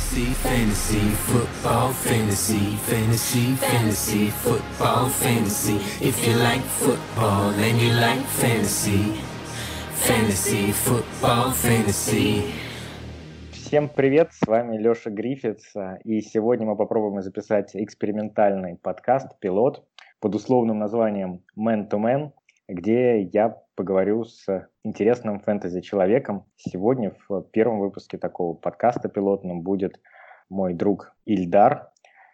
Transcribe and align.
Fantasy, 0.00 0.32
fantasy, 0.42 1.10
football, 1.28 1.92
fantasy, 1.92 2.76
fantasy, 2.88 3.54
fantasy, 3.56 4.30
football, 4.30 5.08
fantasy. 5.08 5.76
If 6.00 6.26
you 6.26 6.34
like 6.36 6.62
football 6.62 7.50
and 7.50 7.78
you 7.78 7.92
like 7.92 8.24
fantasy, 8.24 9.20
fantasy, 9.94 10.72
football, 10.72 11.52
fantasy. 11.52 12.50
Всем 13.52 13.88
привет, 13.88 14.32
с 14.32 14.46
вами 14.46 14.78
Леша 14.78 15.10
Гриффитс, 15.10 15.74
и 16.04 16.22
сегодня 16.22 16.66
мы 16.66 16.76
попробуем 16.76 17.20
записать 17.22 17.76
экспериментальный 17.76 18.76
подкаст 18.76 19.38
«Пилот» 19.38 19.84
под 20.18 20.34
условным 20.34 20.78
названием 20.78 21.42
«Man 21.56 21.88
to 21.88 22.00
Man», 22.00 22.32
где 22.68 23.20
я 23.20 23.54
поговорю 23.80 24.24
с 24.24 24.68
интересным 24.84 25.40
фэнтези-человеком. 25.40 26.44
Сегодня 26.54 27.16
в 27.30 27.40
первом 27.44 27.78
выпуске 27.78 28.18
такого 28.18 28.52
подкаста 28.52 29.08
пилотном 29.08 29.62
будет 29.62 30.02
мой 30.50 30.74
друг 30.74 31.16
Ильдар, 31.24 31.88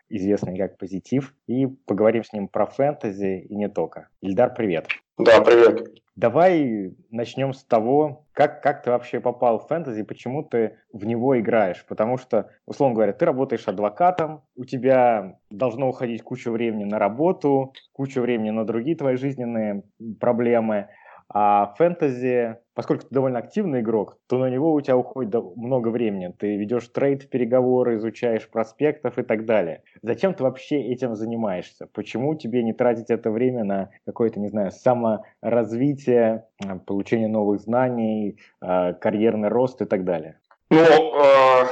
известный 0.09 0.59
как 0.59 0.77
Позитив, 0.77 1.37
и 1.47 1.67
поговорим 1.67 2.25
с 2.25 2.33
ним 2.33 2.49
про 2.49 2.67
фэнтези 2.67 3.47
и 3.49 3.55
не 3.55 3.69
только. 3.69 4.09
Ильдар, 4.23 4.55
привет. 4.55 4.89
Да, 5.19 5.41
привет. 5.41 5.89
Давай 6.17 6.97
начнем 7.11 7.53
с 7.53 7.63
того, 7.63 8.27
как, 8.33 8.61
как 8.61 8.83
ты 8.83 8.91
вообще 8.91 9.21
попал 9.21 9.61
в 9.61 9.69
фэнтези, 9.69 10.03
почему 10.03 10.43
ты 10.43 10.79
в 10.93 11.05
него 11.05 11.39
играешь. 11.39 11.87
Потому 11.87 12.19
что, 12.19 12.51
условно 12.67 12.97
говоря, 12.97 13.13
ты 13.13 13.25
работаешь 13.25 13.69
адвокатом, 13.69 14.43
у 14.57 14.65
тебя 14.65 15.39
должно 15.51 15.89
уходить 15.89 16.23
куча 16.23 16.51
времени 16.51 16.85
на 16.85 16.99
работу, 16.99 17.73
куча 17.93 18.21
времени 18.21 18.51
на 18.51 18.65
другие 18.65 18.97
твои 18.97 19.15
жизненные 19.15 19.85
проблемы. 20.19 20.89
А 21.29 21.75
фэнтези, 21.77 22.57
поскольку 22.75 23.05
ты 23.05 23.09
довольно 23.11 23.41
активный 23.41 23.81
игрок, 23.81 24.17
то 24.29 24.39
на 24.39 24.49
него 24.49 24.73
у 24.73 24.81
тебя 24.81 24.97
уходит 24.97 25.35
много 25.57 25.89
времени. 25.89 26.33
Ты 26.39 26.57
ведешь 26.57 26.89
трейд, 26.89 27.29
переговоры, 27.29 27.97
изучаешь 27.97 28.49
проспектов 28.49 29.19
и 29.19 29.23
так 29.23 29.45
далее. 29.45 29.83
Зачем 30.03 30.35
ты 30.35 30.45
вообще 30.45 30.81
этим 30.81 31.17
занимаешься? 31.17 31.89
Почему 31.93 32.37
тебе 32.37 32.63
не 32.63 32.73
тратить 32.73 33.11
это 33.11 33.31
время 33.31 33.65
на 33.65 33.91
какое-то, 34.07 34.39
не 34.39 34.49
знаю, 34.49 34.71
саморазвитие, 34.71 36.47
а, 36.65 36.79
получение 36.79 37.29
новых 37.29 37.61
знаний, 37.61 38.39
а, 38.61 38.93
карьерный 38.93 39.49
рост 39.49 39.83
и 39.83 39.85
так 39.85 40.05
далее? 40.05 40.39
Ну, 40.71 40.79
э, 40.79 41.67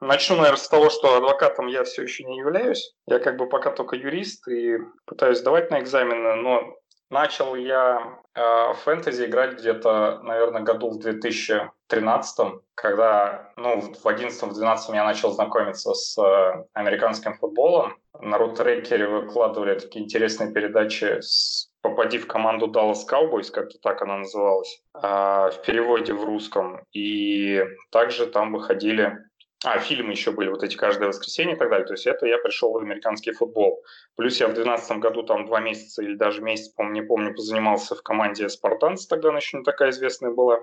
начну, 0.00 0.36
наверное, 0.36 0.56
с 0.56 0.68
того, 0.68 0.90
что 0.90 1.16
адвокатом 1.16 1.66
я 1.66 1.82
все 1.84 2.02
еще 2.02 2.24
не 2.24 2.38
являюсь. 2.38 2.94
Я 3.06 3.18
как 3.18 3.36
бы 3.36 3.48
пока 3.48 3.70
только 3.70 3.96
юрист 3.96 4.46
и 4.48 4.78
пытаюсь 5.04 5.38
сдавать 5.38 5.70
на 5.70 5.80
экзамены, 5.80 6.34
но 6.36 6.76
Начал 7.10 7.54
я 7.54 8.18
э, 8.34 8.74
фэнтези 8.82 9.26
играть 9.26 9.58
где-то, 9.58 10.20
наверное, 10.22 10.62
году 10.62 10.90
в 10.90 10.98
2013, 10.98 12.62
когда, 12.74 13.52
ну, 13.56 13.80
в 13.80 14.06
11-12 14.06 14.94
я 14.94 15.04
начал 15.04 15.30
знакомиться 15.32 15.92
с 15.92 16.18
э, 16.18 16.64
американским 16.72 17.34
футболом. 17.34 17.96
На 18.20 18.38
рутрекере 18.38 19.06
выкладывали 19.06 19.78
такие 19.78 20.04
интересные 20.04 20.52
передачи 20.52 21.20
с 21.20 21.70
«Попади 21.82 22.18
в 22.18 22.26
команду 22.26 22.68
Dallas 22.68 23.06
Cowboys», 23.08 23.50
как-то 23.50 23.78
так 23.80 24.00
она 24.00 24.18
называлась, 24.18 24.82
э, 24.94 24.98
в 25.00 25.62
переводе 25.66 26.14
в 26.14 26.24
русском. 26.24 26.84
И 26.92 27.62
также 27.90 28.26
там 28.26 28.52
выходили 28.52 29.18
а, 29.64 29.78
фильмы 29.78 30.12
еще 30.12 30.30
были, 30.30 30.50
вот 30.50 30.62
эти 30.62 30.76
каждое 30.76 31.08
воскресенье 31.08 31.56
и 31.56 31.58
так 31.58 31.70
далее. 31.70 31.86
То 31.86 31.94
есть 31.94 32.06
это 32.06 32.26
я 32.26 32.38
пришел 32.38 32.72
в 32.72 32.78
американский 32.78 33.32
футбол. 33.32 33.82
Плюс 34.14 34.38
я 34.38 34.46
в 34.46 34.54
2012 34.54 34.98
году 34.98 35.22
там 35.22 35.46
два 35.46 35.60
месяца 35.60 36.02
или 36.02 36.14
даже 36.14 36.42
месяц, 36.42 36.68
помню, 36.68 37.02
не 37.02 37.06
помню, 37.06 37.34
позанимался 37.34 37.94
в 37.94 38.02
команде 38.02 38.48
«Спартанцы», 38.48 39.08
тогда 39.08 39.30
она 39.30 39.38
еще 39.38 39.56
не 39.56 39.64
такая 39.64 39.90
известная 39.90 40.30
была. 40.30 40.60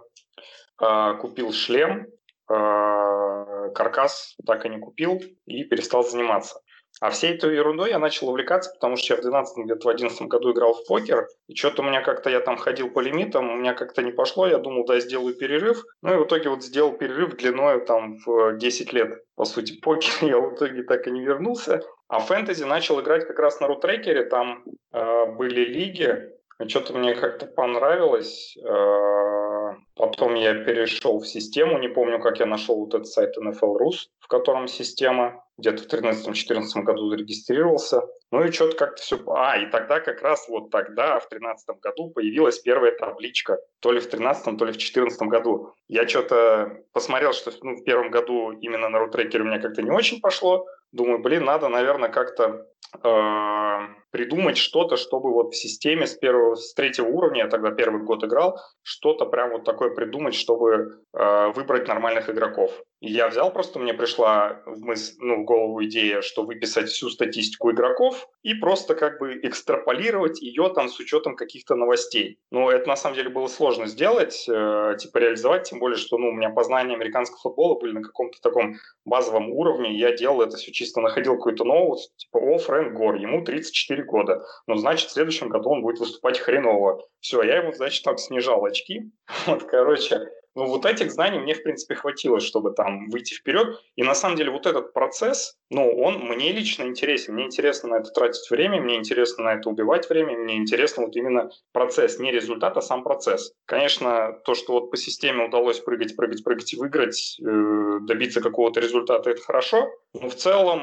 А, 0.78 1.16
купил 1.16 1.52
шлем, 1.52 2.08
а, 2.48 3.70
каркас 3.70 4.36
так 4.46 4.66
и 4.66 4.70
не 4.70 4.78
купил 4.78 5.20
и 5.46 5.64
перестал 5.64 6.04
заниматься. 6.04 6.62
А 7.02 7.10
всей 7.10 7.34
этой 7.34 7.56
ерундой 7.56 7.90
я 7.90 7.98
начал 7.98 8.30
увлекаться, 8.30 8.72
потому 8.76 8.96
что 8.96 9.16
я 9.16 9.18
в 9.20 9.24
12 9.24 9.66
где-то 9.66 9.88
в 9.88 9.90
11 9.90 10.22
году 10.28 10.52
играл 10.52 10.76
в 10.76 10.86
покер, 10.86 11.28
и 11.48 11.56
что-то 11.56 11.82
у 11.82 11.86
меня 11.86 12.02
как-то, 12.02 12.30
я 12.30 12.42
там 12.42 12.58
ходил 12.58 12.92
по 12.92 13.00
лимитам, 13.00 13.50
у 13.50 13.56
меня 13.56 13.74
как-то 13.74 14.04
не 14.04 14.12
пошло, 14.12 14.46
я 14.46 14.60
думал, 14.60 14.86
да, 14.86 15.00
сделаю 15.00 15.34
перерыв, 15.34 15.84
ну 16.04 16.14
и 16.14 16.18
в 16.18 16.28
итоге 16.28 16.50
вот 16.50 16.64
сделал 16.64 16.92
перерыв 16.94 17.36
длиной 17.38 17.84
там 17.86 18.18
в 18.24 18.56
10 18.56 18.94
лет. 18.94 19.20
По 19.36 19.46
сути, 19.46 19.80
покер 19.82 20.12
я 20.22 20.38
в 20.38 20.54
итоге 20.54 20.84
так 20.84 21.08
и 21.08 21.12
не 21.12 21.22
вернулся. 21.22 21.82
А 22.08 22.20
фэнтези 22.20 22.66
начал 22.66 23.02
играть 23.02 23.26
как 23.26 23.40
раз 23.40 23.60
на 23.60 23.68
рутрекере, 23.68 24.26
там 24.26 24.64
э, 24.94 25.26
были 25.26 25.62
лиги, 25.62 26.30
что-то 26.68 26.94
мне 26.94 27.16
как-то 27.16 27.48
понравилось. 27.48 28.56
Э, 28.64 29.61
потом 29.96 30.36
я 30.36 30.54
перешел 30.54 31.20
в 31.20 31.28
систему, 31.28 31.78
не 31.78 31.88
помню, 31.88 32.20
как 32.20 32.40
я 32.40 32.46
нашел 32.46 32.78
вот 32.80 32.94
этот 32.94 33.08
сайт 33.08 33.38
NFL 33.38 33.78
Rus, 33.80 34.08
в 34.20 34.28
котором 34.28 34.68
система 34.68 35.44
где-то 35.58 35.84
в 35.84 35.88
2013-2014 35.88 36.84
году 36.84 37.10
зарегистрировался. 37.10 38.02
Ну 38.32 38.44
и 38.44 38.52
что-то 38.52 38.78
как-то 38.78 39.02
все... 39.02 39.20
А, 39.28 39.58
и 39.58 39.70
тогда 39.70 40.00
как 40.00 40.22
раз 40.22 40.48
вот 40.48 40.72
тогда, 40.72 41.20
в 41.20 41.30
2013 41.30 41.80
году, 41.82 42.10
появилась 42.12 42.60
первая 42.60 42.94
табличка. 42.94 43.60
То 43.82 43.92
ли 43.92 44.00
в 44.00 44.10
2013, 44.10 44.44
то 44.44 44.66
ли 44.66 44.72
в 44.72 44.78
2014 44.78 45.22
году. 45.24 45.74
Я 45.88 46.08
что-то 46.08 46.78
посмотрел, 46.94 47.34
что 47.34 47.52
ну, 47.62 47.76
в 47.76 47.84
первом 47.84 48.10
году 48.10 48.52
именно 48.52 48.90
на 48.90 49.00
рутрекере 49.00 49.44
у 49.44 49.48
меня 49.48 49.60
как-то 49.60 49.82
не 49.82 49.92
очень 49.92 50.22
пошло. 50.22 50.66
Думаю, 50.92 51.20
блин, 51.20 51.46
надо, 51.46 51.68
наверное, 51.68 52.10
как-то 52.10 52.66
э, 53.04 54.01
придумать 54.12 54.58
что-то, 54.58 54.98
чтобы 54.98 55.32
вот 55.32 55.54
в 55.54 55.58
системе 55.58 56.06
с 56.06 56.14
первого, 56.14 56.56
с 56.56 56.74
третьего 56.74 57.08
уровня, 57.08 57.44
я 57.44 57.48
тогда 57.48 57.72
первый 57.72 58.04
год 58.04 58.24
играл, 58.24 58.60
что-то 58.84 59.26
прям 59.26 59.52
вот 59.52 59.64
такое 59.64 59.92
придумать, 59.92 60.36
чтобы 60.36 61.02
э, 61.14 61.52
выбрать 61.56 61.88
нормальных 61.88 62.30
игроков. 62.30 62.72
И 63.02 63.12
я 63.12 63.30
взял 63.30 63.52
просто, 63.52 63.80
мне 63.80 63.96
пришла 63.96 64.62
в, 64.66 64.80
мыс, 64.82 65.16
ну, 65.18 65.42
в 65.42 65.46
голову 65.46 65.84
идея, 65.86 66.22
что 66.22 66.44
выписать 66.44 66.90
всю 66.90 67.10
статистику 67.10 67.72
игроков 67.72 68.28
и 68.44 68.54
просто 68.54 68.94
как 68.94 69.20
бы 69.20 69.40
экстраполировать 69.42 70.40
ее 70.40 70.72
там 70.76 70.88
с 70.88 71.00
учетом 71.00 71.36
каких-то 71.36 71.76
новостей. 71.76 72.38
Но 72.52 72.70
это 72.70 72.88
на 72.88 72.96
самом 72.96 73.16
деле 73.16 73.30
было 73.30 73.48
сложно 73.48 73.88
сделать, 73.88 74.46
э, 74.48 74.96
типа 75.00 75.18
реализовать, 75.18 75.70
тем 75.70 75.80
более, 75.80 75.98
что 75.98 76.18
ну, 76.20 76.30
у 76.30 76.34
меня 76.34 76.52
познания 76.52 76.94
американского 76.94 77.40
футбола 77.40 77.80
были 77.80 77.94
на 77.94 78.04
каком-то 78.04 78.40
таком 78.40 78.76
базовом 79.04 79.50
уровне, 79.50 79.98
я 79.98 80.16
делал 80.16 80.42
это 80.42 80.58
все 80.58 80.72
чисто, 80.72 81.02
находил 81.02 81.38
какой-то 81.38 81.64
ноут, 81.64 82.00
типа, 82.18 82.38
о, 82.38 82.58
Фрэнк 82.60 82.94
Гор, 82.94 83.16
ему 83.16 83.44
34 83.44 84.01
4 84.02 84.04
года. 84.04 84.46
Но 84.68 84.76
значит, 84.76 85.10
в 85.10 85.14
следующем 85.14 85.50
году 85.50 85.70
он 85.70 85.82
будет 85.82 86.00
выступать 86.00 86.40
хреново. 86.40 87.06
Все, 87.20 87.42
я 87.44 87.58
ему, 87.58 87.74
значит, 87.74 88.04
там 88.04 88.18
снижал 88.18 88.64
очки. 88.66 89.12
Вот, 89.48 89.64
короче, 89.64 90.30
ну, 90.56 90.66
вот 90.66 90.86
этих 90.86 91.12
знаний 91.12 91.40
мне, 91.40 91.54
в 91.54 91.64
принципе, 91.64 91.96
хватило, 91.96 92.40
чтобы 92.40 92.72
там 92.72 93.10
выйти 93.10 93.34
вперед. 93.34 93.80
И 93.96 94.04
на 94.04 94.14
самом 94.14 94.36
деле 94.36 94.52
вот 94.52 94.66
этот 94.66 94.94
процесс, 94.94 95.58
ну, 95.70 95.90
он 95.90 96.20
мне 96.20 96.52
лично 96.52 96.84
интересен. 96.84 97.34
Мне 97.34 97.46
интересно 97.46 97.90
на 97.90 97.96
это 97.96 98.12
тратить 98.12 98.50
время, 98.52 98.82
мне 98.82 98.98
интересно 98.98 99.46
на 99.46 99.54
это 99.54 99.70
убивать 99.70 100.10
время, 100.10 100.38
мне 100.38 100.58
интересно 100.58 101.06
вот 101.06 101.16
именно 101.16 101.50
процесс, 101.72 102.20
не 102.20 102.32
результат, 102.32 102.76
а 102.78 102.82
сам 102.82 103.04
процесс. 103.04 103.54
Конечно, 103.66 104.40
то, 104.44 104.54
что 104.54 104.74
вот 104.74 104.92
по 104.92 104.98
системе 104.98 105.46
удалось 105.46 105.80
прыгать, 105.80 106.16
прыгать, 106.18 106.44
прыгать 106.44 106.74
и 106.74 106.78
выиграть, 106.78 107.40
э, 107.40 108.00
добиться 108.02 108.42
какого-то 108.42 108.82
результата, 108.82 109.30
это 109.30 109.42
хорошо. 109.42 109.90
Но 110.14 110.28
в 110.28 110.36
целом, 110.36 110.82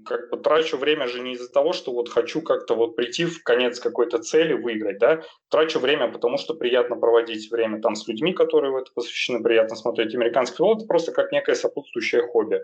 как 0.00 0.30
бы 0.30 0.36
трачу 0.36 0.76
время 0.76 1.06
же 1.06 1.20
не 1.20 1.32
из-за 1.32 1.50
того, 1.50 1.72
что 1.72 1.92
вот 1.92 2.08
хочу 2.08 2.42
как-то 2.42 2.74
вот 2.74 2.96
прийти 2.96 3.24
в 3.24 3.42
конец 3.42 3.80
какой-то 3.80 4.18
цели, 4.18 4.54
выиграть, 4.54 4.98
да. 4.98 5.22
Трачу 5.50 5.78
время, 5.78 6.10
потому 6.10 6.38
что 6.38 6.54
приятно 6.54 6.96
проводить 6.96 7.50
время 7.50 7.80
там 7.80 7.94
с 7.94 8.08
людьми, 8.08 8.32
которые 8.32 8.72
в 8.72 8.76
это 8.76 8.90
посвящены, 8.94 9.42
приятно 9.42 9.76
смотреть 9.76 10.14
американский 10.14 10.56
футбол. 10.56 10.76
Это 10.76 10.86
просто 10.86 11.12
как 11.12 11.32
некое 11.32 11.54
сопутствующее 11.54 12.22
хобби. 12.26 12.62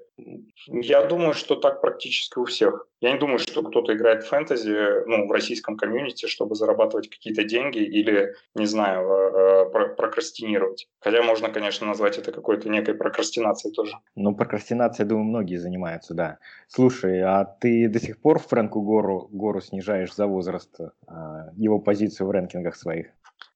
Я 0.66 1.04
думаю, 1.04 1.34
что 1.34 1.56
так 1.56 1.80
практически 1.80 2.38
у 2.38 2.44
всех. 2.44 2.86
Я 3.00 3.12
не 3.12 3.18
думаю, 3.18 3.38
что 3.38 3.62
кто-то 3.62 3.94
играет 3.94 4.24
в 4.24 4.28
фэнтези, 4.28 5.06
ну, 5.06 5.26
в 5.26 5.32
российском 5.32 5.76
комьюнити, 5.76 6.26
чтобы 6.26 6.54
зарабатывать 6.54 7.08
какие-то 7.08 7.44
деньги 7.44 7.78
или, 7.78 8.34
не 8.54 8.66
знаю, 8.66 9.08
э, 9.08 9.66
э, 9.66 9.94
прокрастинировать. 9.96 10.86
Хотя 11.00 11.22
можно, 11.22 11.48
конечно, 11.48 11.86
назвать 11.86 12.18
это 12.18 12.30
какой-то 12.30 12.68
некой 12.68 12.94
прокрастинацией 12.94 13.74
тоже. 13.74 13.96
Ну, 14.16 14.34
прокрастинацией, 14.34 15.08
думаю, 15.08 15.24
многие 15.24 15.56
занимаются, 15.56 16.12
да. 16.12 16.38
Слушай, 16.68 17.19
а 17.20 17.44
ты 17.44 17.88
до 17.88 18.00
сих 18.00 18.20
пор 18.20 18.38
Фрэнку 18.38 18.82
Гору, 18.82 19.28
Гору 19.30 19.60
снижаешь 19.60 20.14
за 20.14 20.26
возраст, 20.26 20.80
а, 21.06 21.50
его 21.56 21.78
позицию 21.78 22.26
в 22.26 22.30
рэнкингах 22.30 22.76
своих? 22.76 23.06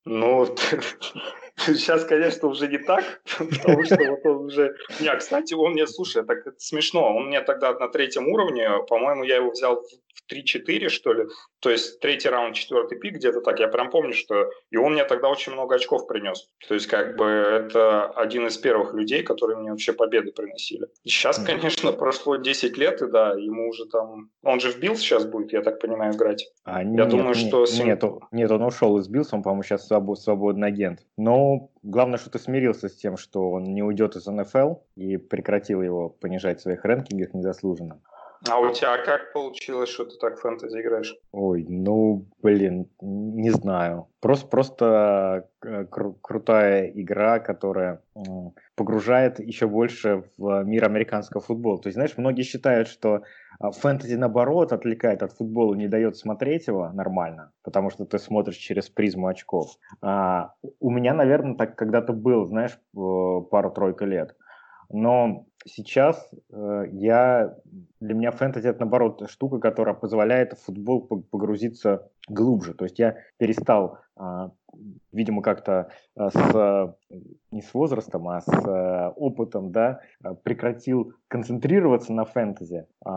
Ну, 0.04 0.46
сейчас, 1.56 2.04
конечно, 2.04 2.48
уже 2.48 2.68
не 2.68 2.78
так, 2.78 3.22
потому 3.38 3.84
что 3.84 3.96
вот 3.96 4.26
он 4.26 4.44
уже... 4.46 4.74
Не, 5.00 5.16
кстати, 5.16 5.54
он 5.54 5.72
мне, 5.72 5.86
слушай, 5.86 6.24
так 6.24 6.46
это 6.46 6.58
смешно, 6.58 7.16
он 7.16 7.26
мне 7.28 7.40
тогда 7.40 7.72
на 7.72 7.88
третьем 7.88 8.28
уровне, 8.28 8.68
по-моему, 8.88 9.24
я 9.24 9.36
его 9.36 9.50
взял 9.50 9.82
в 9.82 10.03
3-4, 10.32 10.88
что 10.88 11.12
ли. 11.12 11.26
То 11.60 11.70
есть 11.70 12.00
третий 12.00 12.28
раунд, 12.28 12.54
четвертый 12.54 12.98
пик, 12.98 13.16
где-то 13.16 13.40
так. 13.40 13.60
Я 13.60 13.68
прям 13.68 13.90
помню, 13.90 14.12
что... 14.12 14.50
И 14.70 14.76
он 14.76 14.92
мне 14.92 15.04
тогда 15.04 15.28
очень 15.28 15.52
много 15.52 15.76
очков 15.76 16.06
принес. 16.06 16.48
То 16.68 16.74
есть 16.74 16.86
как 16.86 17.16
бы 17.16 17.24
это 17.24 18.06
один 18.10 18.46
из 18.46 18.56
первых 18.58 18.94
людей, 18.94 19.22
которые 19.22 19.58
мне 19.58 19.70
вообще 19.70 19.92
победы 19.92 20.32
приносили. 20.32 20.86
Сейчас, 21.04 21.38
конечно, 21.38 21.92
прошло 21.92 22.36
10 22.36 22.78
лет, 22.78 23.02
и 23.02 23.10
да, 23.10 23.32
ему 23.32 23.68
уже 23.68 23.86
там... 23.86 24.30
Он 24.42 24.60
же 24.60 24.70
в 24.70 24.78
Билл 24.78 24.96
сейчас 24.96 25.24
будет, 25.24 25.52
я 25.52 25.62
так 25.62 25.80
понимаю, 25.80 26.14
играть. 26.14 26.46
А, 26.64 26.82
я 26.82 26.84
нет, 26.84 27.08
думаю, 27.08 27.34
нет, 27.34 27.36
что... 27.36 27.64
Нет, 27.82 28.02
нет, 28.32 28.50
он 28.50 28.62
ушел 28.62 28.98
из 28.98 29.08
Биллс, 29.08 29.32
он, 29.32 29.42
по-моему, 29.42 29.62
сейчас 29.62 29.86
свободный 29.86 30.68
агент. 30.68 31.00
Но 31.16 31.70
главное, 31.82 32.18
что 32.18 32.30
ты 32.30 32.38
смирился 32.38 32.88
с 32.88 32.96
тем, 32.96 33.16
что 33.16 33.50
он 33.50 33.64
не 33.64 33.82
уйдет 33.82 34.16
из 34.16 34.26
НФЛ 34.26 34.74
и 34.96 35.16
прекратил 35.16 35.82
его 35.82 36.08
понижать 36.08 36.58
в 36.58 36.62
своих 36.62 36.84
рэнкингах 36.84 37.34
незаслуженно. 37.34 38.00
А 38.48 38.58
у 38.58 38.70
тебя 38.72 38.98
как 38.98 39.32
получилось, 39.32 39.88
что 39.88 40.04
ты 40.04 40.16
так 40.18 40.38
фэнтези 40.38 40.78
играешь? 40.78 41.16
Ой, 41.32 41.64
ну, 41.68 42.26
блин, 42.42 42.88
не 43.00 43.50
знаю. 43.50 44.08
Просто, 44.20 44.46
просто 44.46 45.48
э, 45.62 45.84
кру- 45.84 46.16
крутая 46.20 46.90
игра, 46.90 47.38
которая 47.38 48.02
э, 48.14 48.20
погружает 48.76 49.40
еще 49.40 49.66
больше 49.66 50.24
в 50.36 50.62
мир 50.64 50.84
американского 50.84 51.42
футбола. 51.42 51.78
То 51.80 51.88
есть, 51.88 51.94
знаешь, 51.94 52.16
многие 52.18 52.42
считают, 52.42 52.88
что 52.88 53.22
а, 53.58 53.70
фэнтези, 53.70 54.16
наоборот, 54.16 54.72
отвлекает 54.72 55.22
от 55.22 55.32
футбола, 55.32 55.74
не 55.74 55.88
дает 55.88 56.16
смотреть 56.16 56.66
его 56.66 56.90
нормально, 56.92 57.52
потому 57.62 57.90
что 57.90 58.04
ты 58.04 58.18
смотришь 58.18 58.56
через 58.56 58.88
призму 58.88 59.28
очков. 59.28 59.78
А, 60.02 60.54
у 60.80 60.90
меня, 60.90 61.14
наверное, 61.14 61.54
так 61.54 61.76
когда-то 61.76 62.12
был, 62.12 62.46
знаешь, 62.46 62.78
пару-тройку 62.92 64.04
лет. 64.04 64.36
Но 64.90 65.46
сейчас 65.66 66.30
э, 66.52 66.84
я 66.92 67.56
для 68.00 68.14
меня 68.14 68.30
фэнтези 68.30 68.68
это 68.68 68.80
наоборот 68.80 69.28
штука, 69.30 69.58
которая 69.58 69.94
позволяет 69.94 70.52
в 70.52 70.64
футбол 70.64 71.02
погрузиться 71.02 72.10
глубже. 72.28 72.74
То 72.74 72.84
есть 72.84 72.98
я 72.98 73.16
перестал, 73.38 73.98
э, 74.18 74.48
видимо, 75.14 75.42
как-то 75.42 75.90
э, 76.16 76.28
с 76.28 76.96
не 77.50 77.62
с 77.62 77.72
возрастом, 77.72 78.28
а 78.28 78.40
с 78.40 78.48
э, 78.48 79.12
опытом, 79.16 79.70
да, 79.70 80.00
прекратил 80.42 81.12
концентрироваться 81.28 82.12
на 82.12 82.24
фэнтези 82.24 82.86
э, 83.04 83.10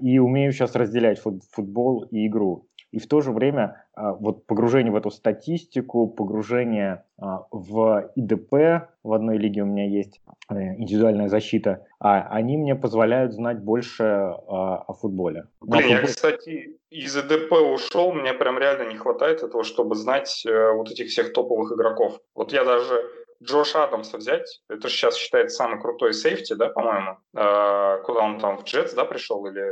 и 0.00 0.18
умею 0.18 0.52
сейчас 0.52 0.74
разделять 0.74 1.20
фут, 1.20 1.42
футбол 1.50 2.02
и 2.10 2.26
игру. 2.26 2.66
И 2.92 2.98
в 2.98 3.08
то 3.08 3.20
же 3.20 3.32
время 3.32 3.84
а, 3.94 4.12
вот 4.12 4.46
погружение 4.46 4.92
в 4.92 4.96
эту 4.96 5.10
статистику, 5.10 6.06
погружение 6.06 7.04
а, 7.18 7.46
в 7.50 8.10
ИДП, 8.14 8.88
в 9.02 9.12
одной 9.12 9.38
лиге 9.38 9.62
у 9.62 9.66
меня 9.66 9.86
есть 9.86 10.20
э, 10.50 10.76
индивидуальная 10.76 11.28
защита, 11.28 11.84
а 11.98 12.22
они 12.28 12.56
мне 12.56 12.74
позволяют 12.74 13.32
знать 13.32 13.58
больше 13.58 14.04
а, 14.04 14.84
о 14.86 14.92
футболе. 14.92 15.44
Блин, 15.60 15.82
футбол... 15.82 16.00
я, 16.00 16.02
кстати, 16.02 16.76
из 16.90 17.16
ИДП 17.16 17.52
ушел, 17.52 18.12
мне 18.12 18.32
прям 18.32 18.58
реально 18.58 18.90
не 18.90 18.96
хватает 18.96 19.42
этого, 19.42 19.64
чтобы 19.64 19.94
знать 19.94 20.44
э, 20.46 20.72
вот 20.72 20.90
этих 20.90 21.08
всех 21.08 21.32
топовых 21.36 21.72
игроков. 21.72 22.18
Вот 22.34 22.52
я 22.52 22.64
даже 22.64 23.25
Джош 23.42 23.76
Адамса 23.76 24.16
взять, 24.16 24.62
это 24.68 24.88
же 24.88 24.94
сейчас 24.94 25.16
считается 25.16 25.56
самый 25.56 25.80
крутой 25.80 26.14
сейфти, 26.14 26.54
да, 26.54 26.68
по-моему? 26.68 27.18
А, 27.34 27.98
куда 27.98 28.20
он 28.20 28.38
там, 28.38 28.58
в 28.58 28.64
Джетс, 28.64 28.94
да, 28.94 29.04
пришел 29.04 29.44
или... 29.46 29.64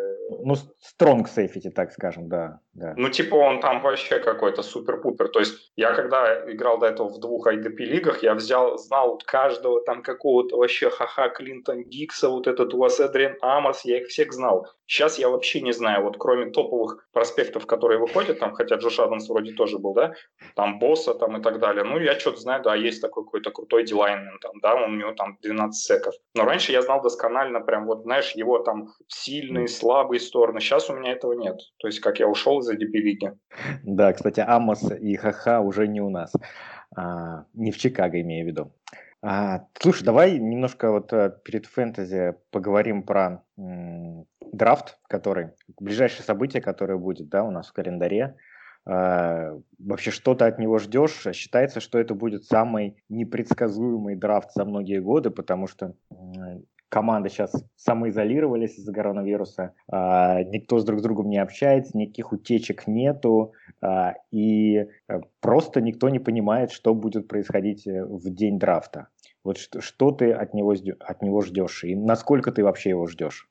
Ну, 0.44 0.54
стронг 0.80 1.28
сейфти, 1.28 1.70
так 1.70 1.92
скажем, 1.92 2.28
да, 2.28 2.60
да. 2.74 2.94
Ну, 2.96 3.08
типа 3.08 3.34
он 3.34 3.60
там 3.60 3.80
вообще 3.80 4.18
какой-то 4.18 4.62
супер-пупер. 4.62 5.28
То 5.28 5.40
есть 5.40 5.72
я 5.76 5.94
когда 5.94 6.50
играл 6.50 6.78
до 6.78 6.86
этого 6.86 7.08
в 7.08 7.18
двух 7.18 7.46
IDP-лигах, 7.46 8.22
я 8.22 8.34
взял, 8.34 8.76
знал 8.78 9.20
каждого 9.24 9.82
там 9.84 10.02
какого-то 10.02 10.56
вообще 10.56 10.90
ха-ха 10.90 11.28
Клинтон 11.28 11.84
Дикса, 11.84 12.28
вот 12.28 12.46
этот 12.46 12.74
у 12.74 12.78
вас 12.78 13.00
Эдриан 13.00 13.36
Амос, 13.40 13.84
я 13.84 13.98
их 14.00 14.08
всех 14.08 14.32
знал. 14.32 14.66
Сейчас 14.86 15.18
я 15.18 15.30
вообще 15.30 15.60
не 15.60 15.72
знаю, 15.72 16.04
вот 16.04 16.16
кроме 16.18 16.50
топовых 16.50 17.06
проспектов, 17.12 17.66
которые 17.66 17.98
выходят, 17.98 18.38
там, 18.38 18.52
хотя 18.52 18.76
Джош 18.76 18.98
Адамс 18.98 19.28
вроде 19.28 19.52
тоже 19.52 19.78
был, 19.78 19.94
да, 19.94 20.12
там 20.54 20.78
Босса 20.78 21.14
там 21.14 21.38
и 21.38 21.42
так 21.42 21.58
далее. 21.58 21.84
Ну, 21.84 21.98
я 21.98 22.18
что-то 22.18 22.40
знаю, 22.40 22.62
да, 22.62 22.74
есть 22.74 23.00
такой 23.00 23.24
какой-то 23.24 23.50
крутой 23.54 23.84
дилайнмен, 23.84 24.38
там, 24.40 24.60
да, 24.60 24.74
у 24.74 24.90
него 24.90 25.12
там 25.12 25.38
12 25.42 25.82
секов. 25.82 26.14
Но 26.34 26.44
раньше 26.44 26.72
я 26.72 26.82
знал 26.82 27.00
досконально, 27.00 27.60
прям 27.60 27.86
вот, 27.86 28.02
знаешь, 28.02 28.32
его 28.32 28.58
там 28.58 28.88
сильные, 29.08 29.68
слабые 29.68 30.20
стороны. 30.20 30.60
Сейчас 30.60 30.90
у 30.90 30.94
меня 30.94 31.12
этого 31.12 31.32
нет. 31.32 31.58
То 31.78 31.88
есть, 31.88 32.00
как 32.00 32.18
я 32.18 32.28
ушел 32.28 32.60
из 32.60 32.70
ADP-лиги. 32.70 33.32
Да, 33.84 34.12
кстати, 34.12 34.40
Амос 34.40 34.90
и 34.90 35.16
Хаха 35.16 35.60
уже 35.60 35.86
не 35.86 36.00
у 36.00 36.10
нас. 36.10 36.32
А, 36.96 37.44
не 37.54 37.70
в 37.70 37.78
Чикаго, 37.78 38.20
имею 38.20 38.44
в 38.44 38.48
виду. 38.48 38.72
А, 39.22 39.66
слушай, 39.80 40.04
давай 40.04 40.38
немножко 40.38 40.90
вот 40.90 41.12
э, 41.14 41.32
перед 41.44 41.64
фэнтези 41.64 42.34
поговорим 42.50 43.02
про 43.04 43.42
м, 43.56 44.26
драфт, 44.52 44.98
который, 45.08 45.52
ближайшее 45.78 46.24
событие, 46.24 46.60
которое 46.60 46.98
будет, 46.98 47.30
да, 47.30 47.42
у 47.42 47.50
нас 47.50 47.68
в 47.68 47.72
календаре. 47.72 48.36
А, 48.86 49.58
вообще, 49.78 50.10
что 50.10 50.34
ты 50.34 50.44
от 50.44 50.58
него 50.58 50.78
ждешь? 50.78 51.26
Считается, 51.32 51.80
что 51.80 51.98
это 51.98 52.14
будет 52.14 52.44
самый 52.44 53.02
непредсказуемый 53.08 54.16
драфт 54.16 54.52
за 54.54 54.64
многие 54.64 55.00
годы, 55.00 55.30
потому 55.30 55.66
что 55.66 55.94
команды 56.94 57.28
сейчас 57.28 57.52
самоизолировались 57.74 58.78
из-за 58.78 58.92
коронавируса, 58.92 59.74
а, 59.90 60.44
никто 60.44 60.78
с 60.78 60.84
друг 60.84 61.00
с 61.00 61.02
другом 61.02 61.28
не 61.28 61.38
общается, 61.38 61.98
никаких 61.98 62.32
утечек 62.32 62.86
нету, 62.86 63.52
а, 63.80 64.14
и 64.30 64.76
э, 64.76 65.20
просто 65.40 65.80
никто 65.80 66.08
не 66.08 66.20
понимает, 66.20 66.70
что 66.70 66.94
будет 66.94 67.26
происходить 67.26 67.84
э, 67.88 68.04
в 68.04 68.30
день 68.30 68.60
драфта. 68.60 69.08
Вот 69.42 69.58
что, 69.58 69.80
что 69.80 70.12
ты 70.12 70.30
от 70.30 70.54
него, 70.54 70.72
от 71.00 71.20
него 71.20 71.40
ждешь 71.40 71.82
и 71.82 71.96
насколько 71.96 72.52
ты 72.52 72.62
вообще 72.62 72.90
его 72.90 73.08
ждешь? 73.08 73.48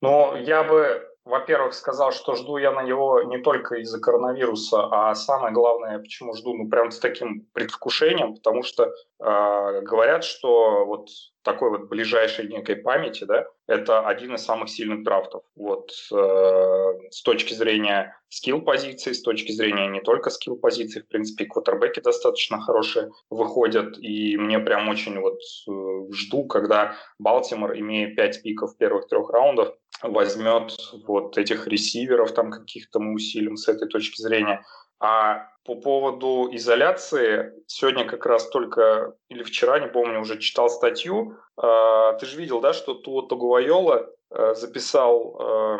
Ну, 0.00 0.36
я 0.36 0.62
бы 0.62 1.02
во-первых, 1.24 1.72
сказал, 1.74 2.12
что 2.12 2.34
жду 2.34 2.58
я 2.58 2.72
на 2.72 2.82
него 2.82 3.22
не 3.22 3.38
только 3.38 3.76
из-за 3.76 3.98
коронавируса, 4.00 4.86
а 4.90 5.14
самое 5.14 5.54
главное, 5.54 5.98
почему 5.98 6.34
жду, 6.34 6.54
ну, 6.54 6.68
прям 6.68 6.90
с 6.90 6.98
таким 6.98 7.46
предвкушением, 7.52 8.34
потому 8.34 8.62
что 8.62 8.84
э, 8.84 9.80
говорят, 9.82 10.24
что 10.24 10.84
вот 10.84 11.08
такой 11.42 11.70
вот 11.70 11.88
ближайшей 11.88 12.48
некой 12.48 12.76
памяти, 12.76 13.24
да, 13.24 13.46
это 13.66 14.06
один 14.06 14.34
из 14.34 14.44
самых 14.44 14.68
сильных 14.68 15.02
драфтов. 15.04 15.44
Вот 15.56 15.90
э, 16.12 17.08
с 17.10 17.22
точки 17.22 17.54
зрения 17.54 18.18
скилл 18.28 18.62
позиций, 18.62 19.14
с 19.14 19.22
точки 19.22 19.52
зрения 19.52 19.86
не 19.86 20.00
только 20.00 20.30
скилл 20.30 20.56
позиций, 20.56 21.02
в 21.02 21.08
принципе, 21.08 21.46
квотербеки 21.46 22.00
достаточно 22.00 22.60
хорошие 22.60 23.10
выходят, 23.30 23.96
и 23.98 24.36
мне 24.36 24.58
прям 24.58 24.88
очень 24.88 25.18
вот 25.20 25.38
э, 25.68 25.70
жду, 26.12 26.46
когда 26.46 26.96
Балтимор, 27.18 27.76
имея 27.78 28.14
5 28.14 28.42
пиков 28.42 28.76
первых 28.76 29.08
трех 29.08 29.30
раундов, 29.30 29.74
возьмет 30.02 30.76
вот 31.06 31.38
этих 31.38 31.66
ресиверов 31.66 32.32
там 32.32 32.50
каких-то 32.50 33.00
мы 33.00 33.14
усилим 33.14 33.56
с 33.56 33.68
этой 33.68 33.88
точки 33.88 34.20
зрения. 34.20 34.64
А 35.00 35.48
по 35.64 35.74
поводу 35.76 36.48
изоляции, 36.52 37.52
сегодня 37.66 38.04
как 38.04 38.26
раз 38.26 38.48
только, 38.48 39.14
или 39.28 39.42
вчера, 39.42 39.80
не 39.80 39.88
помню, 39.88 40.20
уже 40.20 40.38
читал 40.38 40.68
статью. 40.68 41.36
Э, 41.60 42.16
ты 42.20 42.26
же 42.26 42.36
видел, 42.36 42.60
да, 42.60 42.72
что 42.72 42.94
Туо 42.94 43.22
Тогуайола 43.22 44.10
э, 44.30 44.54
записал 44.54 45.36
э, 45.40 45.78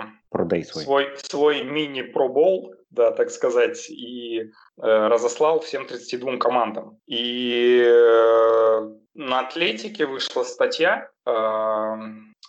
свой. 0.64 0.84
свой, 0.84 1.08
свой 1.18 1.64
мини-пробол, 1.64 2.74
да, 2.90 3.12
так 3.12 3.30
сказать, 3.30 3.88
и 3.90 4.40
э, 4.40 4.46
разослал 4.78 5.60
всем 5.60 5.86
32 5.86 6.38
командам. 6.38 6.98
И 7.06 7.82
на 9.14 9.40
Атлетике 9.40 10.06
вышла 10.06 10.42
статья, 10.44 11.08
э, 11.24 11.96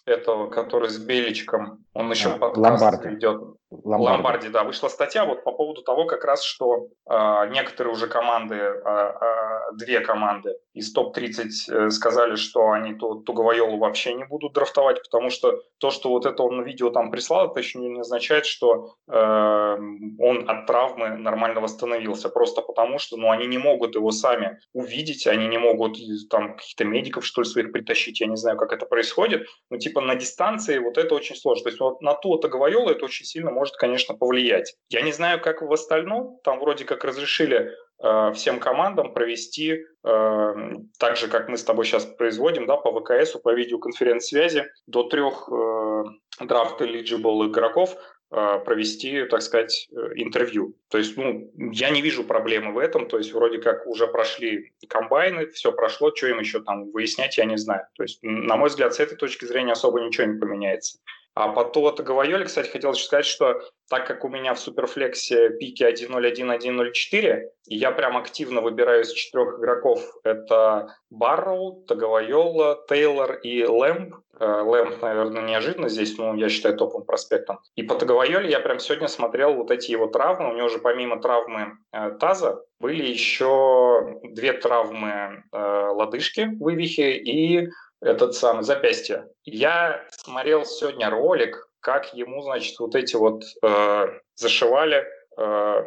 этого, 0.05 0.49
который 0.49 0.89
с 0.89 0.97
Беличком, 0.97 1.84
он 1.95 2.11
еще 2.11 2.29
а, 2.29 2.37
подкаст 2.37 2.81
Ломбарди. 2.81 3.07
ведет. 3.07 3.41
Ломбарди. 3.71 4.11
Ломбарди, 4.11 4.49
да, 4.49 4.63
вышла 4.63 4.89
статья 4.89 5.25
вот 5.25 5.43
по 5.43 5.51
поводу 5.53 5.81
того, 5.81 6.05
как 6.05 6.25
раз, 6.25 6.43
что 6.43 6.89
э, 7.09 7.49
некоторые 7.51 7.93
уже 7.93 8.07
команды, 8.07 8.55
э, 8.55 8.81
э, 8.85 9.75
две 9.77 10.01
команды 10.01 10.55
из 10.73 10.91
топ-30 10.91 11.47
э, 11.69 11.89
сказали, 11.89 12.35
что 12.35 12.71
они 12.71 12.95
ту, 12.95 13.21
Туговайолу 13.21 13.77
вообще 13.77 14.13
не 14.13 14.25
будут 14.25 14.53
драфтовать, 14.53 15.01
потому 15.03 15.29
что 15.29 15.61
то, 15.77 15.89
что 15.89 16.09
вот 16.09 16.25
это 16.25 16.43
он 16.43 16.63
видео 16.63 16.89
там 16.89 17.11
прислал, 17.11 17.49
это 17.49 17.59
еще 17.59 17.79
не 17.79 17.99
означает, 17.99 18.45
что 18.45 18.95
э, 19.09 19.77
он 20.19 20.49
от 20.49 20.67
травмы 20.67 21.17
нормально 21.17 21.61
восстановился, 21.61 22.29
просто 22.29 22.61
потому 22.61 22.99
что, 22.99 23.15
ну, 23.15 23.31
они 23.31 23.47
не 23.47 23.57
могут 23.57 23.95
его 23.95 24.11
сами 24.11 24.59
увидеть, 24.73 25.27
они 25.27 25.47
не 25.47 25.57
могут 25.57 25.97
там 26.29 26.55
каких-то 26.57 26.83
медиков, 26.83 27.25
что 27.25 27.41
ли, 27.41 27.47
своих 27.47 27.71
притащить, 27.71 28.19
я 28.19 28.27
не 28.27 28.35
знаю, 28.35 28.57
как 28.57 28.73
это 28.73 28.85
происходит, 28.85 29.47
но 29.69 29.77
типа 29.77 30.01
на 30.01 30.15
дистанции 30.15 30.77
вот 30.77 30.97
это 30.97 31.15
очень 31.15 31.35
сложно. 31.37 31.63
То 31.63 31.69
есть 31.69 31.84
вот 31.85 32.01
на 32.01 32.13
то 32.13 32.37
Таговайола 32.37 32.91
это 32.91 33.05
очень 33.05 33.25
сильно 33.25 33.51
может, 33.51 33.75
конечно, 33.75 34.15
повлиять. 34.15 34.75
Я 34.89 35.01
не 35.01 35.11
знаю, 35.11 35.39
как 35.41 35.61
в 35.61 35.71
остальном, 35.71 36.39
там 36.43 36.59
вроде 36.59 36.85
как 36.85 37.03
разрешили 37.03 37.71
э, 38.03 38.31
всем 38.33 38.59
командам 38.59 39.13
провести 39.13 39.71
э, 40.03 40.53
так 40.99 41.17
же, 41.17 41.27
как 41.27 41.47
мы 41.49 41.57
с 41.57 41.63
тобой 41.63 41.85
сейчас 41.85 42.05
производим, 42.05 42.65
да, 42.65 42.77
по 42.77 42.91
ВКС, 42.99 43.33
по 43.33 43.53
видеоконференц-связи, 43.53 44.65
до 44.87 45.03
трех 45.03 45.49
э, 45.51 46.03
драфт 46.45 46.81
eligible 46.81 47.47
игроков 47.47 47.95
э, 48.31 48.59
провести, 48.65 49.25
так 49.25 49.41
сказать, 49.41 49.87
э, 49.91 49.95
интервью. 50.15 50.75
То 50.89 50.97
есть, 50.97 51.17
ну, 51.17 51.51
я 51.71 51.89
не 51.89 52.01
вижу 52.01 52.23
проблемы 52.23 52.73
в 52.73 52.77
этом, 52.77 53.07
то 53.07 53.17
есть 53.17 53.33
вроде 53.33 53.59
как 53.59 53.85
уже 53.87 54.07
прошли 54.07 54.73
комбайны, 54.89 55.47
все 55.47 55.71
прошло, 55.71 56.11
что 56.15 56.27
им 56.27 56.39
еще 56.39 56.61
там 56.61 56.91
выяснять, 56.91 57.37
я 57.37 57.45
не 57.45 57.57
знаю. 57.57 57.85
То 57.95 58.03
есть, 58.03 58.19
на 58.21 58.57
мой 58.57 58.69
взгляд, 58.69 58.93
с 58.93 58.99
этой 58.99 59.15
точки 59.17 59.45
зрения 59.45 59.73
особо 59.73 60.01
ничего 60.01 60.27
не 60.27 60.39
поменяется. 60.39 60.99
А 61.35 61.49
по 61.49 61.65
Туа 61.65 61.91
Таговайоле, 61.91 62.45
кстати, 62.45 62.69
хотел 62.69 62.93
еще 62.93 63.03
сказать, 63.03 63.25
что 63.25 63.61
так 63.89 64.07
как 64.07 64.23
у 64.23 64.29
меня 64.29 64.53
в 64.53 64.59
Суперфлексе 64.59 65.49
пики 65.49 65.83
1.01, 65.83 66.57
1.04, 66.57 67.41
и 67.67 67.75
я 67.75 67.91
прям 67.91 68.15
активно 68.15 68.61
выбираю 68.61 69.01
из 69.01 69.11
четырех 69.11 69.59
игроков, 69.59 70.01
это 70.23 70.95
Барроу, 71.09 71.83
Таговайола, 71.87 72.85
Тейлор 72.87 73.33
и 73.33 73.65
Лэмп. 73.65 74.15
Э, 74.39 74.61
Лэмп, 74.61 75.01
наверное, 75.01 75.41
неожиданно 75.41 75.89
здесь, 75.89 76.17
но 76.17 76.35
я 76.35 76.47
считаю 76.47 76.77
топовым 76.77 77.05
проспектом. 77.05 77.59
И 77.75 77.83
по 77.83 77.95
Таговайоле 77.95 78.49
я 78.49 78.61
прям 78.61 78.79
сегодня 78.79 79.09
смотрел 79.09 79.55
вот 79.55 79.71
эти 79.71 79.91
его 79.91 80.07
травмы. 80.07 80.51
У 80.51 80.55
него 80.55 80.69
же 80.69 80.79
помимо 80.79 81.21
травмы 81.21 81.77
э, 81.91 82.11
таза 82.11 82.63
были 82.79 83.03
еще 83.05 84.19
две 84.23 84.53
травмы 84.53 85.43
э, 85.51 85.57
лодыжки, 85.91 86.49
вывихи 86.59 87.11
и 87.17 87.69
этот 88.05 88.35
самый 88.35 88.63
запястье. 88.63 89.27
Я 89.43 90.05
смотрел 90.11 90.65
сегодня 90.65 91.09
ролик, 91.09 91.67
как 91.79 92.13
ему, 92.13 92.41
значит, 92.41 92.79
вот 92.79 92.95
эти 92.95 93.15
вот 93.15 93.43
э, 93.63 94.05
зашивали 94.35 95.05
э, 95.37 95.83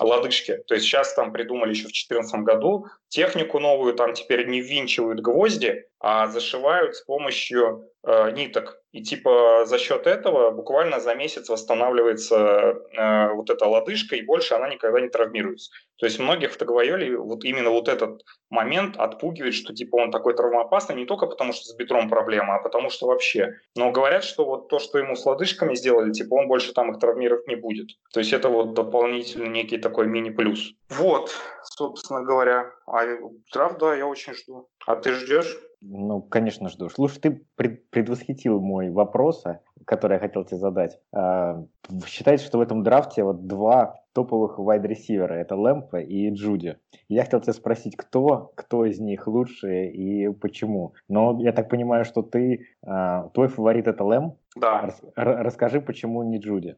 лодыжки. 0.00 0.58
То 0.66 0.74
есть 0.74 0.86
сейчас 0.86 1.14
там 1.14 1.32
придумали 1.32 1.70
еще 1.70 1.82
в 1.82 1.92
2014 1.92 2.40
году 2.40 2.86
технику 3.08 3.58
новую, 3.58 3.94
там 3.94 4.14
теперь 4.14 4.46
не 4.46 4.60
ввинчивают 4.60 5.20
гвозди, 5.20 5.84
а 6.00 6.26
зашивают 6.26 6.96
с 6.96 7.02
помощью 7.02 7.88
э, 8.04 8.30
ниток. 8.32 8.81
И 8.92 9.02
типа 9.02 9.64
за 9.66 9.78
счет 9.78 10.06
этого 10.06 10.50
буквально 10.50 11.00
за 11.00 11.14
месяц 11.14 11.48
восстанавливается 11.48 12.36
э, 12.92 13.32
вот 13.32 13.48
эта 13.48 13.66
лодыжка, 13.66 14.16
и 14.16 14.22
больше 14.22 14.54
она 14.54 14.68
никогда 14.68 15.00
не 15.00 15.08
травмируется. 15.08 15.70
То 15.96 16.06
есть 16.06 16.18
многих 16.18 16.52
в 16.52 16.56
Таговайоле 16.58 17.16
вот 17.16 17.44
именно 17.44 17.70
вот 17.70 17.88
этот 17.88 18.22
момент 18.50 18.96
отпугивает, 18.98 19.54
что 19.54 19.72
типа 19.74 19.96
он 19.96 20.10
такой 20.10 20.34
травмоопасный 20.34 20.94
не 20.94 21.06
только 21.06 21.26
потому, 21.26 21.54
что 21.54 21.64
с 21.64 21.74
бедром 21.74 22.10
проблема, 22.10 22.56
а 22.56 22.58
потому 22.58 22.90
что 22.90 23.06
вообще. 23.06 23.54
Но 23.76 23.92
говорят, 23.92 24.24
что 24.24 24.44
вот 24.44 24.68
то, 24.68 24.78
что 24.78 24.98
ему 24.98 25.16
с 25.16 25.24
лодыжками 25.24 25.74
сделали, 25.74 26.12
типа 26.12 26.34
он 26.34 26.48
больше 26.48 26.74
там 26.74 26.90
их 26.90 26.98
травмировать 26.98 27.48
не 27.48 27.56
будет. 27.56 27.88
То 28.12 28.20
есть 28.20 28.34
это 28.34 28.50
вот 28.50 28.74
дополнительный 28.74 29.48
некий 29.48 29.78
такой 29.78 30.06
мини-плюс. 30.06 30.74
Вот, 30.90 31.34
собственно 31.62 32.22
говоря. 32.22 32.70
А 32.86 33.06
драфт, 33.54 33.78
да, 33.78 33.94
я 33.94 34.06
очень 34.06 34.34
жду. 34.34 34.68
А 34.86 34.96
ты 34.96 35.12
ждешь? 35.12 35.56
Ну, 35.84 36.22
конечно, 36.22 36.68
жду. 36.68 36.88
Слушай, 36.88 37.18
ты 37.20 37.42
предвосхитил 37.90 38.60
мой 38.60 38.90
вопрос, 38.90 39.44
а, 39.44 39.60
который 39.84 40.14
я 40.14 40.20
хотел 40.20 40.44
тебе 40.44 40.58
задать. 40.58 41.00
А, 41.12 41.64
считается, 42.06 42.46
что 42.46 42.58
в 42.58 42.60
этом 42.60 42.84
драфте 42.84 43.24
вот 43.24 43.48
два 43.48 44.00
топовых 44.12 44.58
вайд-ресивера. 44.58 45.34
Это 45.34 45.56
Лэмпа 45.56 45.96
и 46.00 46.30
Джуди. 46.30 46.76
Я 47.08 47.24
хотел 47.24 47.40
тебя 47.40 47.52
спросить, 47.52 47.96
кто, 47.96 48.52
кто 48.54 48.84
из 48.84 49.00
них 49.00 49.26
лучше 49.26 49.86
и 49.86 50.28
почему. 50.28 50.94
Но 51.08 51.40
я 51.40 51.52
так 51.52 51.68
понимаю, 51.68 52.04
что 52.04 52.22
ты, 52.22 52.66
а, 52.86 53.28
твой 53.30 53.48
фаворит 53.48 53.88
это 53.88 54.04
Лэм? 54.04 54.36
Да. 54.54 54.90
расскажи, 55.16 55.80
почему 55.80 56.22
не 56.22 56.38
Джуди? 56.38 56.76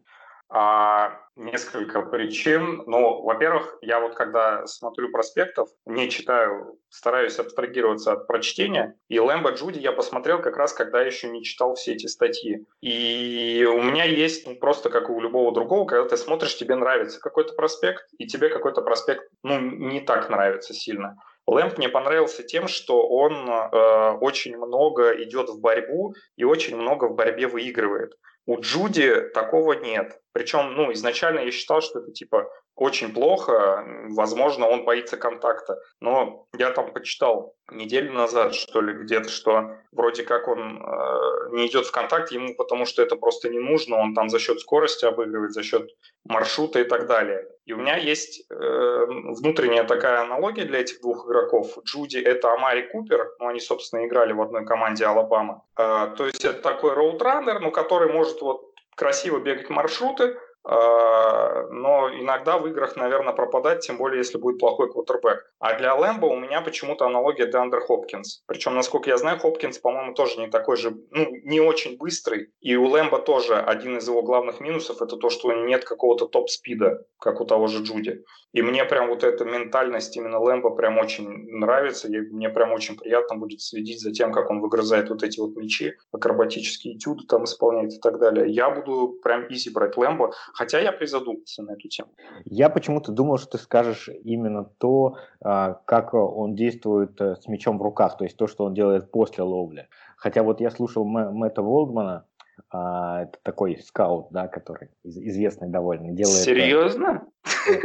А, 0.56 1.18
несколько 1.34 2.02
причин. 2.02 2.84
Ну, 2.87 3.23
во-первых, 3.23 3.76
я 3.82 3.99
вот 3.99 4.14
когда 4.14 4.64
смотрю 4.68 5.11
проспектов, 5.11 5.68
не 5.84 6.08
читаю, 6.08 6.78
стараюсь 6.90 7.40
абстрагироваться 7.40 8.12
от 8.12 8.28
прочтения. 8.28 8.94
И 9.08 9.18
Лэмбо 9.18 9.50
Джуди 9.50 9.80
я 9.80 9.90
посмотрел 9.90 10.40
как 10.40 10.56
раз, 10.56 10.73
когда 10.73 11.02
еще 11.02 11.28
не 11.28 11.42
читал 11.42 11.75
все 11.75 11.94
эти 11.94 12.06
статьи. 12.06 12.64
И 12.80 13.66
у 13.68 13.82
меня 13.82 14.04
есть 14.04 14.46
ну, 14.46 14.54
просто 14.54 14.90
как 14.90 15.11
у 15.11 15.20
любого 15.20 15.52
другого, 15.52 15.87
когда 15.87 16.08
ты 16.08 16.16
смотришь, 16.16 16.56
тебе 16.56 16.76
нравится 16.76 17.18
какой-то 17.18 17.54
проспект, 17.54 18.04
и 18.18 18.28
тебе 18.28 18.49
какой-то 18.49 18.82
проспект 18.82 19.28
ну, 19.42 19.58
не 19.58 20.02
так 20.02 20.30
нравится 20.30 20.73
сильно. 20.73 21.16
Лэмп 21.49 21.78
мне 21.78 21.88
понравился 21.88 22.44
тем, 22.44 22.68
что 22.68 23.08
он 23.08 23.50
э, 23.50 24.11
очень 24.20 24.56
много 24.56 25.20
идет 25.20 25.49
в 25.49 25.61
борьбу 25.61 26.14
и 26.37 26.44
очень 26.44 26.76
много 26.76 27.06
в 27.06 27.16
борьбе 27.16 27.49
выигрывает. 27.49 28.14
У 28.46 28.61
Джуди 28.61 29.30
такого 29.32 29.73
нет. 29.73 30.20
Причем, 30.34 30.74
ну, 30.74 30.92
изначально 30.92 31.40
я 31.40 31.52
считал, 31.52 31.80
что 31.80 32.00
это 32.00 32.10
типа 32.10 32.50
очень 32.74 33.14
плохо, 33.14 33.86
возможно, 34.10 34.66
он 34.66 34.84
боится 34.84 35.16
контакта. 35.16 35.78
Но 36.00 36.48
я 36.58 36.70
там 36.70 36.92
почитал 36.92 37.54
неделю 37.70 38.12
назад, 38.12 38.52
что 38.54 38.80
ли, 38.80 38.94
где-то, 38.94 39.28
что 39.28 39.76
вроде 39.92 40.24
как 40.24 40.48
он 40.48 40.82
э, 40.82 41.48
не 41.52 41.68
идет 41.68 41.86
в 41.86 41.92
контакт 41.92 42.32
ему, 42.32 42.56
потому 42.56 42.84
что 42.84 43.00
это 43.00 43.14
просто 43.14 43.48
не 43.48 43.60
нужно, 43.60 43.96
он 43.96 44.12
там 44.12 44.28
за 44.28 44.40
счет 44.40 44.58
скорости 44.58 45.04
обыгрывает, 45.04 45.52
за 45.52 45.62
счет 45.62 45.88
маршрута 46.24 46.80
и 46.80 46.84
так 46.84 47.06
далее. 47.06 47.46
И 47.64 47.72
у 47.72 47.76
меня 47.76 47.96
есть 47.96 48.44
э, 48.50 49.06
внутренняя 49.06 49.84
такая 49.84 50.22
аналогия 50.22 50.64
для 50.64 50.80
этих 50.80 51.00
двух 51.00 51.26
игроков. 51.26 51.78
Джуди— 51.84 52.18
это 52.18 52.52
Амари 52.52 52.88
Купер, 52.88 53.34
ну, 53.38 53.46
они, 53.46 53.60
собственно, 53.60 54.04
играли 54.04 54.32
в 54.32 54.42
одной 54.42 54.66
команде 54.66 55.06
Алабама. 55.06 55.62
Э, 55.78 56.08
то 56.16 56.26
есть 56.26 56.44
это 56.44 56.60
такой 56.60 56.92
роутраннер, 56.92 57.60
ну, 57.60 57.70
который 57.70 58.12
может 58.12 58.42
вот 58.42 58.74
красиво 58.96 59.38
бегать 59.40 59.70
маршруты, 59.70 60.36
но 60.66 62.09
иногда 62.18 62.59
в 62.59 62.66
играх, 62.66 62.97
наверное, 62.97 63.35
пропадать, 63.35 63.80
тем 63.80 63.99
более, 63.99 64.18
если 64.18 64.38
будет 64.38 64.59
плохой 64.59 64.90
квотербек. 64.90 65.44
А 65.59 65.75
для 65.75 65.94
Лэмбо 65.94 66.26
у 66.26 66.37
меня 66.37 66.62
почему-то 66.62 67.06
аналогия 67.06 67.47
Деандер 67.47 67.80
Хопкинс. 67.80 68.42
Причем, 68.47 68.75
насколько 68.75 69.11
я 69.11 69.18
знаю, 69.18 69.38
Хопкинс, 69.38 69.78
по-моему, 69.78 70.14
тоже 70.14 70.40
не 70.40 70.49
такой 70.49 70.76
же, 70.76 70.97
ну, 71.11 71.26
не 71.44 71.61
очень 71.61 71.99
быстрый. 71.99 72.49
И 72.61 72.76
у 72.76 72.87
Лэмбо 72.87 73.18
тоже 73.18 73.56
один 73.56 73.99
из 73.99 74.09
его 74.09 74.23
главных 74.23 74.61
минусов– 74.61 75.02
это 75.02 75.16
то, 75.16 75.28
что 75.28 75.52
нет 75.52 75.85
какого-то 75.85 76.26
топ-спида, 76.26 77.04
как 77.21 77.40
у 77.40 77.44
того 77.44 77.66
же 77.66 77.83
Джуди. 77.83 78.25
И 78.52 78.62
мне 78.62 78.85
прям 78.85 79.09
вот 79.09 79.25
эта 79.25 79.44
ментальность 79.44 80.16
именно 80.16 80.38
Лэмбо 80.38 80.71
прям 80.71 80.99
очень 80.99 81.28
нравится. 81.59 82.09
И 82.09 82.16
мне 82.21 82.49
прям 82.49 82.73
очень 82.73 82.97
приятно 82.97 83.37
будет 83.37 83.61
следить 83.61 84.00
за 84.00 84.12
тем, 84.12 84.33
как 84.33 84.49
он 84.49 84.61
выгрызает 84.61 85.11
вот 85.11 85.25
эти 85.25 85.40
вот 85.40 85.56
мячи, 85.56 85.94
акробатические 86.12 86.97
этюды 86.97 87.26
там 87.26 87.44
исполняет 87.44 87.92
и 87.92 87.99
так 87.99 88.18
далее. 88.21 88.49
Я 88.49 88.71
буду 88.71 89.18
прям 89.23 89.44
изи 89.52 89.71
брать 89.71 89.97
Лэмбо. 89.97 90.33
Хотя 90.54 90.78
я 90.78 90.92
призадумался 90.92 91.62
на 91.62 91.73
эту 91.73 91.88
тему. 91.88 92.11
Я 92.44 92.68
почему-то 92.68 93.11
думал, 93.11 93.38
что 93.38 93.58
ты 93.58 93.58
скажешь 93.58 94.08
именно 94.23 94.64
то, 94.64 95.16
а, 95.40 95.80
как 95.84 96.14
он 96.14 96.54
действует 96.54 97.20
э, 97.20 97.34
с 97.37 97.49
мячом 97.49 97.78
в 97.78 97.82
руках, 97.82 98.16
то 98.16 98.25
есть 98.25 98.37
то, 98.37 98.46
что 98.46 98.64
он 98.64 98.75
делает 98.75 99.11
после 99.11 99.42
ловли. 99.42 99.88
Хотя 100.16 100.44
вот 100.44 100.61
я 100.61 100.70
слушал 100.70 101.04
Мэтта 101.04 101.61
Волдмана, 101.61 102.26
а, 102.70 103.23
это 103.23 103.38
такой 103.42 103.78
скаут, 103.78 104.28
да, 104.30 104.46
который 104.46 104.90
известный 105.02 105.68
довольно. 105.68 106.12
Делает, 106.12 106.38
э, 106.38 106.44
Серьезно? 106.44 107.26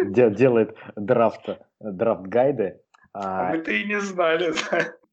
Делает 0.06 0.76
драфт, 0.96 1.50
драфт 1.80 2.22
гайды. 2.22 2.82
А, 3.14 3.50
а 3.50 3.52
мы-то 3.52 3.72
и 3.72 3.84
не 3.86 4.00
знали. 4.00 4.54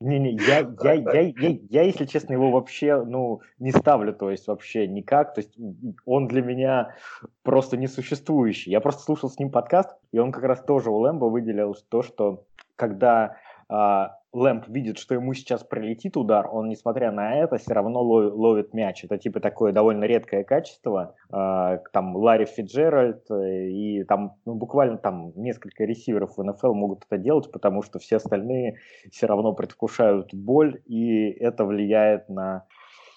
Не-не, 0.00 0.32
я, 0.32 0.58
я, 0.82 0.92
я, 0.92 1.20
я, 1.20 1.58
я, 1.70 1.82
если 1.82 2.04
честно, 2.04 2.34
его 2.34 2.50
вообще, 2.50 3.02
ну, 3.02 3.40
не 3.58 3.72
ставлю, 3.72 4.12
то 4.12 4.30
есть 4.30 4.46
вообще 4.46 4.86
никак, 4.86 5.32
то 5.32 5.40
есть 5.40 5.56
он 6.04 6.28
для 6.28 6.42
меня 6.42 6.94
просто 7.42 7.78
несуществующий. 7.78 8.72
Я 8.72 8.80
просто 8.80 9.02
слушал 9.02 9.30
с 9.30 9.38
ним 9.38 9.50
подкаст, 9.50 9.96
и 10.12 10.18
он 10.18 10.32
как 10.32 10.44
раз 10.44 10.62
тоже 10.62 10.90
у 10.90 10.96
Лэмбо 10.96 11.26
выделил 11.26 11.74
то, 11.88 12.02
что 12.02 12.44
когда 12.76 13.36
Лэмп 13.68 14.68
видит, 14.68 14.98
что 14.98 15.14
ему 15.14 15.32
сейчас 15.32 15.64
прилетит 15.64 16.16
удар, 16.16 16.46
он, 16.52 16.68
несмотря 16.68 17.10
на 17.10 17.36
это, 17.36 17.56
все 17.56 17.72
равно 17.72 18.02
ловит 18.02 18.74
мяч. 18.74 19.02
Это 19.02 19.16
типа 19.16 19.40
такое 19.40 19.72
довольно 19.72 20.04
редкое 20.04 20.44
качество. 20.44 21.14
А, 21.30 21.78
там 21.92 22.14
Ларри 22.14 22.44
Фиджеральд 22.44 23.30
э, 23.30 23.68
и 23.68 24.04
там 24.04 24.36
ну, 24.44 24.54
буквально 24.54 24.98
там 24.98 25.32
несколько 25.36 25.84
ресиверов 25.84 26.36
в 26.36 26.42
НФЛ 26.42 26.74
могут 26.74 27.04
это 27.08 27.16
делать, 27.16 27.50
потому 27.50 27.82
что 27.82 27.98
все 27.98 28.16
остальные 28.16 28.76
все 29.10 29.26
равно 29.26 29.54
предвкушают 29.54 30.34
боль, 30.34 30.82
и 30.84 31.30
это 31.30 31.64
влияет 31.64 32.28
на, 32.28 32.66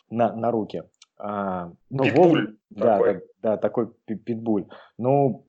на, 0.09 0.33
на 0.33 0.51
руки. 0.51 0.83
А, 1.19 1.71
ну, 1.89 2.03
питбуль 2.03 2.55
Волк, 2.69 2.79
такой. 2.79 3.13
Да, 3.13 3.21
да, 3.41 3.57
такой 3.57 3.91
питбуль. 4.05 4.65
Ну, 4.97 5.45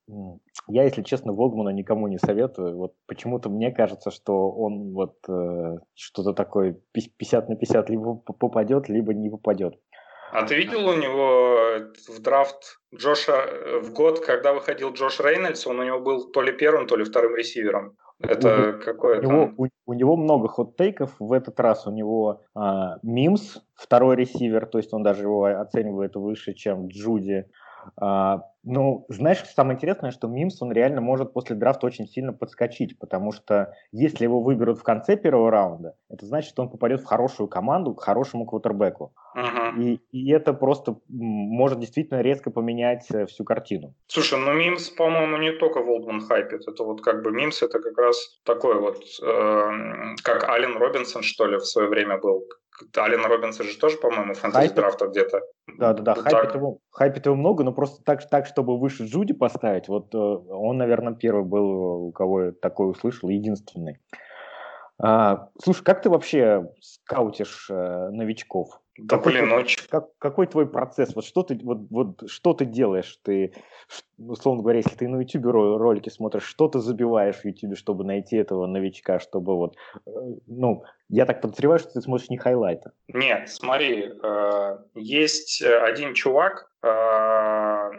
я, 0.67 0.83
если 0.83 1.01
честно, 1.01 1.31
Волгмана 1.31 1.69
никому 1.69 2.07
не 2.07 2.17
советую. 2.17 2.75
Вот 2.75 2.93
почему-то 3.07 3.49
мне 3.49 3.71
кажется, 3.71 4.11
что 4.11 4.51
он 4.51 4.91
вот 4.91 5.15
э, 5.29 5.77
что-то 5.95 6.33
такое 6.33 6.77
50 6.91 7.49
на 7.49 7.55
50 7.55 7.89
либо 7.89 8.15
попадет, 8.15 8.89
либо 8.89 9.13
не 9.13 9.29
попадет. 9.29 9.79
А 10.31 10.45
ты 10.45 10.55
видел 10.55 10.87
у 10.87 10.93
него 10.93 11.57
в 12.07 12.19
драфт 12.21 12.79
Джоша 12.93 13.33
э, 13.33 13.79
в 13.79 13.93
год, 13.93 14.25
когда 14.25 14.53
выходил 14.53 14.93
Джош 14.93 15.19
Рейнольдс, 15.21 15.67
он 15.67 15.79
у 15.79 15.83
него 15.83 15.99
был 15.99 16.31
то 16.31 16.41
ли 16.41 16.51
первым, 16.51 16.87
то 16.87 16.97
ли 16.97 17.05
вторым 17.05 17.35
ресивером. 17.35 17.97
Это 18.23 18.77
у, 18.77 18.83
какое-то... 18.83 19.27
У 19.27 19.31
него, 19.31 19.53
у, 19.57 19.67
у 19.85 19.93
него 19.93 20.15
много 20.15 20.47
хот-тейков. 20.47 21.15
В 21.19 21.31
этот 21.33 21.59
раз 21.59 21.87
у 21.87 21.91
него 21.91 22.41
а, 22.55 22.97
Мимс, 23.03 23.59
второй 23.75 24.15
ресивер, 24.15 24.65
то 24.65 24.77
есть 24.77 24.93
он 24.93 25.03
даже 25.03 25.23
его 25.23 25.45
оценивает 25.45 26.15
выше, 26.15 26.53
чем 26.53 26.87
Джуди. 26.87 27.45
А, 27.97 28.43
ну, 28.63 29.05
знаешь, 29.09 29.43
самое 29.55 29.75
интересное, 29.75 30.11
что 30.11 30.27
Мимс, 30.27 30.61
он 30.61 30.71
реально 30.71 31.01
может 31.01 31.33
после 31.33 31.55
драфта 31.55 31.87
очень 31.87 32.07
сильно 32.07 32.31
подскочить, 32.31 32.99
потому 32.99 33.31
что 33.31 33.73
если 33.91 34.23
его 34.23 34.41
выберут 34.41 34.79
в 34.79 34.83
конце 34.83 35.17
первого 35.17 35.49
раунда, 35.49 35.95
это 36.09 36.25
значит, 36.25 36.49
что 36.49 36.61
он 36.61 36.69
попадет 36.69 37.01
в 37.01 37.05
хорошую 37.05 37.47
команду, 37.47 37.95
к 37.95 38.03
хорошему 38.03 38.45
квотербеку. 38.45 39.13
Uh-huh. 39.35 39.81
И, 39.81 40.01
и 40.11 40.31
это 40.31 40.53
просто 40.53 40.97
может 41.07 41.79
действительно 41.79 42.21
резко 42.21 42.51
поменять 42.51 43.09
э, 43.11 43.25
всю 43.25 43.45
картину. 43.45 43.95
Слушай, 44.07 44.39
ну 44.39 44.53
Мимс, 44.53 44.89
по-моему, 44.89 45.37
не 45.37 45.53
только 45.53 45.81
Волдман 45.81 46.21
хайпит. 46.21 46.67
Это 46.67 46.83
вот 46.83 47.01
как 47.01 47.23
бы 47.23 47.31
Мимс, 47.31 47.63
это 47.63 47.79
как 47.79 47.97
раз 47.97 48.17
такой 48.43 48.79
вот, 48.79 48.97
э, 48.97 49.71
как 50.23 50.49
Ален 50.49 50.77
Робинсон, 50.77 51.23
что 51.23 51.47
ли, 51.47 51.57
в 51.57 51.65
свое 51.65 51.87
время 51.87 52.17
был, 52.17 52.45
Алина 52.95 53.27
Робинса 53.27 53.63
же 53.63 53.77
тоже, 53.77 53.97
по-моему, 53.97 54.33
фэнтези 54.33 54.73
драфта 54.73 55.07
где-то. 55.07 55.41
Да-да-да, 55.77 56.15
вот 56.15 56.23
хайпит, 56.23 56.55
его, 56.55 56.79
хайпит 56.91 57.25
его 57.25 57.35
много, 57.35 57.63
но 57.63 57.71
просто 57.71 58.03
так, 58.03 58.27
так, 58.29 58.45
чтобы 58.45 58.77
выше 58.77 59.05
Джуди 59.05 59.33
поставить, 59.33 59.87
вот 59.87 60.13
э, 60.13 60.17
он, 60.17 60.77
наверное, 60.77 61.13
первый 61.13 61.43
был, 61.43 62.07
у 62.07 62.11
кого 62.11 62.51
такое 62.51 62.87
услышал, 62.87 63.29
единственный. 63.29 63.99
А, 64.99 65.49
слушай, 65.61 65.83
как 65.83 66.01
ты 66.01 66.09
вообще 66.09 66.69
скаутишь 66.79 67.67
э, 67.69 68.09
новичков? 68.09 68.79
Да 69.01 69.17
какой, 69.17 69.33
блин, 69.33 69.49
твой, 69.49 69.65
как, 69.89 70.17
какой 70.19 70.47
твой 70.47 70.67
процесс? 70.67 71.15
Вот 71.15 71.25
что 71.25 71.41
ты, 71.41 71.59
вот, 71.63 71.87
вот, 71.89 72.29
что 72.29 72.53
ты 72.53 72.65
делаешь? 72.65 73.19
Ты, 73.23 73.53
условно 74.19 74.61
говоря, 74.61 74.77
если 74.77 74.95
ты 74.95 75.07
на 75.07 75.19
YouTube 75.19 75.45
ролики 75.45 76.09
смотришь, 76.09 76.43
что 76.43 76.67
ты 76.67 76.79
забиваешь 76.79 77.37
в 77.37 77.45
YouTube, 77.45 77.77
чтобы 77.77 78.03
найти 78.03 78.37
этого 78.37 78.67
новичка, 78.67 79.19
чтобы 79.19 79.55
вот, 79.55 79.75
э, 80.05 80.11
ну, 80.45 80.83
я 81.09 81.25
так 81.25 81.41
подозреваю, 81.41 81.79
что 81.79 81.93
ты 81.93 82.01
смотришь 82.01 82.29
не 82.29 82.37
хайлайты. 82.37 82.91
Нет, 83.07 83.49
смотри, 83.49 84.11
э, 84.23 84.77
есть 84.93 85.63
один 85.63 86.13
чувак, 86.13 86.71
э, 86.83 86.87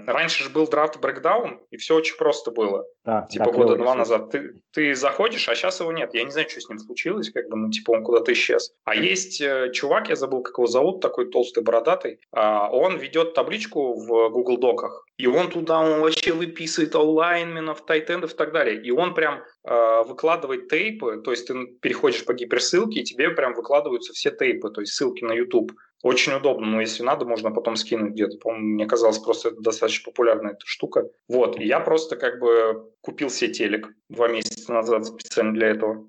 раньше 0.06 0.44
же 0.44 0.50
был 0.50 0.66
драфт 0.66 1.00
брейкдаун, 1.00 1.60
и 1.70 1.76
все 1.76 1.96
очень 1.96 2.16
просто 2.16 2.50
было. 2.50 2.84
Да, 3.04 3.26
типа 3.30 3.46
да, 3.46 3.52
года 3.52 3.76
два 3.76 3.94
назад. 3.94 4.30
Ты, 4.30 4.60
ты 4.72 4.94
заходишь, 4.94 5.48
а 5.48 5.54
сейчас 5.54 5.80
его 5.80 5.92
нет. 5.92 6.14
Я 6.14 6.24
не 6.24 6.30
знаю, 6.30 6.48
что 6.48 6.60
с 6.60 6.68
ним 6.68 6.78
случилось, 6.78 7.30
как 7.30 7.48
бы, 7.48 7.56
ну, 7.56 7.70
типа 7.70 7.92
он 7.92 8.04
куда-то 8.04 8.32
исчез. 8.32 8.72
А 8.84 8.94
есть 8.94 9.42
чувак, 9.72 10.08
я 10.08 10.16
забыл, 10.16 10.42
как 10.42 10.56
его 10.58 10.66
зовут, 10.66 11.00
такой 11.00 11.30
толстый, 11.30 11.62
бородатый. 11.62 12.20
Он 12.32 12.96
ведет 12.98 13.34
табличку 13.34 13.94
в 13.94 14.30
Google 14.30 14.58
Доках, 14.58 15.04
и 15.16 15.26
он 15.26 15.50
туда, 15.50 15.80
он 15.80 16.00
вообще 16.00 16.32
выписывает 16.32 16.94
онлайнменов, 16.94 17.84
тайтендов 17.84 18.34
и 18.34 18.36
так 18.36 18.52
далее. 18.52 18.80
И 18.82 18.90
он 18.90 19.14
прям 19.14 19.42
э, 19.64 20.02
выкладывает 20.04 20.68
тейпы, 20.68 21.20
то 21.24 21.30
есть 21.30 21.46
ты 21.46 21.66
переходишь 21.80 22.24
по 22.24 22.34
гиперссылке, 22.34 23.00
и 23.00 23.04
тебе 23.04 23.30
прям 23.30 23.54
выкладываются 23.54 24.12
все 24.12 24.30
тейпы, 24.30 24.70
то 24.70 24.80
есть 24.80 24.94
ссылки 24.94 25.24
на 25.24 25.32
YouTube. 25.32 25.72
Очень 26.02 26.32
удобно, 26.32 26.66
но 26.66 26.80
если 26.80 27.04
надо, 27.04 27.24
можно 27.24 27.52
потом 27.52 27.76
скинуть 27.76 28.12
где-то. 28.12 28.36
По-моему, 28.38 28.66
мне 28.74 28.86
казалось, 28.86 29.18
просто 29.18 29.50
это 29.50 29.60
достаточно 29.60 30.10
популярная 30.10 30.52
эта 30.52 30.66
штука. 30.66 31.08
Вот, 31.28 31.58
я 31.60 31.78
просто 31.78 32.16
как 32.16 32.40
бы 32.40 32.90
купил 33.00 33.30
себе 33.30 33.52
телек 33.52 33.88
два 34.08 34.26
месяца 34.26 34.72
назад 34.72 35.06
специально 35.06 35.52
для 35.52 35.68
этого. 35.68 36.08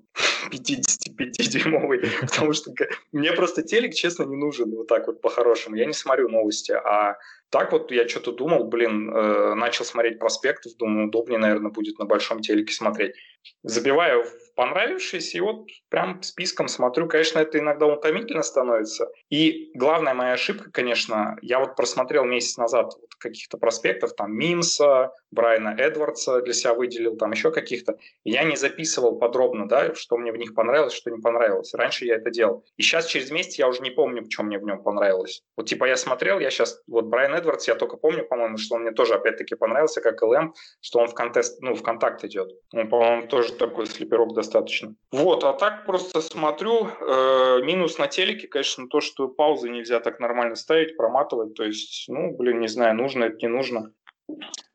55-дюймовый, 0.50 2.02
потому 2.20 2.52
что 2.52 2.72
мне 3.12 3.32
просто 3.32 3.62
телек, 3.62 3.94
честно, 3.94 4.24
не 4.24 4.36
нужен 4.36 4.70
вот 4.74 4.88
так 4.88 5.06
вот 5.06 5.20
по-хорошему. 5.20 5.76
Я 5.76 5.86
не 5.86 5.92
смотрю 5.92 6.28
новости, 6.28 6.72
а 6.72 7.16
так 7.50 7.70
вот 7.70 7.92
я 7.92 8.08
что-то 8.08 8.32
думал, 8.32 8.64
блин, 8.64 9.14
э, 9.14 9.54
начал 9.54 9.84
смотреть 9.84 10.18
проспектов, 10.18 10.76
думаю, 10.76 11.06
удобнее, 11.06 11.38
наверное, 11.38 11.70
будет 11.70 11.98
на 11.98 12.04
большом 12.04 12.40
телеке 12.40 12.74
смотреть. 12.74 13.14
Забиваю 13.62 14.24
в 14.24 14.54
понравившийся, 14.56 15.38
и 15.38 15.40
вот 15.40 15.68
прям 15.88 16.20
списком 16.22 16.66
смотрю. 16.66 17.06
Конечно, 17.06 17.38
это 17.38 17.58
иногда 17.58 17.86
утомительно 17.86 18.42
становится. 18.42 19.08
И 19.30 19.70
главная 19.74 20.14
моя 20.14 20.32
ошибка, 20.32 20.70
конечно, 20.72 21.36
я 21.42 21.60
вот 21.60 21.76
просмотрел 21.76 22.24
месяц 22.24 22.56
назад 22.56 22.86
вот 23.00 23.10
каких-то 23.18 23.56
проспектов, 23.56 24.14
там, 24.16 24.36
Мимса, 24.36 25.12
Брайана 25.34 25.74
Эдвардса 25.76 26.40
для 26.42 26.54
себя 26.54 26.74
выделил, 26.74 27.16
там 27.16 27.32
еще 27.32 27.50
каких-то. 27.50 27.98
Я 28.24 28.44
не 28.44 28.56
записывал 28.56 29.18
подробно, 29.18 29.68
да, 29.68 29.94
что 29.94 30.16
мне 30.16 30.32
в 30.32 30.36
них 30.36 30.54
понравилось, 30.54 30.94
что 30.94 31.10
не 31.10 31.20
понравилось. 31.20 31.74
Раньше 31.74 32.06
я 32.06 32.16
это 32.16 32.30
делал. 32.30 32.64
И 32.76 32.82
сейчас 32.82 33.06
через 33.06 33.30
месяц 33.30 33.56
я 33.56 33.68
уже 33.68 33.82
не 33.82 33.90
помню, 33.90 34.24
что 34.30 34.42
мне 34.42 34.58
в 34.58 34.64
нем 34.64 34.82
понравилось. 34.82 35.42
Вот 35.56 35.68
типа 35.68 35.84
я 35.86 35.96
смотрел, 35.96 36.38
я 36.38 36.50
сейчас, 36.50 36.82
вот 36.86 37.06
Брайан 37.06 37.34
Эдвардс, 37.34 37.68
я 37.68 37.74
только 37.74 37.96
помню, 37.96 38.24
по-моему, 38.24 38.56
что 38.56 38.76
он 38.76 38.82
мне 38.82 38.92
тоже 38.92 39.14
опять-таки 39.14 39.54
понравился, 39.54 40.00
как 40.00 40.22
ЛМ, 40.22 40.54
что 40.80 41.00
он 41.00 41.08
в 41.08 41.14
контест, 41.14 41.60
ну, 41.60 41.74
в 41.74 41.82
контакт 41.82 42.24
идет. 42.24 42.52
Он, 42.72 42.88
по-моему, 42.88 43.26
тоже 43.26 43.52
такой 43.52 43.86
слеперок 43.86 44.34
достаточно. 44.34 44.94
Вот, 45.12 45.44
а 45.44 45.52
так 45.52 45.86
просто 45.86 46.20
смотрю. 46.20 46.86
Э, 46.86 47.60
минус 47.62 47.98
на 47.98 48.06
телеке, 48.06 48.48
конечно, 48.48 48.88
то, 48.88 49.00
что 49.00 49.28
паузы 49.28 49.68
нельзя 49.68 50.00
так 50.00 50.20
нормально 50.20 50.56
ставить, 50.56 50.96
проматывать. 50.96 51.54
То 51.54 51.64
есть, 51.64 52.06
ну, 52.08 52.36
блин, 52.36 52.60
не 52.60 52.68
знаю, 52.68 52.94
нужно 52.94 53.24
это, 53.24 53.36
не 53.36 53.48
нужно. 53.48 53.92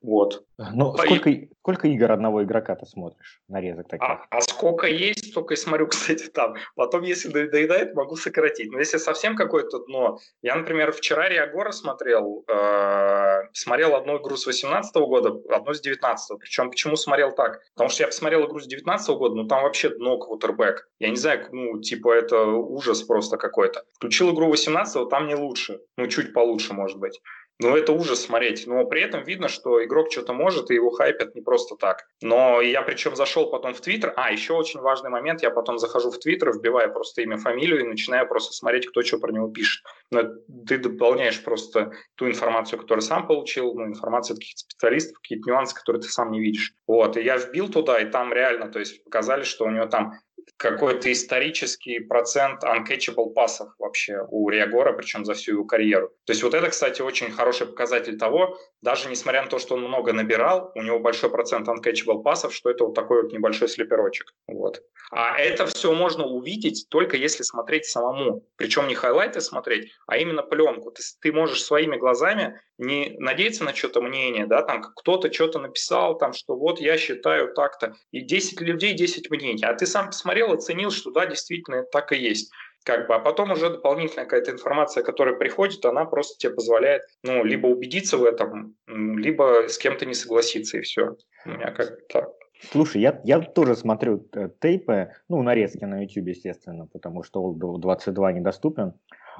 Вот. 0.02 0.46
Ну, 0.58 0.96
сколько, 0.98 1.30
сколько 1.60 1.88
игр 1.88 2.12
одного 2.12 2.44
игрока 2.44 2.76
ты 2.76 2.86
смотришь? 2.86 3.42
Нарезок 3.50 3.90
таких? 3.90 4.08
А, 4.08 4.26
а 4.30 4.42
сколько 4.42 4.88
есть, 4.88 5.32
столько 5.32 5.56
и 5.56 5.58
смотрю, 5.58 5.88
кстати, 5.90 6.28
там. 6.28 6.56
Потом, 6.76 7.04
если 7.04 7.30
доедает, 7.30 7.96
могу 7.96 8.16
сократить. 8.16 8.72
Но 8.72 8.80
если 8.80 8.98
совсем 8.98 9.36
какое-то 9.36 9.80
дно... 9.86 10.20
Я, 10.42 10.56
например, 10.56 10.94
вчера 10.94 11.28
Риагора 11.28 11.72
смотрел, 11.72 12.46
э, 12.48 13.42
смотрел 13.54 13.96
одну 13.96 14.18
игру 14.22 14.38
с 14.38 14.46
18 14.46 14.96
года, 14.96 15.36
одну 15.54 15.74
с 15.74 15.82
19 15.82 16.40
Причем 16.40 16.70
почему 16.70 16.96
смотрел 16.96 17.34
так? 17.34 17.60
Потому 17.74 17.90
что 17.90 18.04
я 18.04 18.08
посмотрел 18.08 18.48
игру 18.48 18.60
с 18.60 18.68
19 18.68 19.10
года, 19.18 19.36
ну 19.36 19.48
там 19.48 19.64
вообще 19.64 19.90
дно 19.90 20.18
квотербек. 20.18 20.90
Я 21.00 21.10
не 21.10 21.18
знаю, 21.18 21.48
ну, 21.52 21.82
типа 21.82 22.14
это 22.14 22.44
ужас 22.46 23.04
просто 23.04 23.38
какой-то. 23.38 23.84
Включил 23.96 24.34
игру 24.34 24.48
18 24.50 25.10
там 25.10 25.28
не 25.28 25.36
лучше. 25.36 25.82
Ну, 25.98 26.08
чуть 26.08 26.34
получше, 26.34 26.74
может 26.74 26.98
быть. 26.98 27.20
Ну, 27.62 27.76
это 27.76 27.92
ужас 27.92 28.22
смотреть. 28.22 28.68
Но 28.68 28.86
при 28.86 29.02
этом 29.02 29.24
видно, 29.24 29.50
что 29.50 29.84
игрок 29.84 30.12
что-то 30.12 30.32
может, 30.32 30.72
и 30.72 30.76
его 30.76 30.92
хайпят 30.92 31.36
не 31.36 31.42
просто 31.42 31.76
так. 31.76 32.06
Но 32.22 32.62
я 32.62 32.82
причем 32.82 33.18
зашел 33.18 33.50
потом 33.50 33.74
в 33.74 33.82
Твиттер. 33.82 34.14
А, 34.16 34.32
еще 34.32 34.54
очень 34.54 34.80
важный 34.80 35.10
момент. 35.10 35.44
Я 35.44 35.50
потом 35.50 35.78
захожу 35.78 36.10
в 36.10 36.20
Твиттер, 36.20 36.54
вбиваю 36.54 36.94
просто 36.94 37.22
имя, 37.22 37.38
фамилию 37.38 37.82
и 37.82 37.88
начинаю 37.88 38.28
просто 38.30 38.54
смотреть, 38.54 38.88
кто 38.88 39.04
что 39.04 39.20
про 39.20 39.34
него 39.34 39.50
пишет. 39.50 39.84
Но 40.10 40.24
ты 40.66 40.78
дополняешь 40.78 41.44
просто 41.44 41.92
ту 42.16 42.28
информацию, 42.28 42.80
которую 42.80 43.02
сам 43.02 43.28
получил, 43.28 43.74
ну, 43.74 43.88
информацию 43.88 44.36
от 44.36 44.40
каких-то 44.40 44.60
специалистов, 44.60 45.20
какие-то 45.22 45.50
нюансы, 45.50 45.76
которые 45.76 46.02
ты 46.02 46.08
сам 46.08 46.32
не 46.32 46.40
видишь. 46.40 46.74
Вот, 46.88 47.18
и 47.18 47.22
я 47.22 47.38
вбил 47.38 47.68
туда, 47.68 48.00
и 48.00 48.10
там 48.10 48.32
реально, 48.34 48.72
то 48.72 48.80
есть 48.80 49.04
показали, 49.04 49.44
что 49.44 49.66
у 49.66 49.70
него 49.70 49.86
там 49.86 50.14
какой-то 50.58 51.12
исторический 51.12 52.00
процент 52.00 52.64
uncatchable 52.64 53.34
пассов 53.34 53.70
вообще 53.78 54.26
у 54.30 54.50
Риагора, 54.50 54.94
причем 54.94 55.26
за 55.26 55.34
всю 55.34 55.52
его 55.54 55.66
карьеру. 55.66 56.10
То 56.26 56.34
есть 56.34 56.44
вот 56.44 56.54
это, 56.54 56.70
кстати, 56.70 57.02
очень 57.02 57.32
хороший 57.32 57.68
показатель 57.68 58.18
того, 58.18 58.58
даже 58.82 59.10
несмотря 59.10 59.42
на 59.44 59.50
то, 59.50 59.60
что 59.60 59.76
он 59.76 59.82
много 59.82 60.14
набирал, 60.14 60.72
у 60.76 60.82
него 60.82 61.00
большой 61.00 61.30
процент 61.30 61.68
uncatchable 61.68 62.22
пассов, 62.24 62.54
что 62.54 62.70
это 62.70 62.86
вот 62.86 62.94
такой 62.94 63.24
вот 63.24 63.32
небольшой 63.32 63.68
слеперочек. 63.68 64.34
Вот. 64.48 64.82
А 65.12 65.38
это 65.38 65.66
все 65.66 65.94
можно 65.94 66.26
увидеть 66.26 66.88
только 66.90 67.18
если 67.18 67.44
смотреть 67.44 67.86
самому. 67.86 68.46
Причем 68.56 68.88
не 68.88 68.96
хайлайты 68.96 69.42
смотреть, 69.42 69.92
а 70.08 70.18
именно 70.18 70.44
пленку. 70.44 70.92
Ты, 70.92 71.02
ты 71.22 71.32
можешь 71.32 71.64
своими 71.64 71.98
глазами 71.98 72.60
не 72.80 73.16
надеяться 73.20 73.66
на 73.66 73.76
что-то 73.76 74.02
мнение, 74.02 74.46
да, 74.46 74.62
там 74.62 74.82
кто-то 74.82 75.32
что-то 75.32 75.60
написал, 75.60 76.18
там, 76.18 76.34
что 76.34 76.56
вот 76.56 76.80
я 76.80 76.98
считаю 76.98 77.54
так-то, 77.54 77.96
и 78.12 78.22
10 78.22 78.62
людей, 78.62 78.94
10 78.94 79.30
мнений, 79.30 79.66
а 79.66 79.74
ты 79.74 79.86
сам 79.86 80.10
посмотрел, 80.30 80.54
оценил, 80.54 80.92
что 80.92 81.12
да, 81.12 81.26
действительно 81.26 81.84
так 81.84 82.12
и 82.12 82.18
есть. 82.18 82.52
Как 82.84 83.08
бы, 83.08 83.16
а 83.16 83.20
потом 83.20 83.52
уже 83.52 83.70
дополнительная 83.70 84.26
какая-то 84.26 84.52
информация, 84.52 85.04
которая 85.04 85.36
приходит, 85.36 85.84
она 85.86 86.06
просто 86.06 86.38
тебе 86.38 86.54
позволяет, 86.54 87.02
ну, 87.24 87.44
либо 87.44 87.68
убедиться 87.68 88.18
в 88.18 88.24
этом, 88.24 88.76
либо 88.88 89.68
с 89.68 89.78
кем-то 89.78 90.06
не 90.06 90.14
согласиться, 90.14 90.78
и 90.78 90.82
все. 90.82 91.16
У 91.46 91.50
меня 91.50 91.72
как 91.72 92.08
так. 92.08 92.30
Слушай, 92.72 93.02
я, 93.02 93.22
я 93.24 93.40
тоже 93.42 93.76
смотрю 93.76 94.28
э, 94.34 94.50
тейпы, 94.60 95.12
ну, 95.30 95.42
нарезки 95.42 95.84
на 95.86 96.04
YouTube, 96.04 96.28
естественно, 96.28 96.88
потому 96.88 97.24
что 97.24 97.42
Old 97.42 97.80
22 97.80 98.34
недоступен. 98.34 98.94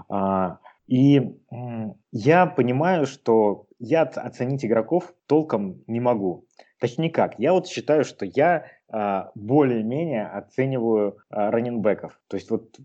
А, 0.10 0.60
и 0.88 1.22
я 2.12 2.46
понимаю, 2.46 3.06
что 3.06 3.68
я 3.78 4.04
оценить 4.04 4.66
игроков 4.66 5.14
толком 5.28 5.84
не 5.88 6.00
могу. 6.00 6.46
Точнее 6.80 7.10
как, 7.10 7.40
я 7.40 7.54
вот 7.54 7.68
считаю, 7.68 8.04
что 8.06 8.26
я 8.26 8.66
более-менее 9.36 10.26
оцениваю 10.28 11.18
а, 11.30 11.52
раненбеков. 11.52 12.20
То 12.28 12.38
есть 12.38 12.50
вот 12.50 12.78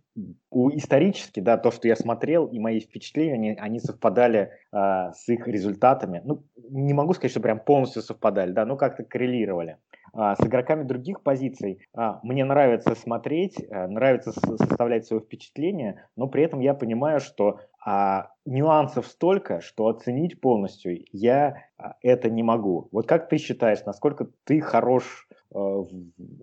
у, 0.51 0.71
исторически, 0.71 1.41
да, 1.41 1.57
то, 1.57 1.71
что 1.71 1.89
я 1.89 1.97
смотрел, 1.97 2.47
и 2.47 2.59
мои 2.59 2.81
впечатления, 2.81 3.35
они, 3.35 3.51
они 3.59 3.81
совпадали 3.81 4.51
а, 4.71 5.13
с 5.13 5.29
их 5.29 5.49
результатами. 5.49 6.21
Ну, 6.25 6.45
не 6.71 6.93
могу 6.93 7.15
сказать, 7.15 7.31
что 7.31 7.41
прям 7.41 7.59
полностью 7.59 8.03
совпадали, 8.03 8.53
да, 8.53 8.65
но 8.67 8.77
как-то 8.77 9.05
коррелировали. 9.05 9.79
А, 10.17 10.37
с 10.37 10.41
игроками 10.41 10.85
других 10.85 11.23
позиций 11.23 11.81
а, 11.93 12.21
мне 12.23 12.45
нравится 12.45 12.95
смотреть, 12.95 13.57
а, 13.71 13.89
нравится 13.89 14.33
составлять 14.33 15.07
свое 15.07 15.21
впечатление, 15.21 16.05
но 16.17 16.29
при 16.29 16.45
этом 16.45 16.61
я 16.61 16.75
понимаю, 16.75 17.21
что 17.21 17.61
а, 17.85 18.31
нюансов 18.47 19.07
столько, 19.07 19.61
что 19.61 19.89
оценить 19.89 20.41
полностью 20.41 21.05
я 21.13 21.67
а, 21.77 21.97
это 22.03 22.31
не 22.31 22.43
могу. 22.43 22.89
Вот 22.93 23.07
как 23.07 23.29
ты 23.29 23.39
считаешь, 23.39 23.85
насколько 23.85 24.29
ты 24.45 24.61
хорош 24.61 25.29
в, 25.51 25.87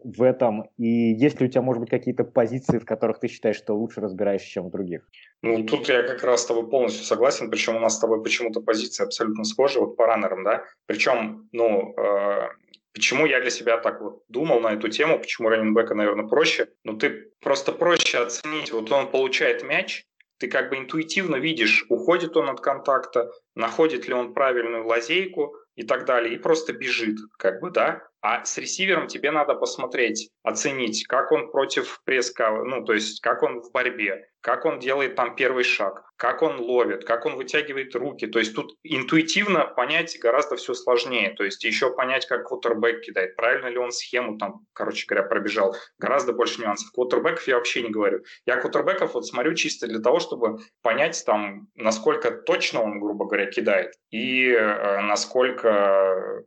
в 0.06 0.23
этом, 0.23 0.69
и 0.77 0.88
есть 0.88 1.41
ли 1.41 1.47
у 1.47 1.49
тебя, 1.49 1.62
может 1.62 1.82
быть, 1.82 1.89
какие-то 1.89 2.23
позиции, 2.23 2.80
в 2.80 2.86
которых 2.86 3.19
ты 3.19 3.27
считаешь, 3.27 3.58
что 3.58 3.73
лучше 3.73 3.99
разбираешься, 3.99 4.47
чем 4.47 4.67
в 4.67 4.71
других? 4.71 5.06
Ну, 5.41 5.65
тут 5.65 5.89
я 5.89 6.04
как 6.04 6.23
раз 6.23 6.43
с 6.43 6.45
тобой 6.45 6.69
полностью 6.69 7.04
согласен, 7.04 7.49
причем 7.49 7.75
у 7.75 7.80
нас 7.80 7.97
с 7.97 7.99
тобой 7.99 8.23
почему-то 8.23 8.62
позиции 8.62 9.04
абсолютно 9.04 9.43
схожи, 9.43 9.80
вот 9.80 9.97
по 9.97 10.06
раннерам, 10.06 10.43
да, 10.45 10.63
причем, 10.86 11.49
ну, 11.51 11.93
э, 11.97 12.47
Почему 12.93 13.25
я 13.25 13.39
для 13.39 13.49
себя 13.49 13.77
так 13.77 14.01
вот 14.01 14.23
думал 14.27 14.60
на 14.60 14.73
эту 14.73 14.89
тему, 14.89 15.17
почему 15.17 15.47
раненбека, 15.47 15.95
наверное, 15.95 16.27
проще? 16.27 16.67
Ну, 16.84 16.97
ты 16.97 17.32
просто 17.39 17.71
проще 17.71 18.17
оценить. 18.17 18.73
Вот 18.73 18.91
он 18.91 19.10
получает 19.10 19.63
мяч, 19.63 20.06
ты 20.41 20.47
как 20.47 20.71
бы 20.71 20.77
интуитивно 20.77 21.36
видишь, 21.36 21.86
уходит 21.88 22.36
он 22.36 22.49
от 22.49 22.62
контакта, 22.62 23.32
находит 23.54 24.08
ли 24.08 24.15
он 24.15 24.34
правильную 24.34 24.88
лазейку 24.88 25.56
и 25.75 25.84
так 25.84 26.06
далее, 26.06 26.34
и 26.34 26.39
просто 26.39 26.73
бежит, 26.73 27.17
как 27.38 27.62
бы, 27.62 27.69
да. 27.69 28.01
А 28.21 28.45
с 28.45 28.57
ресивером 28.57 29.07
тебе 29.07 29.31
надо 29.31 29.55
посмотреть, 29.55 30.29
оценить, 30.43 31.07
как 31.07 31.31
он 31.31 31.51
против 31.51 32.01
преска, 32.05 32.51
ну, 32.51 32.86
то 32.86 32.93
есть 32.93 33.19
как 33.19 33.41
он 33.41 33.62
в 33.62 33.71
борьбе, 33.71 34.27
как 34.41 34.65
он 34.65 34.79
делает 34.79 35.15
там 35.15 35.36
первый 35.36 35.63
шаг, 35.63 36.03
как 36.17 36.41
он 36.41 36.60
ловит, 36.60 37.03
как 37.05 37.25
он 37.25 37.36
вытягивает 37.36 37.95
руки. 37.95 38.27
То 38.27 38.39
есть 38.39 38.55
тут 38.55 38.75
интуитивно 38.84 39.65
понять 39.65 40.19
гораздо 40.19 40.55
все 40.55 40.73
сложнее. 40.73 41.31
То 41.31 41.43
есть 41.43 41.63
еще 41.63 41.93
понять, 41.95 42.27
как 42.27 42.47
квотербек 42.47 43.01
кидает, 43.01 43.36
правильно 43.36 43.67
ли 43.67 43.77
он 43.77 43.91
схему 43.91 44.38
там, 44.38 44.65
короче 44.73 45.05
говоря, 45.07 45.27
пробежал. 45.27 45.75
Гораздо 45.97 46.34
больше 46.34 46.62
нюансов. 46.62 46.91
Квотербеков 46.91 47.47
я 47.47 47.55
вообще 47.55 47.81
не 47.81 47.89
говорю. 47.89 48.23
Я 48.45 48.57
квотербеков 48.57 49.13
вот 49.13 49.25
смотрю 49.25 49.53
чисто 49.55 49.88
для 49.88 49.99
того, 49.99 50.19
чтобы 50.19 50.60
понять 50.81 51.23
там, 51.25 51.67
насколько 51.75 52.31
точно 52.31 52.81
он, 52.81 52.99
грубо 52.99 53.25
говоря, 53.25 53.45
кидает 53.45 53.93
и 54.10 54.51
э, 54.51 55.01
насколько 55.01 56.43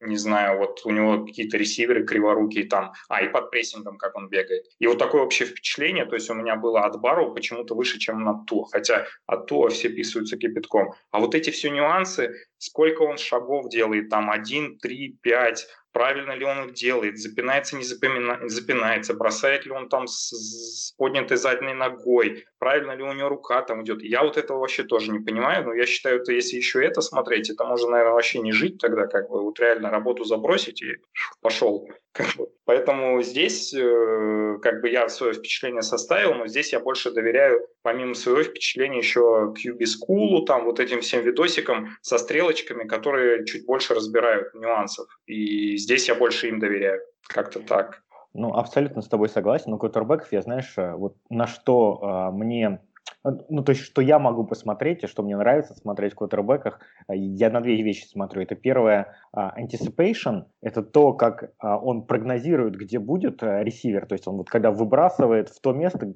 не 0.00 0.16
знаю, 0.16 0.58
вот 0.58 0.80
у 0.84 0.90
него 0.90 1.24
какие-то 1.24 1.56
ресиверы 1.56 2.04
криворукие 2.04 2.64
там, 2.64 2.92
а 3.08 3.22
и 3.22 3.28
под 3.28 3.50
прессингом, 3.50 3.98
как 3.98 4.16
он 4.16 4.28
бегает. 4.28 4.66
И 4.78 4.86
вот 4.86 4.98
такое 4.98 5.22
общее 5.22 5.46
впечатление, 5.46 6.06
то 6.06 6.14
есть 6.14 6.28
у 6.30 6.34
меня 6.34 6.56
было 6.56 6.84
от 6.84 7.00
Бару 7.00 7.32
почему-то 7.32 7.74
выше, 7.74 7.98
чем 7.98 8.24
на 8.24 8.44
Ту, 8.46 8.64
хотя 8.64 9.06
от 9.26 9.46
Туа 9.46 9.68
все 9.68 9.88
писаются 9.88 10.36
кипятком. 10.36 10.94
А 11.10 11.20
вот 11.20 11.34
эти 11.34 11.50
все 11.50 11.70
нюансы, 11.70 12.34
сколько 12.58 13.02
он 13.02 13.18
шагов 13.18 13.68
делает, 13.68 14.08
там 14.08 14.30
1, 14.30 14.78
3, 14.78 15.18
5, 15.22 15.68
правильно 15.92 16.32
ли 16.32 16.44
он 16.44 16.68
их 16.68 16.74
делает, 16.74 17.18
запинается, 17.18 17.76
не 17.76 17.84
запомина... 17.84 18.38
запинается, 18.48 19.14
бросает 19.14 19.66
ли 19.66 19.72
он 19.72 19.88
там 19.88 20.06
с, 20.06 20.30
с 20.30 20.92
поднятой 20.92 21.36
задней 21.36 21.74
ногой, 21.74 22.46
правильно 22.58 22.92
ли 22.92 23.02
у 23.02 23.12
него 23.12 23.28
рука 23.28 23.62
там 23.62 23.82
идет. 23.82 24.02
Я 24.02 24.22
вот 24.22 24.36
этого 24.36 24.58
вообще 24.58 24.84
тоже 24.84 25.10
не 25.10 25.20
понимаю, 25.20 25.64
но 25.64 25.74
я 25.74 25.86
считаю, 25.86 26.22
что 26.22 26.32
если 26.32 26.56
еще 26.56 26.84
это 26.84 27.00
смотреть, 27.00 27.50
это 27.50 27.64
можно, 27.64 27.90
наверное, 27.90 28.14
вообще 28.14 28.40
не 28.40 28.52
жить 28.52 28.78
тогда, 28.78 29.06
как 29.06 29.28
бы 29.28 29.42
вот 29.42 29.58
реально 29.60 29.90
работу 29.90 30.24
забросить 30.24 30.82
и 30.82 30.96
пошел. 31.40 31.88
Как 32.12 32.26
бы. 32.36 32.48
Поэтому 32.70 33.20
здесь 33.20 33.74
э, 33.74 34.58
как 34.62 34.80
бы 34.80 34.90
я 34.90 35.08
свое 35.08 35.32
впечатление 35.32 35.82
составил, 35.82 36.34
но 36.34 36.46
здесь 36.46 36.72
я 36.72 36.78
больше 36.78 37.10
доверяю, 37.10 37.66
помимо 37.82 38.14
своего 38.14 38.44
впечатления, 38.44 38.98
еще 38.98 39.52
QB 39.58 39.80
School, 39.80 40.44
там 40.44 40.66
вот 40.66 40.78
этим 40.78 41.00
всем 41.00 41.24
видосикам 41.24 41.88
со 42.00 42.16
стрелочками, 42.16 42.86
которые 42.86 43.44
чуть 43.44 43.66
больше 43.66 43.94
разбирают 43.94 44.54
нюансов. 44.54 45.08
И 45.26 45.76
здесь 45.78 46.06
я 46.06 46.14
больше 46.14 46.46
им 46.46 46.60
доверяю. 46.60 47.00
Как-то 47.26 47.58
так. 47.58 48.04
Ну, 48.34 48.54
абсолютно 48.54 49.02
с 49.02 49.08
тобой 49.08 49.28
согласен. 49.28 49.72
У 49.72 49.78
квотербеков 49.78 50.30
я, 50.30 50.40
знаешь, 50.40 50.72
э, 50.76 50.92
вот 50.94 51.16
на 51.28 51.48
что 51.48 51.98
э, 52.00 52.36
мне 52.36 52.80
ну, 53.24 53.62
то 53.62 53.70
есть, 53.70 53.82
что 53.82 54.00
я 54.00 54.18
могу 54.18 54.44
посмотреть 54.44 55.04
и 55.04 55.06
что 55.06 55.22
мне 55.22 55.36
нравится 55.36 55.74
смотреть 55.74 56.12
в 56.12 56.16
квотербеках, 56.16 56.80
э, 57.08 57.16
я 57.16 57.50
на 57.50 57.60
две 57.60 57.80
вещи 57.82 58.06
смотрю. 58.06 58.42
Это 58.42 58.54
первое, 58.54 59.14
uh, 59.36 59.50
anticipation, 59.58 60.44
это 60.62 60.82
то, 60.82 61.12
как 61.12 61.52
он 61.60 62.06
прогнозирует, 62.06 62.76
где 62.76 62.98
будет 62.98 63.42
ресивер, 63.42 64.06
то 64.06 64.14
есть 64.14 64.26
он 64.26 64.36
вот 64.36 64.48
когда 64.48 64.70
выбрасывает 64.70 65.48
в 65.48 65.60
то 65.60 65.72
место, 65.72 66.14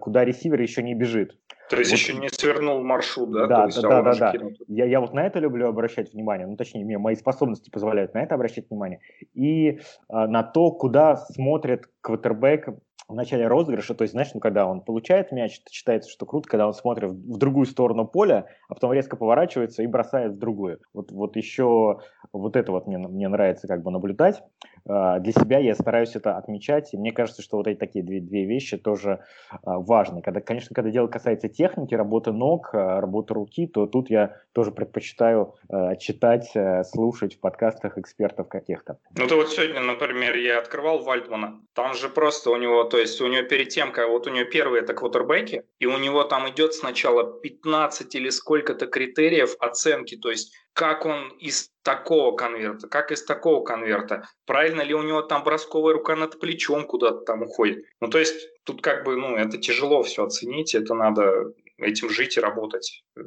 куда 0.00 0.24
ресивер 0.24 0.60
еще 0.60 0.82
не 0.82 0.94
бежит. 0.94 1.36
То 1.68 1.76
есть 1.76 1.90
вот, 1.90 1.98
еще 1.98 2.14
не 2.14 2.28
свернул 2.28 2.82
маршрут, 2.82 3.32
да? 3.32 3.46
Да, 3.46 3.64
есть, 3.64 3.82
да, 3.82 4.02
да, 4.02 4.14
да. 4.14 4.32
да. 4.32 4.48
Я, 4.68 4.84
я 4.86 5.00
вот 5.00 5.12
на 5.12 5.26
это 5.26 5.38
люблю 5.38 5.68
обращать 5.68 6.12
внимание, 6.12 6.46
ну, 6.46 6.56
точнее, 6.56 6.84
мне 6.84 6.98
мои 6.98 7.16
способности 7.16 7.70
позволяют 7.70 8.14
на 8.14 8.22
это 8.22 8.34
обращать 8.34 8.70
внимание, 8.70 9.00
и 9.34 9.80
на 10.08 10.42
то, 10.42 10.70
куда 10.70 11.16
смотрит 11.16 11.88
квотербек 12.00 12.68
в 13.08 13.14
начале 13.14 13.46
розыгрыша, 13.46 13.94
то 13.94 14.02
есть, 14.02 14.12
знаешь, 14.12 14.30
ну, 14.34 14.40
когда 14.40 14.66
он 14.66 14.80
получает 14.80 15.30
мяч, 15.30 15.60
это 15.60 15.72
считается, 15.72 16.10
что 16.10 16.26
круто, 16.26 16.48
когда 16.48 16.66
он 16.66 16.74
смотрит 16.74 17.10
в 17.10 17.38
другую 17.38 17.66
сторону 17.66 18.06
поля, 18.06 18.46
а 18.68 18.74
потом 18.74 18.92
резко 18.92 19.16
поворачивается 19.16 19.82
и 19.82 19.86
бросает 19.86 20.32
в 20.32 20.38
другую. 20.38 20.80
Вот, 20.92 21.12
вот 21.12 21.36
еще 21.36 22.00
вот 22.32 22.56
это 22.56 22.72
вот 22.72 22.86
мне, 22.86 22.98
мне 22.98 23.28
нравится 23.28 23.68
как 23.68 23.82
бы 23.82 23.90
наблюдать. 23.90 24.42
А, 24.88 25.18
для 25.18 25.32
себя 25.32 25.58
я 25.58 25.74
стараюсь 25.74 26.14
это 26.14 26.36
отмечать, 26.36 26.94
и 26.94 26.96
мне 26.96 27.12
кажется, 27.12 27.42
что 27.42 27.56
вот 27.56 27.66
эти 27.66 27.78
такие 27.78 28.04
две, 28.04 28.20
две 28.20 28.44
вещи 28.44 28.76
тоже 28.76 29.24
а, 29.50 29.78
важны. 29.78 30.22
Когда, 30.22 30.40
конечно, 30.40 30.74
когда 30.74 30.90
дело 30.90 31.08
касается 31.08 31.48
техники, 31.48 31.94
работы 31.94 32.32
ног, 32.32 32.70
а, 32.72 33.00
работы 33.00 33.34
руки, 33.34 33.66
то 33.66 33.86
тут 33.86 34.10
я 34.10 34.36
тоже 34.52 34.70
предпочитаю 34.70 35.54
читать, 35.98 36.50
слушать 36.86 37.36
в 37.36 37.40
подкастах 37.40 37.98
экспертов 37.98 38.48
каких-то. 38.48 38.98
Ну, 39.16 39.26
то 39.26 39.36
вот 39.36 39.50
сегодня, 39.50 39.80
например, 39.80 40.36
я 40.36 40.58
открывал 40.58 41.00
Вальтмана, 41.00 41.60
там 41.74 41.94
же 41.94 42.08
просто 42.08 42.50
у 42.50 42.56
него 42.56 42.84
то 42.84 42.98
есть 42.98 43.20
у 43.20 43.26
него 43.26 43.42
перед 43.42 43.68
тем, 43.68 43.92
как 43.92 44.08
вот 44.08 44.26
у 44.26 44.30
него 44.30 44.48
первые 44.48 44.82
это 44.82 44.94
квотербеки, 44.94 45.64
и 45.78 45.86
у 45.86 45.98
него 45.98 46.24
там 46.24 46.48
идет 46.48 46.74
сначала 46.74 47.40
15 47.40 48.14
или 48.14 48.30
сколько-то 48.30 48.86
критериев 48.86 49.56
оценки, 49.60 50.16
то 50.16 50.30
есть 50.30 50.54
как 50.76 51.06
он 51.06 51.30
из 51.40 51.70
такого 51.82 52.36
конверта, 52.36 52.86
как 52.86 53.10
из 53.10 53.24
такого 53.24 53.64
конверта, 53.64 54.24
правильно 54.44 54.82
ли 54.82 54.92
у 54.92 55.02
него 55.02 55.22
там 55.22 55.42
бросковая 55.42 55.94
рука 55.94 56.14
над 56.16 56.38
плечом 56.38 56.86
куда-то 56.86 57.20
там 57.20 57.42
уходит. 57.42 57.82
Ну, 58.02 58.08
то 58.08 58.18
есть 58.18 58.34
тут 58.64 58.82
как 58.82 59.04
бы, 59.04 59.16
ну, 59.16 59.36
это 59.36 59.56
тяжело 59.56 60.02
все 60.02 60.26
оценить, 60.26 60.74
это 60.74 60.92
надо 60.92 61.54
этим 61.78 62.10
жить 62.10 62.36
и 62.36 62.40
работать, 62.40 63.04
э, 63.16 63.20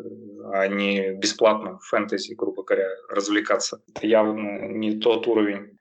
а 0.54 0.68
не 0.68 1.14
бесплатно 1.14 1.80
в 1.80 1.86
фэнтези, 1.86 2.36
грубо 2.36 2.64
говоря, 2.64 2.88
развлекаться. 3.10 3.82
Это 3.96 4.06
явно 4.06 4.68
не 4.68 5.00
тот 5.00 5.28
уровень. 5.28 5.80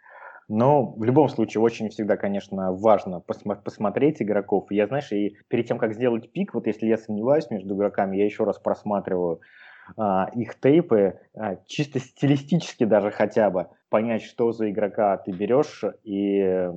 Но 0.49 0.95
в 0.95 1.05
любом 1.05 1.29
случае 1.29 1.61
очень 1.61 1.91
всегда, 1.91 2.17
конечно, 2.17 2.73
важно 2.73 3.23
посмо- 3.29 3.63
посмотреть 3.63 4.23
игроков. 4.23 4.69
Я, 4.71 4.87
знаешь, 4.87 5.13
и 5.13 5.37
перед 5.49 5.69
тем, 5.69 5.77
как 5.77 5.93
сделать 5.93 6.33
пик, 6.33 6.55
вот 6.55 6.67
если 6.67 6.87
я 6.87 6.97
сомневаюсь 6.97 7.51
между 7.51 7.75
игроками, 7.75 8.17
я 8.17 8.25
еще 8.25 8.45
раз 8.45 8.59
просматриваю 8.59 9.43
их 10.35 10.55
тейпы, 10.61 11.21
а, 11.35 11.57
чисто 11.67 11.99
стилистически 11.99 12.85
даже 12.85 13.11
хотя 13.11 13.51
бы, 13.51 13.69
понять, 13.89 14.23
что 14.23 14.53
за 14.53 14.71
игрока 14.71 15.17
ты 15.19 15.33
берешь 15.33 15.83
и... 16.05 16.69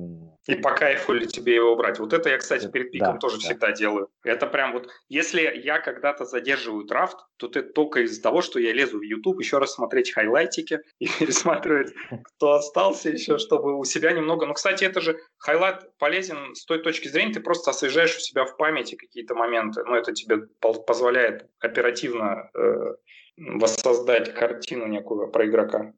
И 0.48 0.54
по 0.56 0.72
кайфу 0.74 1.12
ли 1.12 1.26
тебе 1.26 1.54
его 1.54 1.76
брать. 1.76 1.98
Вот 2.00 2.12
это 2.12 2.28
я, 2.28 2.38
кстати, 2.38 2.68
перед 2.68 2.90
пиком 2.90 3.14
да, 3.14 3.18
тоже 3.18 3.36
да. 3.36 3.42
всегда 3.42 3.72
делаю. 3.72 4.08
Это 4.24 4.46
прям 4.46 4.72
вот, 4.72 4.88
если 5.08 5.40
я 5.42 5.78
когда-то 5.78 6.24
задерживаю 6.24 6.84
драфт, 6.84 7.18
то 7.36 7.46
это 7.46 7.62
только 7.62 8.00
из-за 8.00 8.20
того, 8.22 8.42
что 8.42 8.58
я 8.58 8.72
лезу 8.72 8.98
в 8.98 9.02
YouTube, 9.02 9.40
еще 9.40 9.58
раз 9.58 9.74
смотреть 9.74 10.12
хайлайтики 10.12 10.80
и 10.98 11.06
пересматривать, 11.06 11.92
кто 12.24 12.52
остался 12.52 13.10
еще, 13.10 13.38
чтобы 13.38 13.78
у 13.78 13.84
себя 13.84 14.12
немного... 14.12 14.46
Ну, 14.46 14.54
кстати, 14.54 14.84
это 14.84 15.00
же 15.00 15.16
хайлайт 15.38 15.96
полезен 15.98 16.54
с 16.54 16.64
той 16.64 16.82
точки 16.82 17.08
зрения, 17.08 17.34
ты 17.34 17.40
просто 17.40 17.70
освежаешь 17.70 18.16
у 18.16 18.20
себя 18.20 18.44
в 18.44 18.56
памяти 18.56 18.96
какие-то 18.96 19.34
моменты. 19.34 19.84
Ну, 19.84 19.94
это 19.94 20.12
тебе 20.12 20.38
позволяет 20.60 21.46
оперативно 21.60 22.50
э, 22.54 22.94
воссоздать 23.36 24.34
картину 24.34 24.86
некую 24.86 25.30
про 25.30 25.46
игрока. 25.46 25.92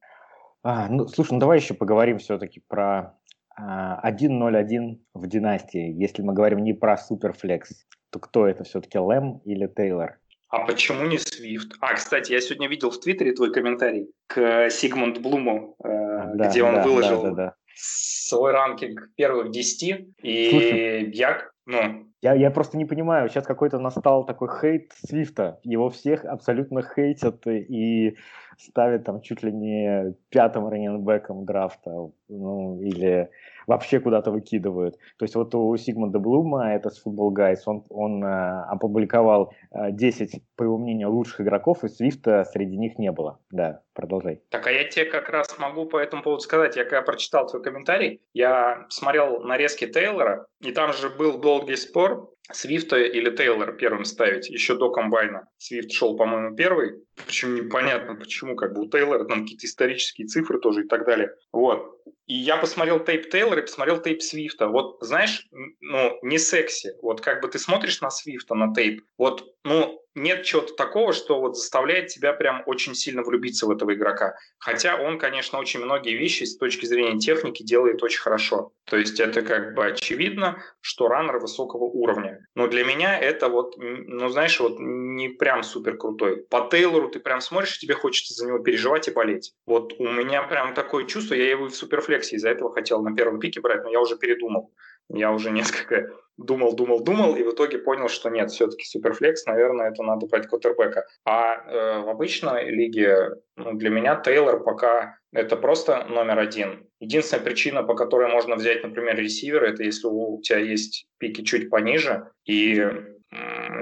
А, 0.65 0.89
ну, 0.89 1.07
слушай, 1.09 1.33
ну 1.33 1.41
давай 1.41 1.59
еще 1.59 1.75
поговорим 1.75 2.19
все-таки 2.19 2.63
про 2.67 3.19
а, 3.55 4.11
1.0.1 4.11 4.99
в 5.13 5.27
династии. 5.27 5.93
Если 5.93 6.23
мы 6.23 6.33
говорим 6.33 6.65
не 6.65 6.73
про 6.73 6.97
Суперфлекс, 6.97 7.87
то 8.11 8.19
кто 8.19 8.47
это 8.47 8.65
все-таки, 8.65 8.99
Лэм 8.99 9.43
или 9.45 9.67
Тейлор? 9.67 10.19
А 10.49 10.65
почему 10.65 11.07
не 11.07 11.19
Свифт? 11.19 11.75
А, 11.81 11.95
кстати, 11.95 12.33
я 12.33 12.41
сегодня 12.41 12.69
видел 12.69 12.91
в 12.91 12.99
Твиттере 12.99 13.33
твой 13.33 13.53
комментарий 13.53 14.11
к 14.27 14.71
Сигмунд 14.71 15.21
Блуму, 15.21 15.77
э, 15.85 15.89
да, 16.35 16.49
где 16.49 16.63
он 16.63 16.77
да, 16.77 16.83
выложил 16.83 17.23
да, 17.25 17.31
да, 17.31 17.37
да. 17.37 17.55
свой 17.75 18.53
ранкинг 18.53 19.11
первых 19.17 19.51
10. 19.51 20.15
И 20.23 20.51
Слушай, 20.51 21.11
я, 21.11 21.43
ну, 21.67 22.07
я, 22.23 22.33
я 22.33 22.51
просто 22.51 22.79
не 22.79 22.87
понимаю, 22.87 23.29
сейчас 23.29 23.45
какой-то 23.45 23.79
настал 23.79 24.25
такой 24.25 24.49
хейт 24.49 24.93
Свифта. 25.07 25.61
Его 25.63 25.91
всех 25.91 26.25
абсолютно 26.25 26.81
хейтят 26.83 27.47
и 27.47 28.17
ставят 28.59 29.05
там 29.05 29.21
чуть 29.21 29.43
ли 29.43 29.53
не 29.53 30.15
пятым 30.31 30.69
раненбеком 30.69 31.45
драфта. 31.45 32.11
Ну, 32.29 32.81
или 32.81 33.31
вообще 33.67 34.01
куда-то 34.01 34.31
выкидывают. 34.31 34.97
То 35.19 35.25
есть 35.25 35.35
вот 35.35 35.55
у 35.55 35.77
Сигмунда 35.77 36.19
Блума, 36.19 36.73
это 36.75 36.91
с 36.91 37.05
Football 37.05 37.33
Guys, 37.33 37.59
он, 37.67 37.85
он 37.91 38.25
э, 38.25 38.65
опубликовал 38.69 39.53
э, 39.71 39.91
10, 39.91 40.43
по 40.57 40.65
его 40.65 40.79
мнению, 40.79 41.11
лучших 41.11 41.43
игроков, 41.43 41.85
и 41.85 41.89
Свифта 41.89 42.45
среди 42.45 42.77
них 42.77 42.99
не 42.99 43.13
было. 43.13 43.39
Да, 43.51 43.83
продолжай. 43.95 44.43
Так, 44.51 44.67
а 44.67 44.73
я 44.73 44.85
тебе 44.85 45.07
как 45.07 45.29
раз 45.29 45.59
могу 45.59 45.87
по 45.87 45.99
этому 45.99 46.23
поводу 46.23 46.43
сказать. 46.43 46.77
Я 46.77 46.85
когда 46.85 47.03
прочитал 47.03 47.47
твой 47.47 47.63
комментарий, 47.63 48.21
я 48.33 48.87
смотрел 48.89 49.41
нарезки 49.41 49.87
Тейлора, 49.87 50.47
и 50.61 50.73
там 50.73 50.93
же 50.93 51.11
был 51.11 51.39
долгий 51.39 51.77
спор, 51.77 52.31
Свифта 52.53 52.99
или 52.99 53.35
Тейлора 53.35 53.73
первым 53.73 54.05
ставить, 54.05 54.51
еще 54.51 54.77
до 54.77 54.91
комбайна. 54.91 55.49
Свифт 55.65 55.93
шел, 55.93 56.15
по-моему, 56.15 56.55
первый. 56.55 57.03
Причем 57.27 57.55
непонятно, 57.55 58.17
почему, 58.17 58.55
как 58.55 58.75
бы 58.75 58.83
у 58.83 58.91
Тейлора 58.91 59.25
там 59.25 59.43
какие-то 59.43 59.67
исторические 59.67 60.27
цифры 60.27 60.61
тоже 60.61 60.85
и 60.85 60.87
так 60.87 61.07
далее. 61.07 61.35
Вот. 61.53 62.03
И 62.27 62.35
я 62.35 62.59
посмотрел 62.59 63.01
тейп 63.01 63.31
Тейлора 63.31 63.61
и 63.61 63.65
посмотрел 63.65 64.01
тейп 64.01 64.23
Свифта. 64.23 64.69
Вот, 64.69 64.99
знаешь, 65.01 65.47
ну, 65.81 66.19
не 66.23 66.39
секси. 66.39 66.93
Вот 67.01 67.23
как 67.23 67.41
бы 67.41 67.49
ты 67.49 67.59
смотришь 67.59 68.03
на 68.03 68.11
Свифта, 68.11 68.55
на 68.55 68.75
тейп, 68.75 69.05
вот, 69.17 69.55
ну, 69.65 70.05
нет 70.15 70.45
чего-то 70.45 70.75
такого, 70.75 71.13
что 71.13 71.41
вот 71.41 71.57
заставляет 71.57 72.09
тебя 72.09 72.33
прям 72.33 72.63
очень 72.67 72.95
сильно 72.95 73.23
влюбиться 73.23 73.67
в 73.67 73.71
этого 73.71 73.95
игрока. 73.95 74.37
Хотя 74.59 74.97
он, 74.97 75.19
конечно, 75.19 75.59
очень 75.59 75.81
многие 75.81 76.17
вещи 76.17 76.45
с 76.45 76.57
точки 76.57 76.87
зрения 76.87 77.19
техники 77.19 77.63
делает 77.63 78.03
очень 78.03 78.21
хорошо. 78.21 78.73
То 78.85 78.97
есть 78.97 79.19
это 79.19 79.43
как 79.43 79.75
бы 79.75 79.87
очевидно, 79.87 80.63
что 80.81 81.09
раннер 81.09 81.39
высокого 81.39 81.85
уровня. 81.85 82.47
Но 82.55 82.69
для 82.69 82.85
меня 82.85 83.19
это 83.19 83.49
вот, 83.49 83.75
ну 83.77 84.29
знаешь, 84.29 84.61
вот 84.61 84.77
не 84.79 85.31
прям 85.31 85.54
прям 85.55 85.63
супер 85.63 85.97
крутой. 85.97 86.45
По 86.51 86.69
Тейлору 86.71 87.09
ты 87.09 87.21
прям 87.21 87.41
смотришь, 87.41 87.79
тебе 87.79 87.95
хочется 87.95 88.35
за 88.35 88.47
него 88.47 88.59
переживать 88.59 89.09
и 89.09 89.13
болеть. 89.13 89.53
Вот 89.67 89.95
у 89.99 90.11
меня 90.11 90.43
прям 90.43 90.75
такое 90.75 91.05
чувство, 91.05 91.35
я 91.35 91.51
его 91.51 91.67
в 91.67 91.75
суперфлексе 91.75 92.37
из-за 92.37 92.51
этого 92.51 92.75
хотел 92.75 93.03
на 93.03 93.15
первом 93.15 93.39
пике 93.39 93.61
брать, 93.61 93.85
но 93.85 93.91
я 93.91 94.01
уже 94.01 94.17
передумал. 94.17 94.73
Я 95.09 95.31
уже 95.33 95.51
несколько 95.53 96.11
думал, 96.37 96.75
думал, 96.75 97.05
думал, 97.05 97.37
и 97.37 97.45
в 97.45 97.53
итоге 97.53 97.79
понял, 97.79 98.09
что 98.09 98.29
нет, 98.31 98.51
все-таки 98.51 98.85
superflex, 98.85 99.47
наверное, 99.47 99.91
это 99.91 100.03
надо 100.03 100.27
брать 100.27 100.49
квотербека. 100.49 101.07
А 101.25 101.55
э, 101.55 102.01
в 102.01 102.09
обычной 102.09 102.71
лиге 102.71 103.37
ну, 103.57 103.75
для 103.75 103.91
меня 103.91 104.17
Тейлор 104.17 104.65
пока 104.65 105.19
это 105.33 105.57
просто 105.57 106.05
номер 106.09 106.41
один. 106.41 106.89
Единственная 106.99 107.45
причина, 107.45 107.85
по 107.85 107.95
которой 107.95 108.29
можно 108.29 108.57
взять, 108.57 108.83
например, 108.83 109.17
ресивера, 109.17 109.67
это 109.67 109.85
если 109.85 110.09
у 110.09 110.41
тебя 110.43 110.59
есть 110.59 111.07
пики 111.19 111.45
чуть 111.45 111.71
пониже, 111.71 112.31
и 112.45 112.85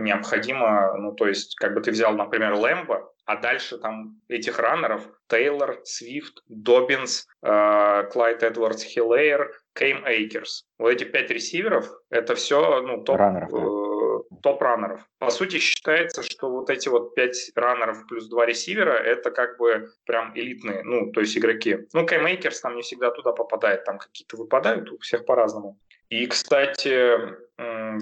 необходимо, 0.01 0.95
ну, 0.99 1.13
то 1.13 1.27
есть, 1.27 1.57
как 1.57 1.75
бы 1.75 1.81
ты 1.81 1.91
взял, 1.91 2.13
например, 2.15 2.55
Лэмба, 2.55 3.13
а 3.25 3.37
дальше 3.37 3.79
там 3.79 4.21
этих 4.29 4.59
раннеров 4.59 5.09
Тейлор, 5.29 5.81
Свифт, 5.85 6.43
Доббинс, 6.49 7.27
э, 7.43 8.05
Клайд 8.13 8.43
Эдвардс 8.43 8.83
Хиллейр, 8.83 9.53
Кэм 9.75 10.05
Эйкерс. 10.05 10.67
Вот 10.79 10.91
эти 10.91 11.05
пять 11.05 11.31
ресиверов, 11.31 11.89
это 12.11 12.35
все 12.35 12.83
ну, 12.83 13.03
топ, 13.03 13.17
раннеров, 13.17 13.51
да. 13.51 13.59
э, 13.59 14.39
топ-раннеров. 14.43 15.01
По 15.19 15.31
сути, 15.31 15.59
считается, 15.59 16.23
что 16.23 16.51
вот 16.51 16.69
эти 16.69 16.89
вот 16.89 17.15
пять 17.15 17.53
раннеров 17.55 18.07
плюс 18.09 18.29
два 18.29 18.45
ресивера, 18.45 18.95
это 18.95 19.31
как 19.31 19.57
бы 19.59 19.91
прям 20.05 20.33
элитные, 20.35 20.83
ну, 20.83 21.13
то 21.13 21.21
есть 21.21 21.37
игроки. 21.39 21.79
Ну, 21.93 22.07
Кэм 22.07 22.27
Эйкерс 22.27 22.61
там 22.61 22.75
не 22.77 22.83
всегда 22.83 23.11
туда 23.11 23.33
попадает, 23.33 23.85
там 23.85 23.99
какие-то 23.99 24.37
выпадают, 24.37 24.91
у 24.91 24.99
всех 24.99 25.25
по-разному. 25.25 25.79
И, 26.09 26.27
кстати, 26.27 27.17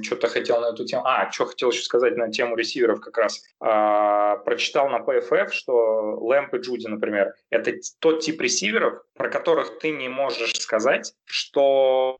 что-то 0.03 0.29
хотел 0.29 0.61
на 0.61 0.73
эту 0.73 0.85
тему. 0.85 1.03
А, 1.05 1.31
что 1.31 1.47
хотел 1.47 1.71
еще 1.71 1.83
сказать 1.83 2.17
на 2.17 2.31
тему 2.31 2.57
ресиверов 2.57 3.01
как 3.01 3.19
раз. 3.19 3.43
А, 3.61 4.37
прочитал 4.39 4.89
на 4.89 4.99
PFF, 4.99 5.51
что 5.51 6.19
Лэмб 6.21 6.55
и 6.55 6.59
Джуди, 6.59 6.87
например, 6.87 7.35
это 7.51 7.73
тот 7.99 8.21
тип 8.21 8.41
ресиверов, 8.41 9.03
про 9.15 9.29
которых 9.29 9.79
ты 9.79 9.91
не 9.91 10.09
можешь 10.09 10.55
сказать, 10.61 11.15
что 11.25 12.19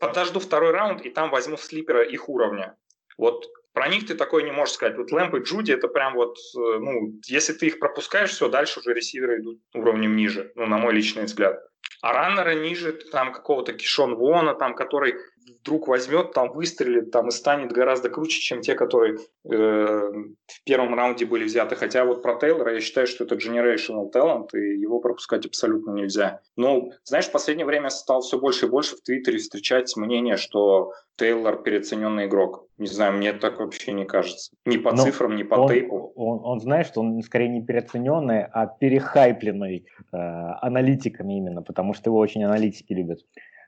подожду 0.00 0.40
второй 0.40 0.72
раунд 0.72 1.02
и 1.02 1.10
там 1.10 1.30
возьму 1.30 1.56
слипера 1.56 2.02
их 2.02 2.28
уровня. 2.28 2.76
Вот 3.16 3.46
про 3.72 3.88
них 3.88 4.06
ты 4.06 4.14
такой 4.14 4.44
не 4.44 4.52
можешь 4.52 4.74
сказать. 4.74 4.96
Вот 4.96 5.10
Лэмб 5.10 5.34
и 5.34 5.38
Джуди 5.40 5.72
это 5.72 5.88
прям 5.88 6.14
вот, 6.14 6.36
э, 6.36 6.78
ну, 6.78 7.18
если 7.26 7.52
ты 7.52 7.66
их 7.66 7.80
пропускаешь, 7.80 8.30
все, 8.30 8.48
дальше 8.48 8.80
уже 8.80 8.94
ресиверы 8.94 9.40
идут 9.40 9.60
уровнем 9.74 10.16
ниже, 10.16 10.52
ну, 10.54 10.66
на 10.66 10.78
мой 10.78 10.94
личный 10.94 11.24
взгляд. 11.24 11.60
А 12.04 12.12
раннеры 12.12 12.56
ниже 12.56 12.92
там 12.92 13.32
какого-то 13.32 13.72
Кишон 13.72 14.16
Вона, 14.16 14.52
там, 14.52 14.74
который 14.74 15.14
вдруг 15.62 15.88
возьмет, 15.88 16.32
там 16.32 16.52
выстрелит, 16.52 17.10
там 17.10 17.28
и 17.28 17.30
станет 17.30 17.72
гораздо 17.72 18.10
круче, 18.10 18.40
чем 18.40 18.60
те, 18.60 18.74
которые 18.74 19.14
э, 19.14 19.18
в 19.48 20.64
первом 20.64 20.94
раунде 20.94 21.24
были 21.24 21.44
взяты. 21.44 21.76
Хотя 21.76 22.04
вот 22.04 22.22
про 22.22 22.36
Тейлора 22.36 22.74
я 22.74 22.80
считаю, 22.82 23.06
что 23.06 23.24
это 23.24 23.36
generational 23.36 24.12
talent, 24.12 24.48
и 24.52 24.78
его 24.78 25.00
пропускать 25.00 25.46
абсолютно 25.46 25.92
нельзя. 25.92 26.40
Но, 26.56 26.90
знаешь, 27.04 27.26
в 27.26 27.32
последнее 27.32 27.64
время 27.64 27.88
стал 27.88 28.20
все 28.20 28.38
больше 28.38 28.66
и 28.66 28.68
больше 28.68 28.96
в 28.96 29.00
Твиттере 29.00 29.38
встречать 29.38 29.96
мнение, 29.96 30.36
что 30.36 30.92
Тейлор 31.16 31.62
переоцененный 31.62 32.26
игрок. 32.26 32.66
Не 32.76 32.88
знаю, 32.88 33.12
мне 33.12 33.32
так 33.32 33.60
вообще 33.60 33.92
не 33.92 34.04
кажется. 34.04 34.52
Ни 34.66 34.78
по 34.78 34.90
Но 34.90 35.04
цифрам, 35.04 35.36
ни 35.36 35.44
по 35.44 35.54
он, 35.54 35.68
тейпу. 35.68 36.12
Он, 36.16 36.38
он, 36.38 36.40
он 36.44 36.60
знает, 36.60 36.88
что 36.88 37.00
он 37.00 37.22
скорее 37.22 37.48
не 37.48 37.62
переоцененный, 37.62 38.44
а 38.44 38.66
перехайпленный 38.66 39.86
э, 40.12 40.16
аналитиками 40.16 41.38
именно, 41.38 41.62
потому 41.62 41.93
что 41.94 42.10
его 42.10 42.18
очень 42.18 42.44
аналитики 42.44 42.92
любят. 42.92 43.20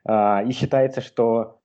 Э, 0.07 0.45
и 0.45 0.51
считается, 0.51 1.01
что 1.01 1.59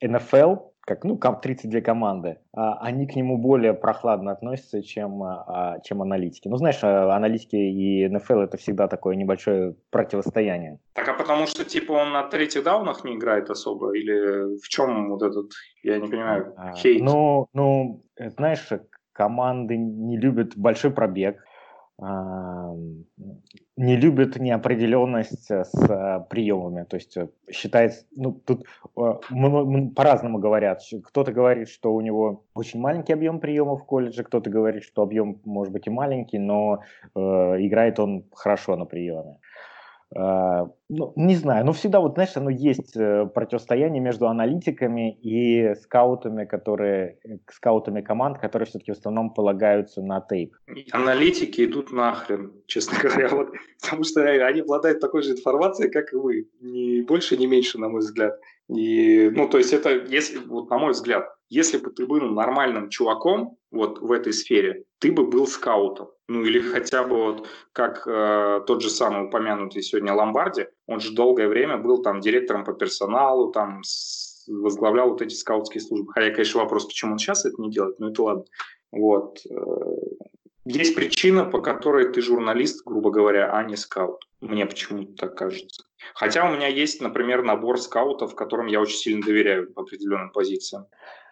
НФЛ, 0.00 0.52
а, 0.52 0.68
как, 0.86 1.04
ну, 1.04 1.18
32 1.18 1.80
команды, 1.82 2.38
а, 2.54 2.78
они 2.80 3.06
к 3.06 3.14
нему 3.14 3.36
более 3.36 3.74
прохладно 3.74 4.32
относятся, 4.32 4.82
чем, 4.82 5.22
а, 5.22 5.80
чем 5.84 6.00
аналитики. 6.00 6.48
Ну, 6.48 6.56
знаешь, 6.56 6.82
аналитики 6.82 7.56
и 7.56 8.08
НФЛ 8.08 8.40
это 8.40 8.56
всегда 8.56 8.88
такое 8.88 9.16
небольшое 9.16 9.74
противостояние. 9.90 10.78
Так, 10.94 11.08
а 11.08 11.14
потому 11.14 11.46
что, 11.46 11.64
типа, 11.64 11.92
он 11.92 12.12
на 12.12 12.22
третьих 12.22 12.64
даунах 12.64 13.04
не 13.04 13.16
играет 13.16 13.50
особо? 13.50 13.92
Или 13.92 14.56
в 14.58 14.68
чем 14.68 15.10
вот 15.10 15.22
этот, 15.22 15.50
я 15.82 15.98
не 15.98 16.08
понимаю, 16.08 16.54
хейт? 16.76 17.02
Ну, 17.02 17.48
ну, 17.52 18.02
знаешь, 18.16 18.66
команды 19.12 19.76
не 19.76 20.16
любят 20.16 20.56
большой 20.56 20.90
пробег, 20.90 21.44
не 22.00 23.96
любят 23.96 24.36
неопределенность 24.36 25.50
э, 25.50 25.64
с 25.64 25.74
э, 25.74 26.24
приемами. 26.30 26.84
То 26.84 26.96
есть 26.96 27.16
э, 27.16 27.28
считается, 27.50 28.04
ну, 28.14 28.32
тут 28.32 28.66
по-разному 28.94 30.38
говорят. 30.38 30.80
Кто-то 31.04 31.32
говорит, 31.32 31.68
что 31.68 31.92
у 31.92 32.00
него 32.00 32.44
очень 32.54 32.80
маленький 32.80 33.12
объем 33.12 33.40
приемов 33.40 33.82
в 33.82 33.84
колледже, 33.84 34.22
кто-то 34.22 34.48
говорит, 34.48 34.84
что 34.84 35.02
объем 35.02 35.40
может 35.44 35.72
быть 35.72 35.88
и 35.88 35.90
маленький, 35.90 36.38
но 36.38 36.82
э, 37.14 37.20
играет 37.20 37.98
он 37.98 38.24
хорошо 38.32 38.76
на 38.76 38.84
приеме. 38.84 39.36
А, 39.36 39.36
ну, 40.14 41.12
не 41.16 41.36
знаю, 41.36 41.66
но 41.66 41.72
всегда 41.72 42.00
вот, 42.00 42.14
знаешь, 42.14 42.34
оно 42.36 42.48
есть 42.48 42.96
э, 42.96 43.26
противостояние 43.26 44.00
между 44.00 44.26
аналитиками 44.26 45.12
и 45.12 45.74
скаутами, 45.74 46.46
которые, 46.46 47.18
э, 47.24 47.38
скаутами 47.50 48.00
команд, 48.00 48.38
которые 48.38 48.66
все-таки 48.66 48.92
в 48.92 48.96
основном 48.96 49.34
полагаются 49.34 50.00
на 50.00 50.20
тейп. 50.20 50.54
Аналитики 50.92 51.64
идут 51.66 51.92
нахрен, 51.92 52.52
честно 52.66 52.98
говоря, 53.02 53.28
вот, 53.28 53.50
потому 53.82 54.04
что 54.04 54.22
они 54.22 54.60
обладают 54.60 55.00
такой 55.00 55.22
же 55.22 55.32
информацией, 55.32 55.90
как 55.90 56.12
и 56.14 56.16
вы, 56.16 56.48
ни 56.60 57.02
больше, 57.02 57.36
ни 57.36 57.44
меньше, 57.44 57.78
на 57.78 57.90
мой 57.90 58.00
взгляд. 58.00 58.40
И, 58.68 59.30
ну, 59.34 59.46
то 59.46 59.58
есть 59.58 59.74
это, 59.74 59.90
если, 59.90 60.38
вот, 60.38 60.70
на 60.70 60.78
мой 60.78 60.92
взгляд, 60.92 61.28
если 61.48 61.78
бы 61.78 61.90
ты 61.90 62.06
был 62.06 62.20
нормальным 62.20 62.88
чуваком 62.90 63.56
вот 63.70 64.00
в 64.00 64.12
этой 64.12 64.32
сфере, 64.32 64.84
ты 64.98 65.12
бы 65.12 65.26
был 65.26 65.46
скаутом. 65.46 66.08
Ну 66.28 66.44
или 66.44 66.60
хотя 66.60 67.04
бы 67.04 67.16
вот 67.16 67.48
как 67.72 68.06
э, 68.06 68.60
тот 68.66 68.82
же 68.82 68.90
самый 68.90 69.26
упомянутый 69.26 69.82
сегодня 69.82 70.12
Ломбарди, 70.12 70.66
он 70.86 71.00
же 71.00 71.12
долгое 71.12 71.48
время 71.48 71.78
был 71.78 72.02
там 72.02 72.20
директором 72.20 72.64
по 72.64 72.74
персоналу, 72.74 73.50
там 73.50 73.82
возглавлял 74.46 75.10
вот 75.10 75.22
эти 75.22 75.34
скаутские 75.34 75.80
службы. 75.80 76.12
Хотя, 76.12 76.30
конечно, 76.30 76.60
вопрос, 76.60 76.86
почему 76.86 77.12
он 77.12 77.18
сейчас 77.18 77.44
это 77.44 77.60
не 77.60 77.70
делает, 77.70 77.98
но 77.98 78.10
это 78.10 78.22
ладно. 78.22 78.44
Вот. 78.92 79.38
Э, 79.48 79.54
есть 80.64 80.94
причина, 80.94 81.46
по 81.46 81.62
которой 81.62 82.12
ты 82.12 82.20
журналист, 82.20 82.84
грубо 82.84 83.10
говоря, 83.10 83.50
а 83.52 83.62
не 83.64 83.76
скаут. 83.76 84.28
Мне 84.40 84.66
почему-то 84.66 85.14
так 85.14 85.34
кажется. 85.34 85.84
Хотя 86.14 86.48
у 86.48 86.54
меня 86.54 86.68
есть, 86.68 87.00
например, 87.00 87.42
набор 87.42 87.80
скаутов, 87.80 88.34
которым 88.34 88.66
я 88.66 88.80
очень 88.80 88.96
сильно 88.96 89.22
доверяю 89.22 89.72
по 89.72 89.82
определенным 89.82 90.30
позициям. 90.30 90.86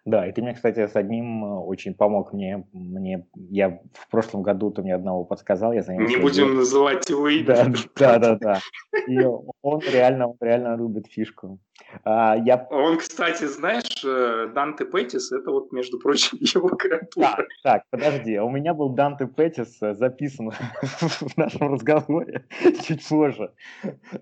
Да, 0.06 0.24
и 0.24 0.30
ты 0.30 0.40
мне, 0.40 0.54
кстати, 0.54 0.86
с 0.86 0.94
одним 0.94 1.44
э, 1.44 1.58
очень 1.58 1.92
помог 1.92 2.32
мне. 2.32 2.64
мне 2.72 3.26
я 3.34 3.80
в 3.92 4.08
прошлом 4.08 4.42
году 4.42 4.70
ты 4.70 4.80
мне 4.82 4.94
одного 4.94 5.24
подсказал, 5.24 5.72
я 5.72 5.82
занялся. 5.82 6.16
Не 6.16 6.22
будем 6.22 6.44
делом. 6.44 6.56
называть 6.58 7.10
его 7.10 7.28
имя. 7.28 7.44
Да, 7.44 7.66
да, 7.96 8.18
да, 8.18 8.34
да. 8.36 8.60
И 9.08 9.18
он 9.62 9.80
реально, 9.80 10.28
он 10.28 10.36
реально 10.40 10.76
любит 10.76 11.08
фишку. 11.08 11.58
А, 12.04 12.36
я... 12.36 12.66
Он, 12.70 12.98
кстати, 12.98 13.44
знаешь, 13.44 14.04
э, 14.04 14.50
Данте 14.54 14.84
Петис, 14.84 15.32
это 15.32 15.50
вот, 15.50 15.72
между 15.72 15.98
прочим, 15.98 16.38
его 16.40 16.68
креатура. 16.68 17.26
Так, 17.36 17.46
так, 17.62 17.82
подожди, 17.90 18.38
у 18.38 18.48
меня 18.48 18.74
был 18.74 18.90
Данте 18.90 19.26
Петис 19.26 19.82
э, 19.82 19.94
записан 19.94 20.50
в 20.82 21.36
нашем 21.36 21.72
разговоре 21.72 22.46
чуть 22.84 23.06
позже. 23.08 23.52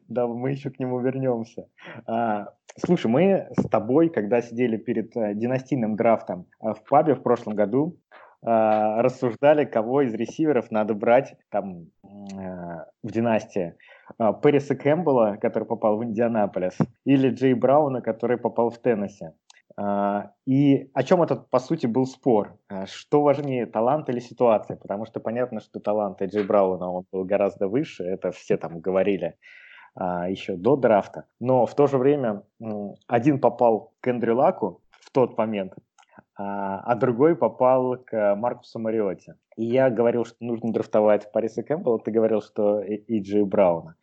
Да, 0.08 0.26
мы 0.26 0.52
еще 0.52 0.70
к 0.70 0.78
нему 0.78 1.00
вернемся. 1.00 1.68
А, 2.06 2.48
Слушай, 2.76 3.06
мы 3.06 3.48
с 3.56 3.68
тобой, 3.68 4.08
когда 4.08 4.42
сидели 4.42 4.76
перед 4.76 5.16
э, 5.16 5.34
династийным 5.34 5.94
драфтом 5.94 6.46
э, 6.60 6.72
в 6.72 6.82
пабе 6.88 7.14
в 7.14 7.22
прошлом 7.22 7.54
году, 7.54 8.00
э, 8.42 8.46
рассуждали, 8.46 9.64
кого 9.64 10.02
из 10.02 10.12
ресиверов 10.12 10.72
надо 10.72 10.94
брать 10.94 11.36
там 11.50 11.86
в 12.02 13.10
династии. 13.10 13.74
Перриса 14.18 14.74
Кэмпбелла, 14.74 15.38
который 15.40 15.66
попал 15.66 15.98
в 15.98 16.04
Индианаполис, 16.04 16.76
или 17.04 17.30
Джей 17.30 17.54
Брауна, 17.54 18.00
который 18.00 18.38
попал 18.38 18.70
в 18.70 18.78
Теннесси. 18.78 19.26
И 20.46 20.90
о 20.94 21.02
чем 21.02 21.22
этот, 21.22 21.50
по 21.50 21.58
сути, 21.58 21.86
был 21.86 22.06
спор? 22.06 22.58
Что 22.86 23.22
важнее, 23.22 23.66
талант 23.66 24.08
или 24.08 24.20
ситуация? 24.20 24.76
Потому 24.76 25.06
что 25.06 25.20
понятно, 25.20 25.60
что 25.60 25.80
талант 25.80 26.22
Джей 26.22 26.44
Брауна 26.44 26.90
он 26.90 27.04
был 27.10 27.24
гораздо 27.24 27.68
выше, 27.68 28.04
это 28.04 28.30
все 28.30 28.56
там 28.56 28.80
говорили 28.80 29.34
а, 29.94 30.28
еще 30.28 30.56
до 30.56 30.76
драфта. 30.76 31.26
Но 31.40 31.66
в 31.66 31.74
то 31.74 31.86
же 31.86 31.98
время 31.98 32.42
один 33.06 33.40
попал 33.40 33.92
к 34.00 34.08
Эндрю 34.08 34.36
Лаку 34.36 34.80
в 34.90 35.10
тот 35.10 35.38
момент, 35.38 35.74
а, 36.36 36.80
а 36.80 36.94
другой 36.96 37.36
попал 37.36 37.96
к 37.98 38.34
Маркусу 38.34 38.78
Мариотти. 38.78 39.34
И 39.56 39.64
я 39.64 39.90
говорил, 39.90 40.24
что 40.24 40.36
нужно 40.40 40.72
драфтовать 40.72 41.30
Париса 41.32 41.62
Кэмпбелла, 41.62 42.00
ты 42.00 42.10
говорил, 42.10 42.42
что 42.42 42.80
и 42.80 43.20
Джей 43.20 43.44
Брауна. 43.44 43.96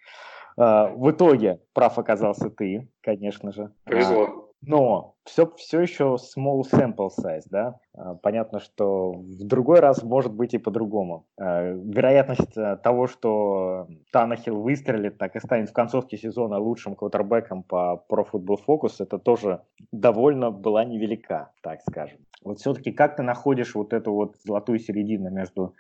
А, 0.58 0.88
в 0.88 1.12
итоге 1.12 1.62
прав 1.74 1.98
оказался 1.98 2.50
ты, 2.50 2.90
конечно 3.02 3.52
же. 3.52 3.72
Повезло. 3.84 4.41
Но 4.64 5.16
все, 5.26 5.52
все 5.58 5.82
еще 5.82 6.18
small 6.18 6.62
sample 6.62 7.10
size, 7.10 7.46
да? 7.50 7.80
А, 7.94 8.16
понятно, 8.16 8.60
что 8.60 9.12
в 9.12 9.44
другой 9.44 9.80
раз 9.80 10.04
может 10.04 10.34
быть 10.34 10.54
и 10.54 10.60
по-другому. 10.60 11.26
А, 11.40 11.72
вероятность 11.72 12.56
э, 12.56 12.78
того, 12.78 13.08
что 13.08 13.88
Танахил 14.12 14.62
выстрелит, 14.62 15.18
так 15.18 15.36
и 15.36 15.40
станет 15.40 15.70
в 15.70 15.74
концовке 15.74 16.18
сезона 16.18 16.60
лучшим 16.60 16.96
квотербеком 16.96 17.64
по 17.64 18.04
Pro 18.10 18.28
Football 18.32 18.60
Focus, 18.68 18.96
это 19.00 19.18
тоже 19.18 19.62
довольно 19.92 20.52
была 20.52 20.86
невелика, 20.86 21.52
так 21.62 21.82
скажем. 21.82 22.20
Вот 22.44 22.60
все-таки 22.60 22.92
как 22.92 23.16
ты 23.16 23.24
находишь 23.24 23.74
вот 23.74 23.94
эту 23.94 24.14
вот 24.14 24.36
золотую 24.44 24.80
середину 24.80 25.32
между 25.32 25.74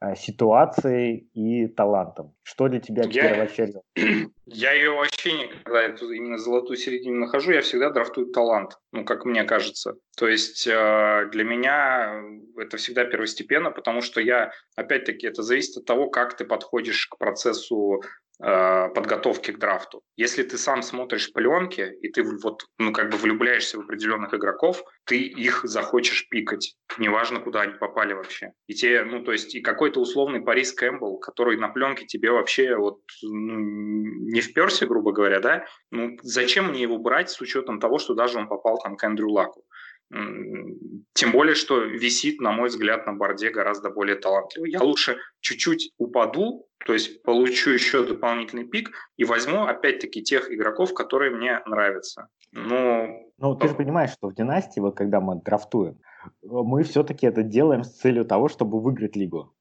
Э, 0.00 0.14
ситуацией 0.14 1.28
и 1.34 1.66
талантом? 1.66 2.32
Что 2.44 2.68
для 2.68 2.78
тебя 2.78 3.02
я, 3.10 3.30
первоочередно? 3.30 3.80
Я 4.50 4.72
ее 4.72 4.92
вообще 4.92 5.32
никогда 5.32 5.82
эту 5.82 6.10
именно 6.10 6.38
золотую 6.38 6.76
середину 6.76 7.20
нахожу, 7.20 7.52
я 7.52 7.60
всегда 7.60 7.90
драфтую 7.90 8.28
талант, 8.28 8.78
ну, 8.92 9.04
как 9.04 9.24
мне 9.24 9.44
кажется. 9.44 9.94
То 10.16 10.26
есть 10.26 10.66
э, 10.66 11.28
для 11.30 11.44
меня 11.44 12.22
это 12.56 12.76
всегда 12.76 13.04
первостепенно, 13.04 13.70
потому 13.70 14.00
что 14.00 14.20
я, 14.20 14.52
опять-таки, 14.76 15.26
это 15.26 15.42
зависит 15.42 15.76
от 15.76 15.84
того, 15.84 16.08
как 16.08 16.36
ты 16.36 16.44
подходишь 16.44 17.06
к 17.06 17.18
процессу 17.18 18.00
Э, 18.40 18.88
подготовки 18.94 19.50
к 19.50 19.58
драфту. 19.58 20.04
Если 20.14 20.44
ты 20.44 20.58
сам 20.58 20.82
смотришь 20.82 21.32
пленки, 21.32 21.92
и 22.00 22.08
ты 22.08 22.22
вот, 22.22 22.66
ну, 22.78 22.92
как 22.92 23.10
бы 23.10 23.16
влюбляешься 23.16 23.78
в 23.78 23.80
определенных 23.80 24.32
игроков, 24.32 24.84
ты 25.06 25.18
их 25.18 25.62
захочешь 25.64 26.28
пикать, 26.28 26.76
неважно, 26.98 27.40
куда 27.40 27.62
они 27.62 27.74
попали 27.74 28.12
вообще. 28.12 28.52
И 28.68 28.74
те, 28.74 29.02
ну, 29.02 29.24
то 29.24 29.32
есть, 29.32 29.56
и 29.56 29.60
какой-то 29.60 29.98
условный 29.98 30.40
Парис 30.40 30.72
Кэмпбелл, 30.72 31.18
который 31.18 31.56
на 31.56 31.68
пленке 31.68 32.06
тебе 32.06 32.30
вообще 32.30 32.76
вот 32.76 33.00
ну, 33.22 33.56
не 34.38 34.42
вперся, 34.42 34.86
грубо 34.86 35.12
говоря, 35.12 35.40
да, 35.40 35.64
ну, 35.90 36.16
зачем 36.22 36.68
мне 36.68 36.82
его 36.82 36.98
брать 36.98 37.30
с 37.30 37.40
учетом 37.40 37.80
того, 37.80 37.98
что 37.98 38.14
даже 38.14 38.38
он 38.38 38.48
попал 38.48 38.78
там 38.78 38.96
к 38.96 39.02
Эндрю 39.04 39.30
Лаку? 39.30 39.64
Тем 41.12 41.32
более, 41.32 41.54
что 41.54 41.82
висит, 41.82 42.40
на 42.40 42.52
мой 42.52 42.68
взгляд, 42.68 43.06
на 43.06 43.12
борде 43.12 43.50
гораздо 43.50 43.90
более 43.90 44.16
талантливый. 44.16 44.70
Я 44.70 44.80
лучше 44.80 45.18
чуть-чуть 45.40 45.92
упаду, 45.98 46.66
то 46.86 46.92
есть 46.92 47.22
получу 47.22 47.70
еще 47.70 48.04
дополнительный 48.04 48.64
пик 48.64 48.90
и 49.16 49.24
возьму 49.24 49.64
опять-таки 49.64 50.22
тех 50.22 50.50
игроков, 50.50 50.94
которые 50.94 51.30
мне 51.30 51.60
нравятся. 51.66 52.28
Но... 52.52 53.08
Ну, 53.38 53.54
ты 53.56 53.68
же 53.68 53.74
понимаешь, 53.74 54.12
что 54.12 54.28
в 54.28 54.34
династии, 54.34 54.80
вот 54.80 54.96
когда 54.96 55.20
мы 55.20 55.42
драфтуем, 55.42 55.98
мы 56.42 56.84
все-таки 56.84 57.26
это 57.26 57.42
делаем 57.42 57.82
с 57.82 57.98
целью 57.98 58.24
того, 58.24 58.48
чтобы 58.48 58.80
выиграть 58.80 59.16
лигу. 59.16 59.52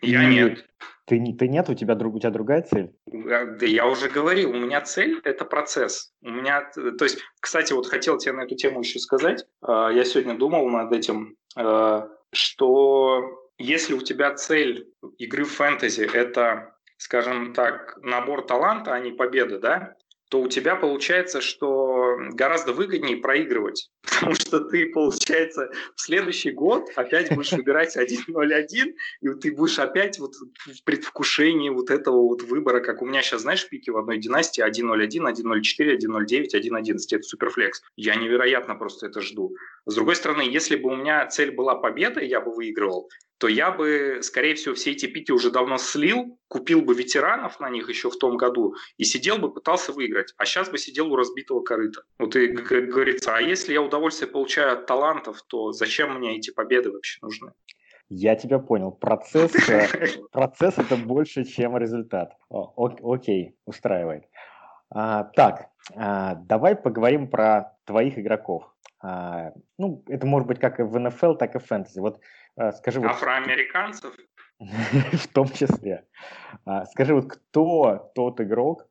Я 0.00 0.22
и 0.22 0.34
нет. 0.34 0.64
Ты, 1.06 1.20
ты 1.38 1.48
нет, 1.48 1.68
у 1.68 1.74
тебя, 1.74 1.94
друг, 1.94 2.14
у 2.14 2.18
тебя 2.18 2.30
другая 2.30 2.62
цель? 2.62 2.94
Да 3.06 3.66
я 3.66 3.86
уже 3.86 4.08
говорил, 4.08 4.50
у 4.50 4.58
меня 4.58 4.80
цель– 4.80 5.20
это 5.24 5.44
процесс. 5.44 6.12
У 6.22 6.30
меня, 6.30 6.70
то 6.74 7.04
есть, 7.04 7.18
кстати, 7.40 7.72
вот 7.74 7.86
хотел 7.86 8.16
тебе 8.16 8.32
на 8.32 8.42
эту 8.42 8.54
тему 8.56 8.80
еще 8.80 8.98
сказать. 8.98 9.44
А, 9.60 9.90
я 9.90 10.04
сегодня 10.04 10.36
думал 10.36 10.68
над 10.68 10.92
этим, 10.92 11.36
а, 11.56 12.08
что 12.32 13.22
если 13.58 13.92
у 13.92 14.00
тебя 14.00 14.34
цель 14.34 14.88
игры 15.18 15.44
в 15.44 15.52
фэнтези– 15.52 16.08
это, 16.14 16.74
скажем 16.96 17.52
так, 17.52 17.98
набор 18.02 18.46
таланта, 18.46 18.94
а 18.94 19.00
не 19.00 19.12
победа, 19.12 19.58
да, 19.58 19.94
то 20.34 20.40
у 20.40 20.48
тебя 20.48 20.74
получается, 20.74 21.40
что 21.40 22.16
гораздо 22.32 22.72
выгоднее 22.72 23.18
проигрывать, 23.18 23.88
потому 24.02 24.34
что 24.34 24.58
ты, 24.58 24.86
получается, 24.86 25.70
в 25.94 26.00
следующий 26.00 26.50
год 26.50 26.90
опять 26.96 27.32
будешь 27.32 27.52
выбирать 27.52 27.96
1-0-1, 27.96 28.66
и 29.20 29.28
ты 29.40 29.54
будешь 29.54 29.78
опять 29.78 30.18
вот 30.18 30.32
в 30.34 30.82
предвкушении 30.82 31.68
вот 31.68 31.90
этого 31.90 32.16
вот 32.16 32.42
выбора, 32.42 32.80
как 32.80 33.00
у 33.00 33.06
меня 33.06 33.22
сейчас, 33.22 33.42
знаешь, 33.42 33.68
пики 33.68 33.90
в 33.90 33.96
одной 33.96 34.18
династии 34.18 34.66
1-0-1, 34.68 35.32
1-0-4, 35.32 35.98
1-0-9, 35.98 36.46
1-11, 36.52 36.98
это 37.12 37.22
суперфлекс. 37.22 37.82
Я 37.94 38.16
невероятно 38.16 38.74
просто 38.74 39.06
это 39.06 39.20
жду. 39.20 39.54
С 39.86 39.94
другой 39.94 40.16
стороны, 40.16 40.42
если 40.42 40.74
бы 40.74 40.90
у 40.90 40.96
меня 40.96 41.28
цель 41.28 41.52
была 41.52 41.76
победа, 41.76 42.20
я 42.20 42.40
бы 42.40 42.52
выигрывал, 42.52 43.08
то 43.44 43.48
я 43.48 43.70
бы, 43.70 44.20
скорее 44.22 44.54
всего, 44.54 44.74
все 44.74 44.92
эти 44.92 45.04
пики 45.04 45.30
уже 45.30 45.50
давно 45.50 45.76
слил, 45.76 46.38
купил 46.48 46.80
бы 46.80 46.94
ветеранов 46.94 47.60
на 47.60 47.68
них 47.68 47.90
еще 47.90 48.08
в 48.08 48.16
том 48.16 48.38
году 48.38 48.74
и 48.96 49.04
сидел 49.04 49.36
бы, 49.36 49.52
пытался 49.52 49.92
выиграть. 49.92 50.32
А 50.38 50.46
сейчас 50.46 50.70
бы 50.70 50.78
сидел 50.78 51.12
у 51.12 51.16
разбитого 51.16 51.60
корыта. 51.60 52.04
Вот 52.18 52.36
и 52.36 52.46
говорится, 52.46 53.36
а 53.36 53.42
если 53.42 53.74
я 53.74 53.82
удовольствие 53.82 54.30
получаю 54.30 54.72
от 54.72 54.86
талантов, 54.86 55.42
то 55.46 55.72
зачем 55.72 56.14
мне 56.14 56.38
эти 56.38 56.52
победы 56.52 56.90
вообще 56.90 57.18
нужны? 57.20 57.52
Я 58.08 58.34
тебя 58.34 58.58
понял. 58.58 58.92
Процесс, 58.92 59.52
э, 59.68 59.88
процесс 60.32 60.78
это 60.78 60.96
больше, 60.96 61.44
чем 61.44 61.76
результат. 61.76 62.32
О, 62.48 62.72
окей, 63.12 63.56
устраивает. 63.66 64.24
А, 64.88 65.24
так, 65.24 65.68
а, 65.94 66.36
давай 66.36 66.76
поговорим 66.76 67.28
про 67.28 67.76
твоих 67.84 68.18
игроков. 68.18 68.74
А, 69.02 69.52
ну, 69.76 70.02
это 70.08 70.26
может 70.26 70.48
быть 70.48 70.58
как 70.58 70.80
и 70.80 70.82
в 70.82 70.98
НФЛ, 70.98 71.34
так 71.34 71.54
и 71.54 71.58
в 71.58 71.66
фэнтези. 71.66 72.00
Вот 72.00 72.20
скажи, 72.72 73.00
вот... 73.00 73.10
Афроамериканцев? 73.10 74.14
В 74.58 75.28
том 75.28 75.48
числе. 75.48 76.04
А, 76.64 76.84
скажи, 76.86 77.14
вот 77.14 77.26
кто 77.26 78.12
тот 78.14 78.40
игрок, 78.40 78.86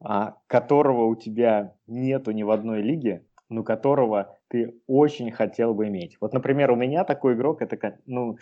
а, 0.00 0.36
которого 0.46 1.06
у 1.06 1.16
тебя 1.16 1.74
нету 1.86 2.32
ни 2.32 2.42
в 2.42 2.50
одной 2.50 2.82
лиге, 2.82 3.24
но 3.48 3.62
которого 3.62 4.36
ты 4.48 4.74
очень 4.86 5.30
хотел 5.30 5.74
бы 5.74 5.88
иметь. 5.88 6.16
Вот, 6.20 6.32
например, 6.32 6.70
у 6.70 6.76
меня 6.76 7.04
такой 7.04 7.34
игрок, 7.34 7.62
это, 7.62 7.98
ну, 8.06 8.38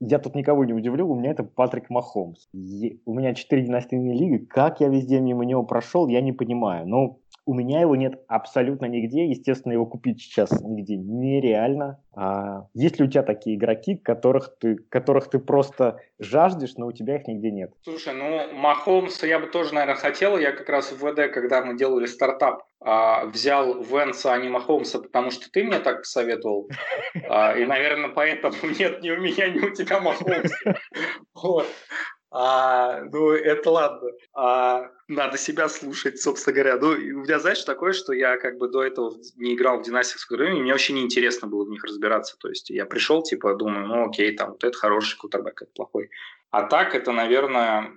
я 0.00 0.18
тут 0.18 0.34
никого 0.34 0.64
не 0.64 0.72
удивлю, 0.72 1.08
у 1.08 1.14
меня 1.14 1.30
это 1.30 1.44
Патрик 1.44 1.90
Махомс. 1.90 2.48
У 2.52 3.14
меня 3.14 3.34
4 3.34 3.62
династийные 3.62 4.14
лиги, 4.14 4.44
как 4.44 4.80
я 4.80 4.88
везде 4.88 5.20
мимо 5.20 5.44
него 5.44 5.62
прошел, 5.62 6.08
я 6.08 6.20
не 6.20 6.32
понимаю. 6.32 6.86
Ну, 6.86 7.20
у 7.46 7.54
меня 7.54 7.80
его 7.80 7.94
нет 7.96 8.22
абсолютно 8.28 8.86
нигде. 8.86 9.26
Естественно, 9.26 9.72
его 9.72 9.86
купить 9.86 10.20
сейчас 10.20 10.50
нигде 10.62 10.96
нереально. 10.96 12.00
А 12.16 12.66
есть 12.74 12.98
ли 12.98 13.04
у 13.04 13.10
тебя 13.10 13.22
такие 13.22 13.56
игроки, 13.56 13.96
которых 13.96 14.56
ты, 14.58 14.76
которых 14.76 15.28
ты 15.28 15.38
просто 15.38 16.00
жаждешь, 16.18 16.74
но 16.76 16.86
у 16.86 16.92
тебя 16.92 17.16
их 17.16 17.26
нигде 17.26 17.50
нет? 17.50 17.72
Слушай, 17.82 18.14
ну, 18.14 18.52
Махомса 18.54 19.26
я 19.26 19.38
бы 19.38 19.46
тоже, 19.46 19.74
наверное, 19.74 19.96
хотел. 19.96 20.38
Я 20.38 20.52
как 20.52 20.68
раз 20.68 20.92
в 20.92 20.98
ВД, 20.98 21.32
когда 21.32 21.64
мы 21.64 21.76
делали 21.76 22.06
стартап, 22.06 22.62
а, 22.80 23.24
взял 23.26 23.82
Венса, 23.82 24.32
а 24.32 24.38
не 24.38 24.48
Махомса, 24.48 25.00
потому 25.00 25.30
что 25.30 25.50
ты 25.50 25.64
мне 25.64 25.78
так 25.78 25.98
посоветовал. 25.98 26.68
А, 27.28 27.56
и, 27.56 27.64
наверное, 27.64 28.10
поэтому 28.10 28.54
нет 28.78 29.02
ни 29.02 29.10
у 29.10 29.18
меня, 29.18 29.48
ни 29.48 29.58
у 29.58 29.70
тебя 29.70 30.00
Махомса. 30.00 30.54
Вот. 31.34 31.66
А, 32.36 33.00
ну, 33.12 33.30
это 33.30 33.70
ладно. 33.70 34.10
А, 34.32 34.90
надо 35.06 35.38
себя 35.38 35.68
слушать, 35.68 36.20
собственно 36.20 36.52
говоря. 36.52 36.76
Ну, 36.78 36.88
у 36.88 37.22
меня, 37.22 37.38
знаешь, 37.38 37.62
такое, 37.62 37.92
что 37.92 38.12
я 38.12 38.38
как 38.38 38.58
бы 38.58 38.68
до 38.68 38.82
этого 38.82 39.14
не 39.36 39.54
играл 39.54 39.78
в 39.78 39.84
династиях 39.84 40.18
с 40.18 40.28
и 40.32 40.60
мне 40.60 40.72
вообще 40.72 40.94
не 40.94 41.02
интересно 41.02 41.46
было 41.46 41.64
в 41.64 41.70
них 41.70 41.84
разбираться. 41.84 42.36
То 42.36 42.48
есть 42.48 42.70
я 42.70 42.86
пришел, 42.86 43.22
типа, 43.22 43.54
думаю, 43.54 43.86
ну, 43.86 44.08
окей, 44.08 44.34
там, 44.36 44.50
вот 44.50 44.64
это 44.64 44.76
хороший 44.76 45.16
кутербэк, 45.16 45.62
это 45.62 45.70
плохой. 45.76 46.10
А 46.54 46.62
так 46.62 46.94
это, 46.94 47.10
наверное, 47.10 47.90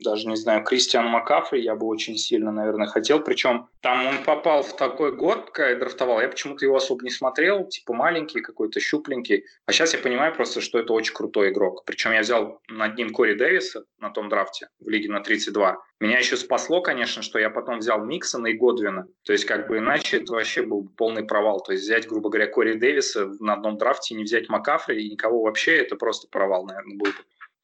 даже 0.00 0.26
не 0.26 0.36
знаю, 0.36 0.64
Кристиан 0.64 1.04
Макафри 1.04 1.60
я 1.60 1.74
бы 1.74 1.84
очень 1.86 2.16
сильно, 2.16 2.50
наверное, 2.50 2.86
хотел. 2.86 3.20
Причем 3.20 3.68
там 3.82 4.06
он 4.06 4.24
попал 4.24 4.62
в 4.62 4.74
такой 4.74 5.14
год, 5.14 5.50
когда 5.50 5.68
я 5.68 5.76
драфтовал. 5.76 6.18
Я 6.22 6.30
почему-то 6.30 6.64
его 6.64 6.76
особо 6.76 7.04
не 7.04 7.10
смотрел, 7.10 7.66
типа 7.66 7.92
маленький, 7.92 8.40
какой-то 8.40 8.80
щупленький. 8.80 9.44
А 9.66 9.72
сейчас 9.72 9.92
я 9.92 10.00
понимаю 10.00 10.34
просто, 10.34 10.62
что 10.62 10.78
это 10.78 10.94
очень 10.94 11.12
крутой 11.12 11.50
игрок. 11.50 11.84
Причем 11.84 12.12
я 12.12 12.20
взял 12.20 12.62
над 12.68 12.96
ним 12.96 13.10
Кори 13.12 13.34
Дэвиса 13.34 13.84
на 13.98 14.08
том 14.08 14.30
драфте 14.30 14.68
в 14.80 14.88
лиге 14.88 15.10
на 15.10 15.20
32. 15.20 15.76
Меня 16.00 16.16
еще 16.20 16.38
спасло, 16.38 16.80
конечно, 16.80 17.20
что 17.20 17.38
я 17.38 17.50
потом 17.50 17.80
взял 17.80 18.02
Миксона 18.02 18.46
и 18.46 18.54
Годвина. 18.54 19.08
То 19.24 19.34
есть, 19.34 19.44
как 19.44 19.68
бы 19.68 19.76
иначе 19.76 20.16
это 20.22 20.32
вообще 20.32 20.62
был 20.62 20.88
полный 20.96 21.22
провал. 21.22 21.60
То 21.60 21.72
есть, 21.72 21.84
взять, 21.84 22.08
грубо 22.08 22.30
говоря, 22.30 22.46
Кори 22.46 22.78
Дэвиса 22.78 23.26
на 23.40 23.52
одном 23.52 23.76
драфте 23.76 24.14
не 24.14 24.24
взять 24.24 24.48
Макафри 24.48 25.04
и 25.04 25.10
никого 25.10 25.42
вообще, 25.42 25.76
это 25.76 25.96
просто 25.96 26.28
провал, 26.28 26.64
наверное, 26.64 26.96
бы. 26.96 27.12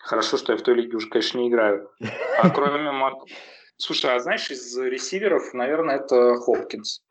Хорошо, 0.04 0.36
что 0.36 0.52
я 0.52 0.58
в 0.58 0.62
той 0.62 0.74
лиге 0.74 0.96
уже, 0.96 1.08
конечно, 1.08 1.38
не 1.38 1.48
играю. 1.48 1.90
А 2.38 2.50
кроме 2.54 2.90
Мак... 2.92 3.14
Слушай, 3.76 4.14
а 4.14 4.20
знаешь, 4.20 4.50
из 4.50 4.76
ресиверов, 4.78 5.54
наверное, 5.54 5.96
это 5.96 6.36
Хопкинс. 6.36 7.02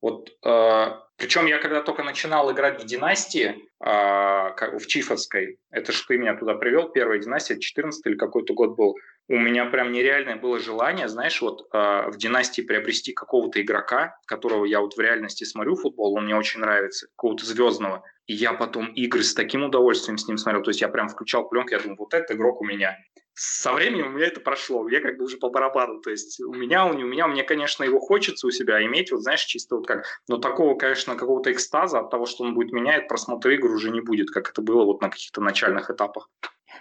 Вот, 0.00 0.30
э, 0.44 0.86
причем 1.16 1.46
я 1.46 1.58
когда 1.58 1.82
только 1.82 2.02
начинал 2.02 2.50
играть 2.50 2.82
в 2.82 2.86
династии, 2.86 3.68
э, 3.84 4.78
в 4.78 4.86
Чифовской, 4.86 5.58
это 5.70 5.92
же 5.92 6.04
ты 6.06 6.16
меня 6.16 6.34
туда 6.36 6.54
привел, 6.54 6.90
первая 6.90 7.18
династия, 7.18 7.58
14 7.58 8.06
или 8.06 8.16
какой-то 8.16 8.54
год 8.54 8.76
был, 8.76 8.96
у 9.28 9.38
меня 9.38 9.66
прям 9.66 9.92
нереальное 9.92 10.36
было 10.36 10.58
желание, 10.58 11.08
знаешь, 11.08 11.40
вот 11.40 11.68
э, 11.72 12.10
в 12.10 12.16
династии 12.16 12.62
приобрести 12.62 13.12
какого-то 13.12 13.62
игрока, 13.62 14.18
которого 14.26 14.64
я 14.64 14.80
вот 14.80 14.94
в 14.94 15.00
реальности 15.00 15.44
смотрю 15.44 15.76
футбол, 15.76 16.14
он 16.14 16.24
мне 16.24 16.36
очень 16.36 16.60
нравится, 16.60 17.06
какого-то 17.16 17.46
звездного, 17.46 18.04
и 18.26 18.34
я 18.34 18.52
потом 18.52 18.86
игры 18.92 19.22
с 19.22 19.34
таким 19.34 19.64
удовольствием 19.64 20.18
с 20.18 20.28
ним 20.28 20.38
смотрел. 20.38 20.62
То 20.62 20.70
есть 20.70 20.80
я 20.80 20.88
прям 20.88 21.08
включал 21.08 21.48
пленку, 21.48 21.72
я 21.72 21.80
думаю, 21.80 21.98
вот 21.98 22.14
этот 22.14 22.36
игрок 22.36 22.60
у 22.60 22.64
меня. 22.64 22.96
Со 23.34 23.72
временем 23.72 24.08
у 24.08 24.10
меня 24.10 24.26
это 24.26 24.40
прошло. 24.40 24.88
Я 24.88 25.00
как 25.00 25.16
бы 25.16 25.24
уже 25.24 25.38
по 25.38 25.48
барабану. 25.48 26.00
То 26.00 26.10
есть 26.10 26.40
у 26.40 26.52
меня, 26.52 26.86
у 26.86 26.92
не 26.92 27.04
у 27.04 27.06
меня, 27.06 27.26
мне, 27.26 27.42
конечно, 27.42 27.82
его 27.82 27.98
хочется 27.98 28.46
у 28.46 28.50
себя 28.50 28.84
иметь, 28.84 29.10
вот 29.10 29.22
знаешь, 29.22 29.44
чисто 29.44 29.76
вот 29.76 29.86
как. 29.86 30.04
Но 30.28 30.36
такого, 30.36 30.76
конечно, 30.76 31.16
какого-то 31.16 31.50
экстаза 31.50 32.00
от 32.00 32.10
того, 32.10 32.26
что 32.26 32.44
он 32.44 32.54
будет 32.54 32.72
менять, 32.72 33.08
просмотр 33.08 33.50
игр 33.50 33.70
уже 33.70 33.90
не 33.90 34.00
будет, 34.00 34.30
как 34.30 34.50
это 34.50 34.60
было 34.60 34.84
вот 34.84 35.00
на 35.00 35.08
каких-то 35.08 35.40
начальных 35.40 35.90
этапах. 35.90 36.28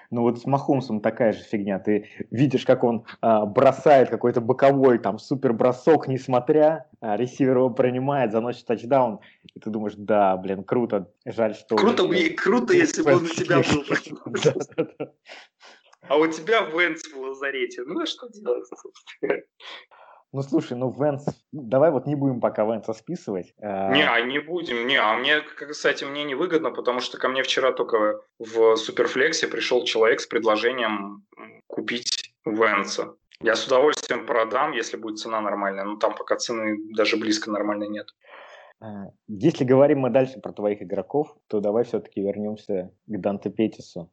Ну 0.10 0.22
вот 0.22 0.40
с 0.40 0.46
Махомсом 0.46 1.02
такая 1.02 1.34
же 1.34 1.44
фигня. 1.44 1.80
Ты 1.80 2.10
видишь, 2.32 2.66
как 2.66 2.84
он 2.84 3.06
а, 3.22 3.46
бросает 3.46 4.10
какой-то 4.10 4.42
боковой 4.42 5.00
там 5.00 5.20
супер 5.20 5.54
бросок, 5.54 6.08
несмотря, 6.08 6.88
а, 7.00 7.18
ресивер 7.18 7.58
его 7.58 7.70
принимает, 7.70 8.32
заносит 8.32 8.66
тачдаун, 8.66 9.20
и 9.54 9.60
ты 9.60 9.70
думаешь, 9.70 9.96
да, 9.98 10.36
блин, 10.38 10.64
круто, 10.64 11.12
жаль, 11.26 11.56
что... 11.56 11.76
Круто, 11.76 12.06
бы, 12.06 12.30
круто 12.30 12.74
если 12.74 13.04
бы 13.04 13.16
он 13.16 13.26
у 13.26 13.28
тебя 13.28 13.58
был. 13.58 15.08
А 16.08 16.18
у 16.18 16.28
тебя 16.28 16.62
Венс 16.62 17.04
в 17.04 17.18
лазарете. 17.18 17.84
Ну, 17.86 18.02
а 18.02 18.06
что 18.06 18.28
делать, 18.30 18.68
Ну, 20.34 20.42
слушай, 20.44 20.78
ну, 20.78 20.90
Венс... 20.92 21.26
Давай 21.52 21.92
вот 21.92 22.06
не 22.06 22.16
будем 22.16 22.40
пока 22.40 22.64
Венса 22.64 22.94
списывать. 22.94 23.54
А 23.62 23.92
не, 23.92 24.04
а 24.04 24.22
не 24.22 24.40
будем. 24.40 24.88
Не, 24.88 24.96
а 24.96 25.14
мне, 25.18 25.42
кстати, 25.42 26.06
мне 26.06 26.24
невыгодно, 26.24 26.72
потому 26.72 27.02
что 27.02 27.18
ко 27.18 27.28
мне 27.28 27.44
вчера 27.44 27.74
только 27.74 28.22
в 28.40 28.78
Суперфлексе 28.78 29.48
пришел 29.48 29.84
человек 29.84 30.22
с 30.22 30.28
предложением 30.28 31.26
купить 31.68 32.34
Венса. 32.46 33.16
Я 33.42 33.56
с 33.56 33.66
удовольствием 33.68 34.26
продам, 34.26 34.72
если 34.72 34.96
будет 34.98 35.20
цена 35.20 35.42
нормальная. 35.42 35.84
Но 35.84 35.98
там 35.98 36.16
пока 36.16 36.38
цены 36.38 36.78
даже 36.96 37.18
близко 37.18 37.52
нормальной 37.52 37.90
нет. 37.90 38.08
А, 38.80 39.08
если 39.28 39.66
говорим 39.66 40.00
мы 40.00 40.12
дальше 40.12 40.40
про 40.40 40.54
твоих 40.54 40.82
игроков, 40.82 41.36
то 41.48 41.60
давай 41.60 41.84
все-таки 41.84 42.22
вернемся 42.22 42.92
к 43.06 43.20
Данте 43.20 43.50
Петису. 43.50 44.10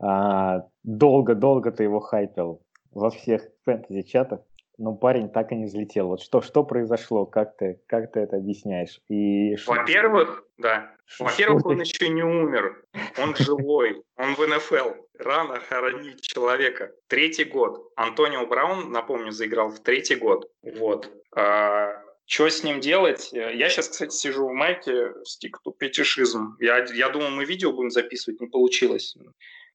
А, 0.00 0.66
долго-долго 0.82 1.70
ты 1.70 1.84
его 1.84 2.00
хайпил 2.00 2.62
во 2.90 3.10
всех 3.10 3.42
фэнтези-чатах 3.64 4.40
но 4.78 4.94
парень 4.94 5.28
так 5.28 5.52
и 5.52 5.56
не 5.56 5.66
взлетел. 5.66 6.08
Вот 6.08 6.20
что, 6.20 6.40
что 6.40 6.64
произошло? 6.64 7.26
Как 7.26 7.56
ты, 7.56 7.80
как 7.86 8.12
ты 8.12 8.20
это 8.20 8.36
объясняешь? 8.36 9.00
И 9.08 9.56
Во-первых, 9.66 10.44
да. 10.58 10.94
Во-первых, 11.18 11.66
он 11.66 11.80
еще 11.80 12.08
не 12.08 12.22
умер. 12.22 12.82
Он 13.18 13.34
живой. 13.36 14.02
Он 14.16 14.34
в 14.34 14.46
НФЛ. 14.46 14.90
Рано 15.18 15.60
хоронить 15.60 16.22
человека. 16.22 16.92
Третий 17.06 17.44
год. 17.44 17.92
Антонио 17.96 18.46
Браун, 18.46 18.90
напомню, 18.90 19.30
заиграл 19.30 19.68
в 19.68 19.80
третий 19.80 20.16
год. 20.16 20.50
Вот. 20.62 21.10
А, 21.36 21.92
что 22.26 22.48
с 22.48 22.64
ним 22.64 22.80
делать? 22.80 23.30
Я 23.32 23.68
сейчас, 23.68 23.88
кстати, 23.88 24.14
сижу 24.14 24.48
в 24.48 24.52
майке 24.52 25.12
стик 25.24 25.58
to 25.64 25.72
петишизм. 25.76 26.56
Я, 26.58 26.84
я 26.94 27.10
думал, 27.10 27.30
мы 27.30 27.44
видео 27.44 27.72
будем 27.72 27.90
записывать, 27.90 28.40
не 28.40 28.48
получилось. 28.48 29.16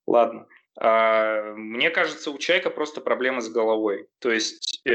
Ладно. 0.08 0.48
А, 0.82 1.54
мне 1.56 1.90
кажется, 1.90 2.32
у 2.32 2.38
человека 2.38 2.70
просто 2.70 3.02
проблемы 3.02 3.42
с 3.42 3.50
головой. 3.50 4.08
То 4.20 4.32
есть 4.32 4.80
э, 4.86 4.92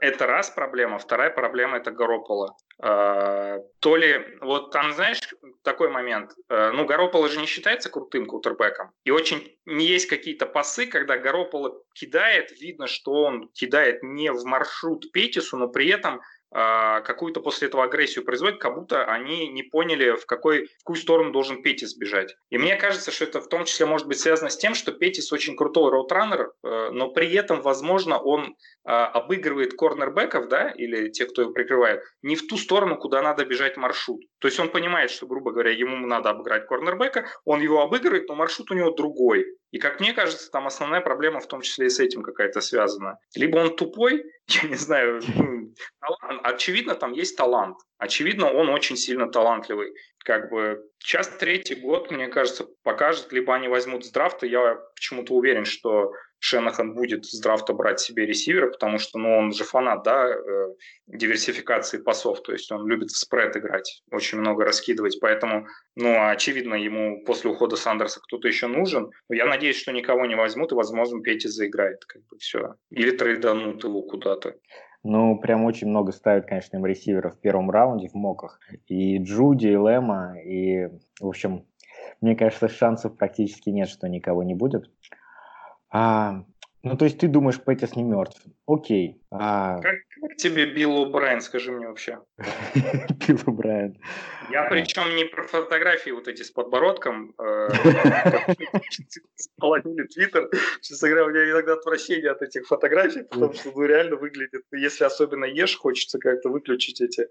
это 0.00 0.26
раз 0.26 0.50
проблема, 0.50 0.98
вторая 0.98 1.30
проблема 1.30 1.78
это 1.78 1.90
Горопола. 1.90 2.56
Э, 2.80 3.58
то 3.80 3.96
ли, 3.96 4.38
вот 4.40 4.70
там, 4.70 4.92
знаешь, 4.92 5.18
такой 5.64 5.88
момент, 5.88 6.30
э, 6.48 6.70
ну, 6.70 6.84
Горопола 6.84 7.28
же 7.28 7.40
не 7.40 7.46
считается 7.46 7.90
крутым 7.90 8.26
кутербеком, 8.26 8.92
и 9.04 9.10
очень 9.10 9.56
есть 9.66 10.06
какие-то 10.06 10.46
пасы, 10.46 10.86
когда 10.86 11.18
Горопола 11.18 11.74
кидает, 11.94 12.52
видно, 12.60 12.86
что 12.86 13.10
он 13.24 13.48
кидает 13.48 14.04
не 14.04 14.30
в 14.30 14.44
маршрут 14.44 15.10
Петису, 15.10 15.56
но 15.56 15.66
при 15.66 15.88
этом 15.88 16.20
а, 16.20 16.22
какую-то 16.52 17.40
после 17.40 17.68
этого 17.68 17.84
агрессию 17.84 18.24
производят, 18.24 18.60
как 18.60 18.74
будто 18.74 19.04
они 19.04 19.48
не 19.48 19.62
поняли, 19.62 20.16
в, 20.16 20.26
какой, 20.26 20.66
в 20.66 20.78
какую 20.84 20.96
сторону 20.96 21.32
должен 21.32 21.62
Петис 21.62 21.96
бежать. 21.96 22.34
И 22.50 22.58
мне 22.58 22.76
кажется, 22.76 23.10
что 23.10 23.24
это 23.24 23.40
в 23.40 23.48
том 23.48 23.64
числе 23.64 23.86
может 23.86 24.06
быть 24.06 24.18
связано 24.18 24.50
с 24.50 24.56
тем, 24.56 24.74
что 24.74 24.92
Петис 24.92 25.32
очень 25.32 25.56
крутой 25.56 25.90
роутраннер, 25.90 26.52
э, 26.62 26.90
но 26.92 27.10
при 27.10 27.32
этом, 27.34 27.62
возможно, 27.62 28.18
он 28.18 28.56
а, 28.88 29.08
обыгрывает 29.08 29.74
корнербеков, 29.74 30.48
да, 30.48 30.70
или 30.70 31.10
тех, 31.10 31.30
кто 31.30 31.42
его 31.42 31.52
прикрывает, 31.52 32.02
не 32.22 32.36
в 32.36 32.46
ту 32.46 32.56
сторону, 32.56 32.96
куда 32.96 33.20
надо 33.20 33.44
бежать 33.44 33.76
маршрут. 33.76 34.22
То 34.38 34.46
есть 34.46 34.60
он 34.60 34.68
понимает, 34.68 35.10
что, 35.10 35.26
грубо 35.26 35.50
говоря, 35.50 35.72
ему 35.72 36.06
надо 36.06 36.30
обыграть 36.30 36.66
корнербека, 36.66 37.26
он 37.44 37.60
его 37.60 37.82
обыгрывает, 37.82 38.28
но 38.28 38.36
маршрут 38.36 38.70
у 38.70 38.74
него 38.74 38.92
другой. 38.92 39.46
И 39.72 39.78
как 39.78 40.00
мне 40.00 40.12
кажется, 40.12 40.50
там 40.50 40.66
основная 40.66 41.00
проблема 41.00 41.40
в 41.40 41.46
том 41.46 41.60
числе 41.60 41.86
и 41.86 41.90
с 41.90 41.98
этим 41.98 42.22
какая-то 42.22 42.60
связана. 42.60 43.18
Либо 43.34 43.58
он 43.58 43.76
тупой, 43.76 44.24
я 44.48 44.68
не 44.68 44.76
знаю, 44.76 45.20
ну, 45.26 45.74
очевидно, 46.42 46.94
там 46.94 47.12
есть 47.12 47.36
талант. 47.36 47.76
Очевидно, 47.98 48.50
он 48.50 48.68
очень 48.68 48.96
сильно 48.96 49.30
талантливый. 49.30 49.92
Как 50.24 50.50
бы 50.50 50.82
сейчас 50.98 51.28
третий 51.28 51.74
год, 51.76 52.10
мне 52.10 52.28
кажется, 52.28 52.66
покажет, 52.82 53.32
либо 53.32 53.54
они 53.54 53.68
возьмут 53.68 54.04
с 54.04 54.10
драфта. 54.10 54.46
Я 54.46 54.76
почему-то 54.94 55.34
уверен, 55.34 55.64
что 55.64 56.12
Шенахан 56.38 56.94
будет 56.94 57.24
с 57.24 57.40
драфта 57.40 57.72
брать 57.72 58.00
себе 58.00 58.26
ресивера, 58.26 58.70
потому 58.70 58.98
что 58.98 59.18
ну, 59.18 59.36
он 59.36 59.52
же 59.52 59.64
фанат 59.64 60.02
да, 60.04 60.28
э, 60.28 60.74
диверсификации 61.06 61.98
пасов, 61.98 62.42
то 62.42 62.52
есть 62.52 62.70
он 62.70 62.86
любит 62.86 63.10
в 63.10 63.16
спред 63.16 63.56
играть, 63.56 64.02
очень 64.10 64.38
много 64.38 64.64
раскидывать, 64.64 65.18
поэтому, 65.20 65.66
ну, 65.96 66.28
очевидно, 66.28 66.74
ему 66.74 67.24
после 67.24 67.50
ухода 67.50 67.76
Сандерса 67.76 68.20
кто-то 68.20 68.48
еще 68.48 68.66
нужен. 68.66 69.10
Но 69.28 69.34
я 69.34 69.46
надеюсь, 69.46 69.76
что 69.76 69.92
никого 69.92 70.26
не 70.26 70.36
возьмут, 70.36 70.72
и, 70.72 70.74
возможно, 70.74 71.20
Петти 71.22 71.48
заиграет, 71.48 72.04
как 72.04 72.22
бы 72.30 72.38
все. 72.38 72.74
Или 72.90 73.10
трейданут 73.10 73.82
его 73.84 74.02
куда-то. 74.02 74.54
Ну, 75.02 75.38
прям 75.38 75.64
очень 75.64 75.86
много 75.86 76.10
ставят, 76.10 76.46
конечно, 76.46 76.76
им 76.76 76.84
ресиверов 76.84 77.36
в 77.36 77.40
первом 77.40 77.70
раунде 77.70 78.08
в 78.08 78.14
моках. 78.14 78.58
И 78.88 79.18
Джуди, 79.18 79.68
и 79.68 79.76
Лэма, 79.76 80.36
и, 80.42 80.88
в 81.20 81.28
общем, 81.28 81.64
мне 82.20 82.34
кажется, 82.34 82.68
шансов 82.68 83.16
практически 83.16 83.70
нет, 83.70 83.88
что 83.88 84.08
никого 84.08 84.42
не 84.42 84.54
будет. 84.54 84.90
А, 85.90 86.44
ну, 86.86 86.96
то 86.96 87.04
есть 87.04 87.18
ты 87.18 87.26
думаешь, 87.26 87.60
Пэтис 87.60 87.96
не 87.96 88.04
мертв. 88.04 88.40
Окей. 88.64 89.20
А... 89.32 89.80
Как, 89.80 89.96
как 90.20 90.36
тебе 90.36 90.72
Билл 90.72 91.06
Брайан, 91.10 91.40
скажи 91.40 91.72
мне 91.72 91.88
вообще? 91.88 92.20
Билл 93.26 93.54
Брайан. 93.54 93.98
Я 94.52 94.68
причем 94.70 95.16
не 95.16 95.24
про 95.24 95.42
фотографии 95.42 96.10
вот 96.10 96.28
эти 96.28 96.44
с 96.44 96.52
подбородком. 96.52 97.34
Э, 97.40 97.68
полонили 99.58 100.06
Твиттер. 100.06 100.48
Честно 100.80 101.08
говоря, 101.08 101.26
у 101.26 101.30
меня 101.30 101.50
иногда 101.50 101.72
отвращение 101.72 102.30
от 102.30 102.40
этих 102.42 102.68
фотографий, 102.68 103.24
потому 103.24 103.52
что 103.52 103.72
ну, 103.74 103.82
реально 103.82 104.14
выглядит, 104.14 104.62
если 104.70 105.02
особенно 105.02 105.44
ешь, 105.44 105.76
хочется 105.76 106.20
как-то 106.20 106.50
выключить 106.50 107.00
эти 107.00 107.26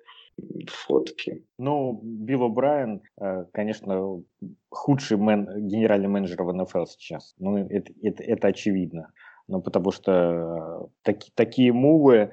фотки. 0.68 1.46
Ну, 1.58 2.02
Билл 2.04 2.50
Брайан, 2.50 3.02
э, 3.22 3.46
конечно, 3.54 4.22
худший 4.70 5.16
мен, 5.16 5.66
генеральный 5.66 6.10
менеджер 6.10 6.44
в 6.44 6.54
НФЛ 6.54 6.88
сейчас. 6.88 7.36
Ну, 7.40 7.58
это, 7.70 7.94
это, 8.02 8.22
это 8.22 8.48
очевидно 8.50 9.14
ну, 9.48 9.62
потому 9.62 9.92
что 9.92 10.12
э, 10.12 10.88
таки, 11.04 11.32
такие 11.36 11.72
мувы, 11.74 12.32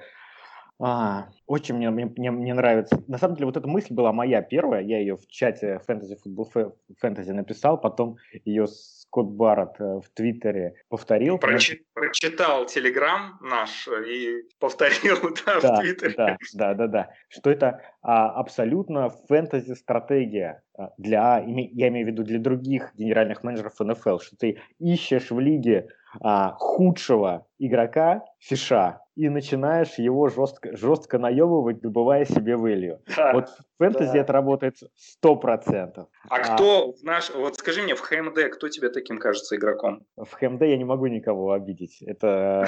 а, 0.85 1.29
очень 1.47 1.77
мне, 1.77 1.91
мне, 1.91 2.31
мне, 2.33 2.55
нравится. 2.55 3.01
На 3.07 3.17
самом 3.17 3.37
деле, 3.37 3.47
вот 3.47 3.57
эта 3.57 3.69
мысль 3.69 3.95
была 3.95 4.13
моя 4.13 4.43
первая. 4.43 4.83
Я 4.83 4.99
ее 4.99 5.17
в 5.17 5.29
чате 5.29 5.81
Fantasy 5.89 6.17
Football 6.27 6.75
Fantasy 7.01 7.33
написал, 7.33 7.81
потом 7.81 8.17
ее 8.45 8.67
Скотт 8.67 9.29
Барретт 9.29 9.81
э, 9.81 10.01
в 10.01 10.11
Твиттере 10.13 10.75
повторил. 10.89 11.39
Прочи, 11.39 11.87
прочитал 11.95 12.67
Телеграм 12.67 13.39
наш 13.43 13.87
и 13.87 14.43
повторил 14.59 15.19
да, 15.47 15.61
да, 15.63 15.77
в 15.77 15.81
Твиттере. 15.81 16.15
Да, 16.17 16.37
да, 16.55 16.75
да, 16.75 16.87
да. 16.89 17.11
Что 17.29 17.51
это 17.51 17.81
а, 18.03 18.31
абсолютно 18.31 19.11
фэнтези-стратегия 19.29 20.65
а, 20.77 20.91
для, 20.99 21.45
я 21.47 21.89
имею 21.89 22.07
в 22.07 22.11
виду 22.11 22.25
для 22.25 22.41
других 22.41 22.93
генеральных 22.97 23.45
менеджеров 23.45 23.79
НФЛ, 23.79 24.19
что 24.19 24.37
ты 24.37 24.61
ищешь 24.81 25.31
в 25.31 25.39
лиге 25.39 25.91
а, 26.21 26.57
худшего 26.59 27.47
игрока 27.61 28.25
фиша 28.41 29.02
и 29.15 29.29
начинаешь 29.29 29.95
его 29.99 30.29
жестко, 30.29 30.77
жестко 30.77 31.19
наебывать, 31.19 31.81
добывая 31.81 32.25
себе 32.25 32.55
value. 32.55 32.99
Да, 33.17 33.33
вот 33.35 33.49
в 33.49 33.79
фэнтези 33.79 34.13
да. 34.13 34.19
это 34.19 34.33
работает 34.33 34.77
сто 34.97 35.37
процентов. 35.37 36.09
А, 36.29 36.37
а 36.37 36.55
кто 36.55 36.93
в 36.93 37.03
наш... 37.03 37.31
Вот 37.31 37.57
скажи 37.57 37.83
мне, 37.83 37.95
в 37.95 38.01
ХМД 38.01 38.51
кто 38.53 38.69
тебе 38.69 38.89
таким 38.89 39.19
кажется 39.19 39.57
игроком? 39.57 40.07
В 40.17 40.33
ХМД 40.33 40.63
я 40.63 40.77
не 40.77 40.85
могу 40.85 41.07
никого 41.07 41.53
обидеть. 41.53 42.03
Это... 42.03 42.67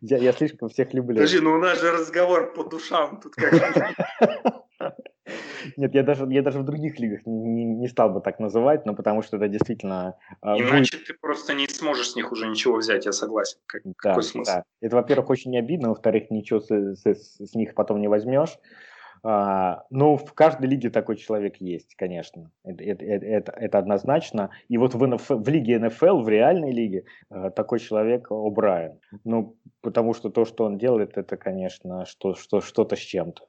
Я, 0.00 0.18
я 0.18 0.32
слишком 0.32 0.68
всех 0.68 0.92
люблю. 0.92 1.14
Подожди, 1.14 1.40
ну 1.40 1.54
у 1.54 1.58
нас 1.58 1.80
же 1.80 1.92
разговор 1.92 2.52
по 2.52 2.64
душам. 2.64 3.20
Тут 3.22 3.34
как 3.34 3.94
Нет, 5.76 5.94
я 5.94 6.02
даже, 6.02 6.26
я 6.30 6.42
даже 6.42 6.60
в 6.60 6.64
других 6.64 6.98
лигах 6.98 7.20
не, 7.26 7.64
не 7.64 7.88
стал 7.88 8.10
бы 8.10 8.20
так 8.20 8.38
называть, 8.38 8.86
но 8.86 8.94
потому 8.94 9.22
что 9.22 9.36
это 9.36 9.48
действительно... 9.48 10.16
А, 10.40 10.56
Иначе 10.56 10.96
будет... 10.96 11.06
ты 11.06 11.14
просто 11.14 11.54
не 11.54 11.68
сможешь 11.68 12.10
с 12.10 12.16
них 12.16 12.32
уже 12.32 12.48
ничего 12.48 12.76
взять, 12.76 13.06
я 13.06 13.12
согласен. 13.12 13.58
Как, 13.66 13.82
да, 13.84 13.92
какой 13.96 14.22
смысл? 14.22 14.52
Да. 14.52 14.64
Это, 14.80 14.96
во-первых, 14.96 15.30
очень 15.30 15.56
обидно, 15.56 15.90
во-вторых, 15.90 16.30
ничего 16.30 16.60
с, 16.60 16.68
с, 16.70 17.04
с 17.04 17.54
них 17.54 17.74
потом 17.74 18.00
не 18.00 18.08
возьмешь. 18.08 18.58
А, 19.24 19.84
ну, 19.90 20.16
в 20.16 20.34
каждой 20.34 20.66
лиге 20.66 20.90
такой 20.90 21.16
человек 21.16 21.56
есть, 21.58 21.94
конечно. 21.94 22.50
Это, 22.64 22.82
это, 22.82 23.04
это, 23.04 23.52
это 23.52 23.78
однозначно. 23.78 24.50
И 24.68 24.78
вот 24.78 24.94
в, 24.94 25.06
НФ, 25.06 25.30
в 25.30 25.48
лиге 25.48 25.78
НФЛ, 25.78 26.22
в 26.22 26.28
реальной 26.28 26.72
лиге, 26.72 27.04
а, 27.30 27.50
такой 27.50 27.78
человек 27.78 28.32
О'Брайен. 28.32 28.98
Ну, 29.22 29.56
потому 29.80 30.14
что 30.14 30.28
то, 30.30 30.44
что 30.44 30.64
он 30.64 30.76
делает, 30.76 31.16
это, 31.16 31.36
конечно, 31.36 32.04
что, 32.04 32.34
что, 32.34 32.60
что-то 32.60 32.96
с 32.96 33.00
чем-то. 33.00 33.44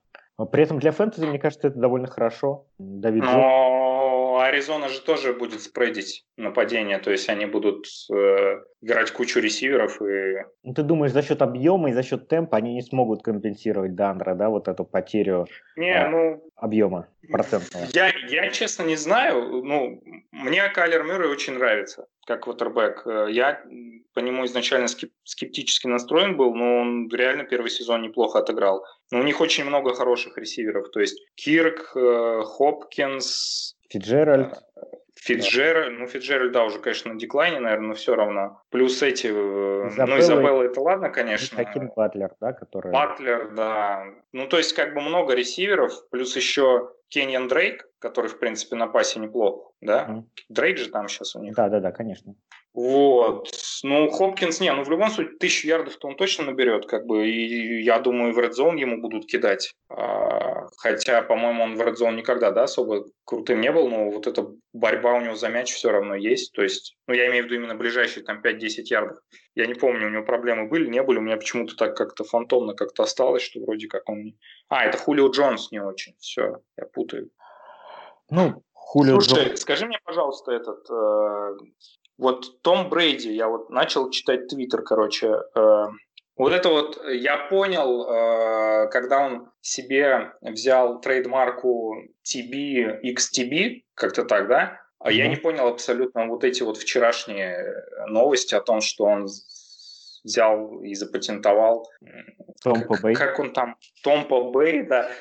При 0.51 0.63
этом 0.63 0.79
для 0.79 0.91
фэнтези, 0.91 1.25
мне 1.25 1.39
кажется, 1.39 1.67
это 1.67 1.79
довольно 1.79 2.07
хорошо. 2.07 2.65
Давид 2.77 3.23
Но 3.23 4.39
Аризона 4.39 4.89
же 4.89 5.01
тоже 5.01 5.33
будет 5.33 5.61
спредить 5.61 6.25
нападение, 6.37 6.97
то 6.99 7.11
есть 7.11 7.29
они 7.29 7.45
будут 7.45 7.85
э, 8.11 8.61
играть 8.81 9.11
кучу 9.11 9.39
ресиверов. 9.39 10.01
И... 10.01 10.43
Ну, 10.63 10.73
ты 10.73 10.83
думаешь, 10.83 11.11
за 11.11 11.21
счет 11.21 11.41
объема 11.41 11.89
и 11.89 11.93
за 11.93 12.03
счет 12.03 12.27
темпа 12.27 12.57
они 12.57 12.73
не 12.73 12.81
смогут 12.81 13.23
компенсировать 13.23 13.95
Дандра, 13.95 14.35
да, 14.35 14.49
вот 14.49 14.67
эту 14.67 14.85
потерю? 14.85 15.47
Не, 15.75 15.91
а, 15.91 16.09
ну, 16.09 16.43
объема 16.63 17.07
процентного? 17.29 17.85
Я, 17.93 18.13
я 18.29 18.49
честно 18.51 18.83
не 18.83 18.95
знаю. 18.95 19.63
Ну, 19.63 20.01
мне 20.31 20.69
Кайлер 20.69 21.03
Мюррей 21.03 21.29
очень 21.29 21.53
нравится 21.53 22.07
как 22.25 22.43
квотербек. 22.43 23.05
Я 23.05 23.61
по 24.13 24.19
нему 24.19 24.45
изначально 24.45 24.87
скептически 24.87 25.87
настроен 25.87 26.37
был, 26.37 26.55
но 26.55 26.77
он 26.77 27.09
реально 27.09 27.43
первый 27.43 27.69
сезон 27.69 28.01
неплохо 28.01 28.39
отыграл. 28.39 28.85
Но 29.11 29.19
у 29.19 29.23
них 29.23 29.41
очень 29.41 29.65
много 29.65 29.93
хороших 29.93 30.37
ресиверов. 30.37 30.89
То 30.91 31.01
есть 31.01 31.19
Кирк, 31.35 31.91
э, 31.95 32.41
Хопкинс, 32.45 33.75
Фиджеральд. 33.89 34.53
Фиджеральд, 35.23 35.99
ну 35.99 36.07
Фиджеральд, 36.07 36.51
да, 36.51 36.65
уже, 36.65 36.79
конечно, 36.79 37.13
на 37.13 37.19
деклайне, 37.19 37.59
наверное, 37.59 37.89
но 37.89 37.93
все 37.93 38.13
равно. 38.13 38.61
Плюс 38.69 39.01
эти, 39.01 39.27
Изабелла, 39.27 40.05
ну 40.05 40.19
Изабелла 40.19 40.63
это 40.63 40.81
ладно, 40.81 41.09
конечно. 41.09 41.57
Таким 41.57 41.91
Батлер, 41.95 42.31
да, 42.41 42.51
который... 42.51 42.91
Батлер, 42.91 43.53
да. 43.55 44.05
Ну, 44.33 44.47
то 44.47 44.57
есть, 44.57 44.73
как 44.73 44.93
бы 44.93 45.01
много 45.01 45.33
ресиверов, 45.33 45.93
плюс 46.09 46.35
еще 46.35 46.91
Кеньян 47.07 47.47
Дрейк, 47.47 47.87
который, 47.99 48.27
в 48.27 48.37
принципе, 48.37 48.75
на 48.75 48.87
пасе 48.87 49.19
неплохо, 49.19 49.71
да? 49.79 50.07
Mm. 50.09 50.23
Дрейк 50.49 50.77
же 50.77 50.89
там 50.89 51.07
сейчас 51.07 51.35
у 51.35 51.39
них. 51.39 51.55
Да, 51.55 51.69
да, 51.69 51.79
да, 51.79 51.91
конечно. 51.91 52.35
Вот. 52.73 53.51
Ну, 53.83 54.09
Хопкинс, 54.09 54.59
не, 54.59 54.73
ну 54.73 54.83
в 54.83 54.89
любом 54.89 55.11
случае, 55.11 55.37
тысячу 55.37 55.67
ярдов-то 55.67 56.07
он 56.07 56.15
точно 56.15 56.45
наберет, 56.45 56.87
как 56.87 57.05
бы, 57.05 57.27
и 57.29 57.83
я 57.83 57.99
думаю, 57.99 58.33
в 58.33 58.39
Red 58.39 58.53
Zone 58.57 58.79
ему 58.79 58.99
будут 58.99 59.27
кидать. 59.27 59.75
А, 59.89 60.67
хотя, 60.77 61.21
по-моему, 61.21 61.63
он 61.63 61.75
в 61.75 61.81
Red 61.81 61.95
Zone 61.95 62.15
никогда, 62.15 62.49
да, 62.49 62.63
особо 62.63 63.05
крутым 63.25 63.61
не 63.61 63.71
был, 63.71 63.89
но 63.89 64.09
вот 64.09 64.25
эта 64.25 64.47
борьба 64.73 65.13
у 65.13 65.21
него 65.21 65.35
за 65.35 65.49
мяч 65.49 65.71
все 65.71 65.91
равно 65.91 66.15
есть. 66.15 66.51
То 66.53 66.63
есть, 66.63 66.97
ну, 67.07 67.13
я 67.13 67.27
имею 67.29 67.43
в 67.43 67.45
виду 67.45 67.55
именно 67.55 67.75
ближайшие 67.75 68.23
там 68.23 68.41
5-10 68.41 68.83
ярдов. 68.85 69.19
Я 69.53 69.67
не 69.67 69.75
помню, 69.75 70.07
у 70.07 70.09
него 70.09 70.23
проблемы 70.23 70.67
были, 70.67 70.89
не 70.89 71.03
были, 71.03 71.19
у 71.19 71.21
меня 71.21 71.37
почему-то 71.37 71.75
так 71.75 71.95
как-то 71.95 72.23
фантомно 72.23 72.73
как-то 72.73 73.03
осталось, 73.03 73.43
что 73.43 73.59
вроде 73.59 73.87
как 73.87 74.09
он... 74.09 74.33
А, 74.69 74.85
это 74.85 74.97
Хулио 74.97 75.29
Джонс 75.29 75.71
не 75.71 75.79
очень, 75.79 76.15
все, 76.17 76.61
я 76.75 76.85
путаю. 76.85 77.29
Ну, 78.31 78.63
Хулио 78.73 79.19
Слушай, 79.19 79.49
Джонс... 79.49 79.61
скажи 79.61 79.85
мне, 79.85 79.99
пожалуйста, 80.03 80.53
этот... 80.53 80.89
Э, 80.89 81.55
вот 82.17 82.61
Том 82.61 82.89
Брейди, 82.89 83.31
я 83.33 83.47
вот 83.47 83.69
начал 83.69 84.09
читать 84.09 84.47
твиттер, 84.47 84.81
короче, 84.83 85.41
э, 85.55 85.85
вот 86.35 86.51
это 86.51 86.69
вот 86.69 86.99
я 87.07 87.37
понял, 87.37 88.05
э, 88.09 88.87
когда 88.89 89.19
он 89.19 89.49
себе 89.61 90.33
взял 90.41 90.99
трейдмарку 90.99 91.95
TB 92.23 93.01
XTB, 93.03 93.83
как-то 93.93 94.23
так, 94.23 94.47
да? 94.47 94.79
А 94.99 95.11
я 95.11 95.27
не 95.27 95.35
понял 95.35 95.67
абсолютно 95.67 96.27
вот 96.27 96.45
эти 96.45 96.63
вот 96.63 96.77
вчерашние 96.77 97.83
новости 98.07 98.55
о 98.55 98.61
том, 98.61 98.79
что 98.79 99.03
он 99.03 99.27
взял 100.23 100.81
и 100.81 100.93
запатентовал. 100.95 101.89
Томпа 102.63 102.97
Бэй. 103.01 103.15
Как 103.15 103.39
он 103.39 103.51
там? 103.53 103.75
Томпа 104.03 104.51
Бэй, 104.51 104.83
да. 104.83 105.11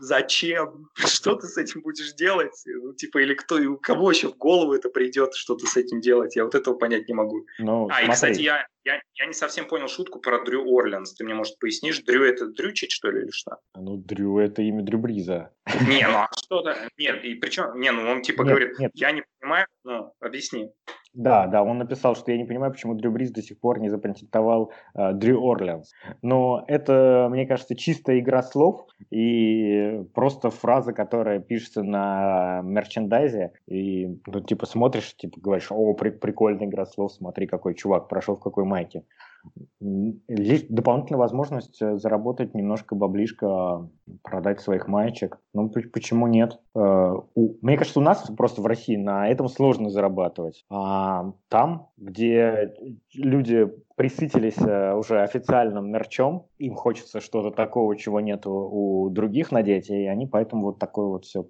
Зачем? 0.00 0.88
Что 0.94 1.34
ты 1.36 1.46
с 1.46 1.56
этим 1.56 1.80
будешь 1.82 2.12
делать? 2.14 2.52
Ну, 2.66 2.94
типа, 2.94 3.18
или 3.18 3.34
кто, 3.34 3.56
у 3.56 3.78
кого 3.78 4.10
еще 4.10 4.28
в 4.28 4.36
голову 4.36 4.74
это 4.74 4.90
придет, 4.90 5.34
что 5.34 5.54
ты 5.54 5.66
с 5.66 5.76
этим 5.76 6.00
делать? 6.00 6.36
Я 6.36 6.44
вот 6.44 6.54
этого 6.54 6.74
понять 6.74 7.08
не 7.08 7.14
могу. 7.14 7.46
Ну, 7.58 7.86
а, 7.86 7.94
смотри. 7.94 8.06
и, 8.06 8.10
кстати, 8.12 8.40
я, 8.40 8.66
я, 8.84 9.00
я 9.14 9.26
не 9.26 9.32
совсем 9.32 9.66
понял 9.66 9.88
шутку 9.88 10.20
про 10.20 10.44
Дрю 10.44 10.64
Орлянс. 10.76 11.14
Ты 11.14 11.24
мне, 11.24 11.34
может, 11.34 11.58
пояснишь, 11.58 12.00
Дрю 12.00 12.24
это 12.24 12.46
Дрючич, 12.48 12.94
что 12.94 13.10
ли, 13.10 13.22
или 13.22 13.30
что? 13.30 13.58
Ну, 13.74 13.96
Дрю 13.96 14.38
это 14.38 14.62
имя 14.62 14.82
Дрю 14.82 14.98
Бриза. 14.98 15.50
Не, 15.88 16.06
ну 16.08 16.18
а 16.18 16.28
что-то... 16.36 16.76
Нет, 16.98 17.24
и 17.24 17.34
причем... 17.34 17.78
Не, 17.78 17.92
ну 17.92 18.08
он 18.10 18.22
типа 18.22 18.42
нет, 18.42 18.48
говорит, 18.48 18.78
нет. 18.78 18.90
я 18.94 19.12
не 19.12 19.22
понимаю, 19.38 19.66
ну, 19.84 20.12
объясни. 20.20 20.70
Да, 21.14 21.46
да, 21.46 21.62
он 21.62 21.76
написал, 21.76 22.16
что 22.16 22.32
я 22.32 22.38
не 22.38 22.44
понимаю, 22.44 22.72
почему 22.72 22.94
Дрю 22.94 23.10
Бриз 23.10 23.30
до 23.32 23.42
сих 23.42 23.60
пор 23.60 23.78
не 23.80 23.90
запатентовал 23.90 24.72
э, 24.94 25.12
Дрю 25.12 25.46
Орлеанс. 25.46 25.92
Но 26.22 26.64
это, 26.68 27.28
мне 27.30 27.46
кажется, 27.46 27.76
чистая 27.76 28.18
игра 28.18 28.42
слов 28.42 28.86
и 29.10 30.04
просто 30.14 30.48
фраза, 30.48 30.94
которая 30.94 31.38
пишется 31.38 31.82
на 31.82 32.62
мерчендайзе. 32.64 33.52
И, 33.66 34.06
ну, 34.26 34.40
типа, 34.40 34.64
смотришь, 34.64 35.14
типа, 35.14 35.38
говоришь, 35.38 35.70
о, 35.70 35.92
при 35.92 36.08
прикольная 36.08 36.66
игра 36.66 36.86
слов, 36.86 37.12
смотри, 37.12 37.46
какой 37.46 37.74
чувак 37.74 38.08
прошел 38.08 38.36
в 38.36 38.40
какой 38.40 38.64
майке. 38.64 39.04
Есть 39.80 40.72
дополнительная 40.72 41.18
возможность 41.18 41.82
э, 41.82 41.96
заработать 41.96 42.54
немножко 42.54 42.94
баблишка, 42.94 43.88
продать 44.22 44.60
своих 44.60 44.86
маечек. 44.86 45.38
Ну, 45.52 45.68
почему 45.68 46.28
нет? 46.28 46.60
Э, 46.74 47.14
мне 47.34 47.76
кажется, 47.76 47.98
у 47.98 48.02
нас 48.02 48.30
просто 48.36 48.62
в 48.62 48.66
России 48.66 48.96
на 48.96 49.28
этом 49.28 49.48
сложно 49.48 49.90
зарабатывать. 49.90 50.64
А 50.70 51.32
там, 51.48 51.88
где 51.96 52.74
люди 53.12 53.72
присытились 53.96 54.58
э, 54.58 54.94
уже 54.94 55.20
официальным 55.20 55.90
мерчом, 55.90 56.46
им 56.58 56.74
хочется 56.74 57.20
что-то 57.20 57.50
такого, 57.50 57.96
чего 57.96 58.20
нет 58.20 58.46
у 58.46 59.10
других 59.10 59.50
надеть, 59.50 59.90
и 59.90 60.06
они 60.06 60.26
поэтому 60.26 60.66
вот 60.66 60.78
такое 60.78 61.06
вот 61.06 61.24
все 61.24 61.46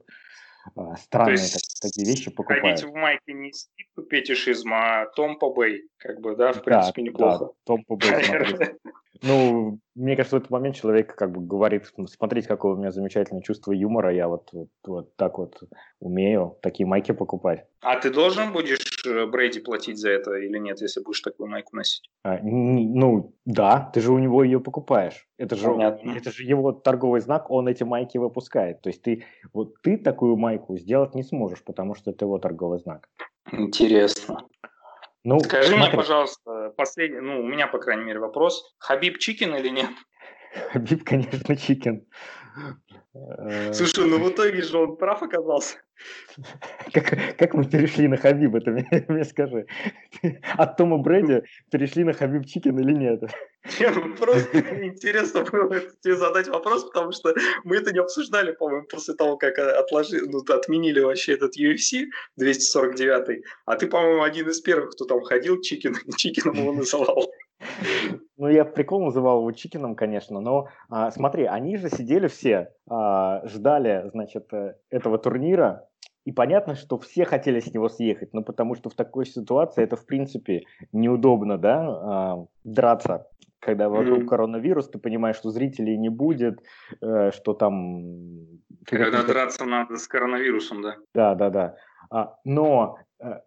странные 0.96 1.34
есть, 1.34 1.80
так, 1.80 1.90
такие 1.90 2.06
вещи 2.06 2.30
покупают. 2.30 2.80
Ходить 2.80 2.84
в 2.84 2.94
майке 2.94 3.32
не 3.32 3.52
стип 3.52 3.88
фетишизм, 4.10 4.72
а 4.72 5.06
Том 5.16 5.38
Побей, 5.38 5.88
как 5.98 6.20
бы, 6.20 6.36
да, 6.36 6.52
в 6.52 6.62
принципе, 6.62 7.02
да, 7.02 7.08
неплохо. 7.08 7.44
Да, 7.46 7.50
Том 7.64 7.84
Побей, 7.84 8.78
Ну, 9.22 9.78
мне 9.94 10.16
кажется, 10.16 10.36
в 10.36 10.40
этот 10.40 10.50
момент 10.50 10.74
человек 10.74 11.14
как 11.14 11.30
бы 11.30 11.40
говорит, 11.40 11.84
смотрите, 12.08 12.48
какое 12.48 12.74
у 12.74 12.76
меня 12.76 12.90
замечательное 12.90 13.42
чувство 13.42 13.72
юмора, 13.72 14.12
я 14.12 14.26
вот, 14.26 14.48
вот, 14.52 14.68
вот 14.84 15.16
так 15.16 15.38
вот 15.38 15.62
умею 16.00 16.58
такие 16.60 16.86
майки 16.86 17.12
покупать. 17.12 17.64
А 17.80 18.00
ты 18.00 18.10
должен 18.10 18.52
будешь 18.52 18.84
э, 19.06 19.26
Брейди 19.26 19.60
платить 19.60 19.98
за 19.98 20.10
это 20.10 20.34
или 20.34 20.58
нет, 20.58 20.80
если 20.80 21.02
будешь 21.02 21.20
такую 21.20 21.48
майку 21.48 21.76
носить? 21.76 22.10
А, 22.24 22.38
ну, 22.42 23.32
да, 23.44 23.90
ты 23.94 24.00
же 24.00 24.12
у 24.12 24.18
него 24.18 24.42
ее 24.42 24.60
покупаешь. 24.60 25.28
Это 25.42 25.56
же, 25.56 25.68
это 26.16 26.30
же 26.30 26.44
его 26.44 26.70
торговый 26.70 27.20
знак, 27.20 27.50
он 27.50 27.66
эти 27.66 27.82
майки 27.82 28.16
выпускает. 28.16 28.80
То 28.80 28.90
есть 28.90 29.02
ты, 29.02 29.24
вот 29.52 29.74
ты 29.82 29.98
такую 29.98 30.36
майку 30.36 30.76
сделать 30.76 31.16
не 31.16 31.24
сможешь, 31.24 31.64
потому 31.64 31.96
что 31.96 32.12
это 32.12 32.26
его 32.26 32.38
торговый 32.38 32.78
знак. 32.78 33.08
Интересно. 33.50 34.46
Ну, 35.24 35.40
Скажи 35.40 35.70
смотри. 35.70 35.88
мне, 35.88 35.96
пожалуйста, 35.96 36.72
последний, 36.76 37.18
ну, 37.20 37.40
у 37.40 37.42
меня, 37.42 37.66
по 37.66 37.78
крайней 37.78 38.04
мере, 38.04 38.20
вопрос. 38.20 38.76
Хабиб 38.78 39.18
chicken 39.18 39.52
или 39.56 39.70
нет? 39.70 39.90
Хабиб, 40.70 41.02
конечно, 41.02 41.56
chicken. 41.56 42.06
Э, 43.14 43.72
Слушай, 43.74 44.06
ну 44.06 44.18
в 44.18 44.30
итоге 44.30 44.62
же 44.62 44.78
он 44.78 44.96
прав 44.96 45.22
оказался. 45.22 45.76
Как, 46.92 47.36
как 47.36 47.54
мы 47.54 47.64
перешли 47.64 48.08
на 48.08 48.16
Хабиба, 48.16 48.60
ты 48.60 48.70
мне, 48.70 48.88
мне 49.08 49.24
скажи. 49.24 49.66
От 50.56 50.76
Тома 50.76 50.98
Брэди 50.98 51.42
перешли 51.70 52.04
на 52.04 52.12
Хабиб 52.12 52.46
chicken 52.46 52.78
или 52.80 52.92
нет? 52.92 53.22
Нет, 53.78 53.94
ну 53.94 54.16
просто 54.16 54.58
интересно 54.84 55.44
было 55.44 55.80
тебе 56.00 56.16
задать 56.16 56.48
вопрос, 56.48 56.84
потому 56.84 57.12
что 57.12 57.34
мы 57.64 57.76
это 57.76 57.92
не 57.92 58.00
обсуждали, 58.00 58.52
по-моему, 58.52 58.86
после 58.86 59.14
того, 59.14 59.36
как 59.36 59.58
отложили, 59.58 60.26
ну, 60.26 60.40
отменили 60.48 61.00
вообще 61.00 61.34
этот 61.34 61.56
UFC 61.56 62.06
249, 62.36 63.44
а 63.66 63.76
ты, 63.76 63.86
по-моему, 63.86 64.22
один 64.22 64.48
из 64.48 64.60
первых, 64.60 64.90
кто 64.92 65.04
там 65.04 65.20
ходил, 65.22 65.60
Чикен, 65.60 65.94
Чикеном 66.16 66.56
его 66.56 66.72
называл. 66.72 67.32
Ну, 68.38 68.48
я 68.48 68.64
прикол 68.64 69.04
называл 69.04 69.40
его 69.40 69.52
Чикином, 69.52 69.94
конечно, 69.94 70.40
но 70.40 70.66
а, 70.88 71.12
смотри, 71.12 71.44
они 71.44 71.76
же 71.76 71.88
сидели 71.88 72.26
все, 72.26 72.72
а, 72.90 73.46
ждали, 73.46 74.10
значит, 74.10 74.52
э, 74.52 74.74
этого 74.90 75.18
турнира, 75.18 75.86
и 76.24 76.32
понятно, 76.32 76.74
что 76.74 76.98
все 76.98 77.24
хотели 77.24 77.60
с 77.60 77.72
него 77.72 77.88
съехать, 77.88 78.32
ну, 78.32 78.42
потому 78.42 78.74
что 78.74 78.90
в 78.90 78.94
такой 78.94 79.26
ситуации 79.26 79.84
это, 79.84 79.94
в 79.94 80.06
принципе, 80.06 80.62
неудобно, 80.92 81.56
да, 81.56 81.86
а, 81.86 82.46
драться 82.64 83.28
когда 83.62 83.88
вокруг 83.88 84.24
mm-hmm. 84.24 84.26
коронавирус, 84.26 84.88
ты 84.88 84.98
понимаешь, 84.98 85.36
что 85.36 85.50
зрителей 85.50 85.96
не 85.96 86.08
будет, 86.08 86.58
э, 87.00 87.30
что 87.30 87.54
там... 87.54 88.58
Когда 88.84 89.22
драться 89.22 89.64
надо 89.64 89.98
с 89.98 90.08
коронавирусом, 90.08 90.82
да. 90.82 90.96
Да, 91.14 91.34
да, 91.36 91.50
да. 91.50 91.76
А, 92.10 92.34
но 92.44 92.98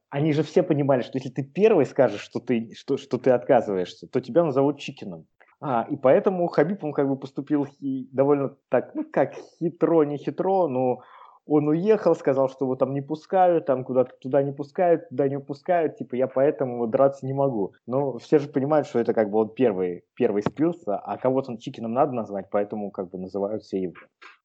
они 0.10 0.34
же 0.34 0.44
все 0.44 0.64
понимали, 0.64 1.02
что 1.02 1.18
если 1.18 1.30
ты 1.30 1.44
первый 1.44 1.86
скажешь, 1.86 2.22
что 2.22 2.40
ты, 2.40 2.74
что, 2.76 2.98
что 2.98 3.18
ты 3.18 3.32
отказываешься, 3.32 4.08
то 4.08 4.22
тебя 4.22 4.44
назовут 4.44 4.80
Чикином. 4.80 5.26
А, 5.62 5.88
и 5.90 5.96
поэтому 5.96 6.48
Хабиб, 6.48 6.84
он 6.84 6.94
как 6.94 7.08
бы 7.08 7.18
поступил 7.18 7.68
довольно 7.80 8.56
так, 8.70 8.94
ну 8.94 9.06
как, 9.12 9.34
хитро, 9.60 10.04
не 10.04 10.18
хитро, 10.18 10.68
но 10.68 11.02
он 11.48 11.68
уехал, 11.68 12.16
сказал, 12.16 12.50
что 12.50 12.66
его 12.66 12.76
там 12.76 12.94
не 12.94 13.02
пускают, 13.02 13.66
там 13.66 13.84
куда-то 13.84 14.16
туда 14.20 14.42
не 14.42 14.52
пускают, 14.52 15.10
туда 15.10 15.28
не 15.30 15.40
пускают, 15.40 15.98
типа 15.98 16.16
я 16.16 16.28
поэтому 16.28 16.88
драться 16.88 17.26
не 17.26 17.34
могу. 17.34 17.74
Но 17.86 18.18
все 18.18 18.40
же 18.40 18.48
понимают, 18.48 18.88
что 18.88 19.00
это 19.00 19.14
как 19.14 19.30
бы 19.30 19.40
он 19.40 19.50
первый, 19.50 20.04
первый 20.16 20.42
спился, 20.42 20.98
а 20.98 21.18
кого-то 21.18 21.52
он 21.52 21.58
Чикином 21.58 21.94
надо 21.94 22.14
назвать, 22.14 22.50
поэтому 22.50 22.92
как 22.92 23.10
бы 23.10 23.20
называют 23.20 23.64
все 23.64 23.82
его. 23.82 23.94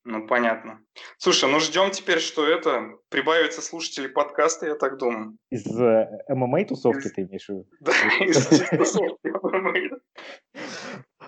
Ну, 0.05 0.27
понятно. 0.27 0.81
Слушай, 1.19 1.51
ну 1.51 1.61
ждем 1.61 1.91
теперь, 1.91 2.21
что 2.21 2.47
это, 2.47 2.97
прибавится 3.11 3.61
слушателей 3.61 4.09
подкаста, 4.09 4.67
я 4.67 4.75
так 4.75 4.99
думаю. 4.99 5.37
Из 5.51 5.67
э, 5.79 6.09
ММА 6.29 6.65
тусовки 6.65 7.07
из... 7.07 7.13
ты 7.13 7.23
имеешь 7.23 7.47
в 7.47 7.51
виду? 7.51 7.67
Да, 7.81 7.93
из 8.25 8.47
тусовки 8.71 9.29
ММА. 9.29 10.01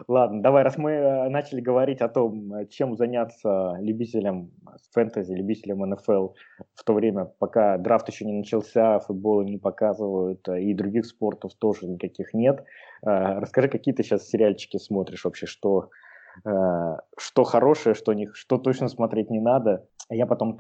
Ладно, 0.08 0.42
давай, 0.42 0.62
раз 0.62 0.78
мы 0.78 0.92
э, 0.92 1.28
начали 1.28 1.60
говорить 1.60 2.00
о 2.00 2.08
том, 2.08 2.54
э, 2.54 2.66
чем 2.68 2.96
заняться 2.96 3.76
любителям 3.78 4.50
фэнтези, 4.92 5.34
любителям 5.34 5.80
НФЛ 5.90 6.28
в 6.74 6.84
то 6.84 6.94
время, 6.94 7.26
пока 7.26 7.76
драфт 7.76 8.08
еще 8.08 8.24
не 8.24 8.32
начался, 8.32 9.00
футбол 9.00 9.42
не 9.42 9.58
показывают, 9.58 10.48
и 10.48 10.72
других 10.72 11.04
спортов 11.04 11.52
тоже 11.58 11.86
никаких 11.86 12.32
нет. 12.32 12.64
Расскажи, 13.02 13.68
какие 13.68 13.94
ты 13.94 14.02
сейчас 14.02 14.28
сериальчики 14.28 14.78
смотришь 14.78 15.24
вообще, 15.24 15.46
что, 15.46 15.90
что 16.44 17.44
хорошее, 17.44 17.94
что, 17.94 18.12
не, 18.12 18.28
что 18.32 18.58
точно 18.58 18.88
смотреть 18.88 19.30
не 19.30 19.40
надо. 19.40 19.86
Я 20.08 20.26
потом 20.26 20.58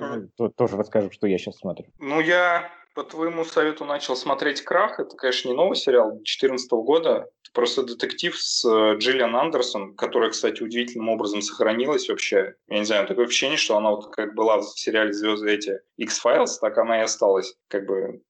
тоже 0.56 0.76
расскажу, 0.76 1.10
что 1.10 1.26
я 1.26 1.38
сейчас 1.38 1.58
смотрю. 1.58 1.86
Ну, 1.98 2.20
я 2.20 2.70
по 2.94 3.04
твоему 3.04 3.44
совету 3.44 3.84
начал 3.84 4.16
смотреть 4.16 4.62
«Крах». 4.62 5.00
Это, 5.00 5.16
конечно, 5.16 5.48
не 5.48 5.54
новый 5.54 5.76
сериал 5.76 6.12
2014 6.12 6.70
года. 6.72 7.10
Это 7.10 7.52
просто 7.54 7.82
детектив 7.82 8.36
с 8.36 8.64
э, 8.64 8.98
Джиллиан 8.98 9.34
Андерсон, 9.34 9.94
которая, 9.94 10.30
кстати, 10.30 10.62
удивительным 10.62 11.08
образом 11.08 11.40
сохранилась 11.42 12.08
вообще. 12.08 12.54
Я 12.68 12.78
не 12.78 12.84
знаю, 12.84 13.06
такое 13.06 13.26
ощущение, 13.26 13.56
что 13.56 13.76
она 13.76 13.90
вот 13.90 14.14
как 14.14 14.34
была 14.34 14.58
в 14.58 14.78
сериале 14.78 15.12
«Звезды» 15.12 15.50
эти 15.50 15.80
X-Files, 15.96 16.58
так 16.60 16.76
она 16.78 17.00
и 17.00 17.04
осталась. 17.04 17.54
Как 17.68 17.86
бы 17.86 18.20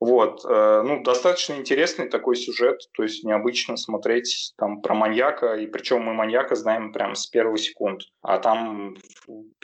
вот, 0.00 0.44
э, 0.44 0.82
ну, 0.84 1.02
достаточно 1.02 1.54
интересный 1.54 2.08
такой 2.08 2.36
сюжет, 2.36 2.80
то 2.94 3.02
есть 3.02 3.24
необычно 3.24 3.76
смотреть 3.76 4.52
там 4.56 4.80
про 4.82 4.94
маньяка, 4.94 5.54
и 5.54 5.66
причем 5.66 6.02
мы 6.02 6.14
маньяка 6.14 6.54
знаем 6.54 6.92
прям 6.92 7.14
с 7.14 7.26
первых 7.26 7.60
секунд, 7.60 8.02
а 8.22 8.38
там 8.38 8.96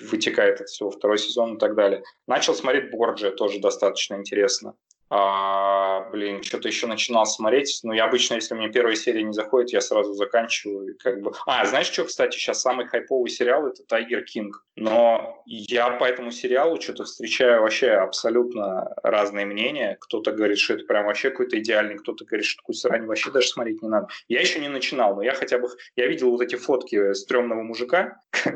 вытекает 0.00 0.56
это 0.56 0.64
все 0.64 0.90
второй 0.90 1.18
сезон 1.18 1.56
и 1.56 1.58
так 1.58 1.74
далее. 1.74 2.02
Начал 2.26 2.54
смотреть 2.54 2.90
Борджи, 2.90 3.30
тоже 3.30 3.60
достаточно 3.60 4.14
интересно. 4.14 4.74
А, 5.16 6.10
блин, 6.10 6.42
что-то 6.42 6.66
еще 6.66 6.88
начинал 6.88 7.24
смотреть. 7.24 7.78
Но 7.84 7.94
я 7.94 8.06
обычно, 8.06 8.34
если 8.34 8.54
мне 8.54 8.68
первая 8.68 8.96
серия 8.96 9.22
не 9.22 9.32
заходит, 9.32 9.72
я 9.72 9.80
сразу 9.80 10.12
заканчиваю. 10.14 10.96
Как 10.98 11.20
бы... 11.22 11.30
А, 11.46 11.64
знаешь 11.66 11.86
что, 11.86 12.04
кстати, 12.04 12.36
сейчас 12.36 12.60
самый 12.60 12.88
хайповый 12.88 13.30
сериал– 13.30 13.64
это 13.68 13.84
«Тайгер 13.84 14.24
Кинг». 14.24 14.66
Но 14.74 15.40
я 15.46 15.90
по 15.90 16.04
этому 16.04 16.32
сериалу 16.32 16.80
что-то 16.80 17.04
встречаю 17.04 17.62
вообще 17.62 17.90
абсолютно 17.90 18.92
разные 19.04 19.46
мнения. 19.46 19.98
Кто-то 20.00 20.32
говорит, 20.32 20.58
что 20.58 20.74
это 20.74 20.84
прям 20.84 21.06
вообще 21.06 21.30
какой-то 21.30 21.60
идеальный, 21.60 21.96
кто-то 21.96 22.24
говорит, 22.24 22.46
что 22.46 22.62
такую 22.62 22.74
срань 22.74 23.06
вообще 23.06 23.30
даже 23.30 23.46
смотреть 23.46 23.82
не 23.82 23.88
надо. 23.88 24.08
Я 24.26 24.40
еще 24.40 24.58
не 24.58 24.68
начинал, 24.68 25.14
но 25.14 25.22
я 25.22 25.34
хотя 25.34 25.58
бы... 25.58 25.68
Я 25.94 26.08
видел 26.08 26.32
вот 26.32 26.40
эти 26.40 26.56
фотки 26.56 27.14
стрёмного 27.14 27.62
мужика, 27.62 28.20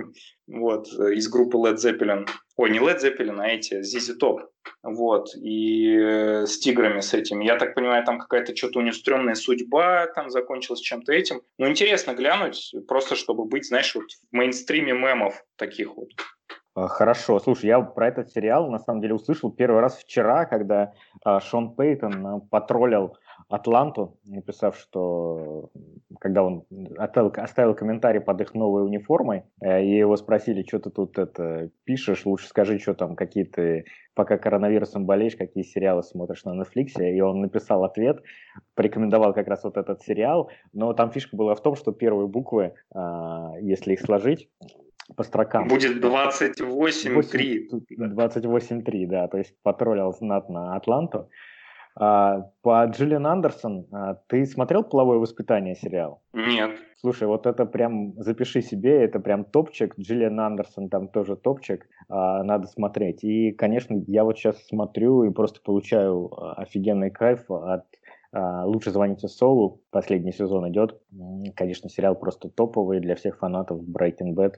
вот, 0.48 0.88
из 0.88 1.28
группы 1.28 1.58
Led 1.58 1.76
Zeppelin. 1.76 2.26
Ой, 2.56 2.70
не 2.70 2.78
Led 2.78 2.98
Zeppelin, 2.98 3.40
а 3.40 3.48
эти, 3.48 3.74
ZZ 3.74 4.18
Top. 4.20 4.40
Вот, 4.82 5.28
и 5.36 5.96
э, 5.96 6.46
с 6.46 6.58
тиграми 6.58 7.00
с 7.00 7.14
этим. 7.14 7.40
Я 7.40 7.56
так 7.56 7.74
понимаю, 7.74 8.04
там 8.04 8.18
какая-то 8.18 8.56
что-то 8.56 8.78
у 8.78 8.82
нее 8.82 8.92
стрёмная 8.92 9.34
судьба 9.34 10.06
там 10.14 10.30
закончилась 10.30 10.80
чем-то 10.80 11.12
этим. 11.12 11.42
Но 11.58 11.68
интересно 11.68 12.14
глянуть, 12.14 12.74
просто 12.86 13.14
чтобы 13.14 13.44
быть, 13.44 13.66
знаешь, 13.66 13.94
вот 13.94 14.04
в 14.04 14.36
мейнстриме 14.36 14.92
мемов 14.92 15.44
таких 15.56 15.94
вот. 15.96 16.08
А, 16.74 16.86
хорошо, 16.88 17.40
слушай, 17.40 17.66
я 17.66 17.80
про 17.80 18.08
этот 18.08 18.30
сериал 18.30 18.70
на 18.70 18.78
самом 18.78 19.00
деле 19.00 19.14
услышал 19.14 19.50
первый 19.50 19.80
раз 19.80 19.98
вчера, 19.98 20.44
когда 20.44 20.92
а, 21.24 21.40
Шон 21.40 21.74
Пейтон 21.74 22.26
а, 22.26 22.40
потроллил 22.50 23.16
Атланту, 23.48 24.18
написав, 24.26 24.76
что 24.76 25.70
когда 26.20 26.42
он 26.42 26.64
оставил, 26.96 27.32
оставил 27.36 27.74
комментарий 27.74 28.20
под 28.20 28.40
их 28.40 28.54
новой 28.54 28.84
униформой, 28.84 29.44
э, 29.60 29.84
и 29.84 29.96
его 29.96 30.16
спросили, 30.16 30.64
что 30.66 30.80
ты 30.80 30.90
тут 30.90 31.18
это 31.18 31.70
пишешь, 31.84 32.26
лучше 32.26 32.48
скажи, 32.48 32.78
что 32.78 32.94
там, 32.94 33.16
какие 33.16 33.44
ты, 33.44 33.84
пока 34.14 34.38
коронавирусом 34.38 35.06
болеешь, 35.06 35.36
какие 35.36 35.64
сериалы 35.64 36.02
смотришь 36.02 36.44
на 36.44 36.60
Netflix, 36.60 37.00
и 37.00 37.20
он 37.20 37.40
написал 37.40 37.84
ответ, 37.84 38.22
порекомендовал 38.74 39.32
как 39.32 39.48
раз 39.48 39.64
вот 39.64 39.76
этот 39.76 40.02
сериал, 40.02 40.50
но 40.72 40.92
там 40.92 41.10
фишка 41.10 41.36
была 41.36 41.54
в 41.54 41.62
том, 41.62 41.76
что 41.76 41.92
первые 41.92 42.28
буквы, 42.28 42.74
а, 42.92 43.54
если 43.60 43.92
их 43.92 44.00
сложить, 44.00 44.50
по 45.16 45.22
строкам. 45.22 45.68
Будет 45.68 46.04
28-3. 46.04 47.68
28-3, 47.98 49.06
да, 49.06 49.28
то 49.28 49.38
есть 49.38 49.54
потроллил 49.62 50.12
знатно 50.12 50.76
Атланту. 50.76 51.30
А, 52.00 52.50
по 52.62 52.84
Джиллиан 52.84 53.26
Андерсон, 53.26 53.86
а, 53.90 54.14
ты 54.28 54.46
смотрел 54.46 54.84
«Половое 54.84 55.18
воспитание» 55.18 55.74
сериал? 55.74 56.22
Нет. 56.32 56.70
Слушай, 57.00 57.26
вот 57.26 57.46
это 57.46 57.66
прям, 57.66 58.12
запиши 58.22 58.62
себе, 58.62 59.02
это 59.02 59.18
прям 59.18 59.44
топчик. 59.44 59.98
Джиллиан 59.98 60.38
Андерсон 60.38 60.90
там 60.90 61.08
тоже 61.08 61.34
топчик, 61.34 61.88
а, 62.08 62.44
надо 62.44 62.68
смотреть. 62.68 63.24
И, 63.24 63.50
конечно, 63.50 64.00
я 64.06 64.22
вот 64.22 64.38
сейчас 64.38 64.64
смотрю 64.66 65.24
и 65.24 65.30
просто 65.30 65.60
получаю 65.60 66.30
офигенный 66.60 67.10
кайф 67.10 67.50
от 67.50 67.84
«Лучше 68.30 68.90
звоните 68.90 69.26
Солу», 69.26 69.80
последний 69.90 70.32
сезон 70.32 70.68
идет. 70.68 71.00
Конечно, 71.56 71.88
сериал 71.88 72.14
просто 72.14 72.50
топовый 72.50 73.00
для 73.00 73.14
всех 73.14 73.38
фанатов 73.38 73.80
Breaking 73.80 74.34
Bad. 74.34 74.56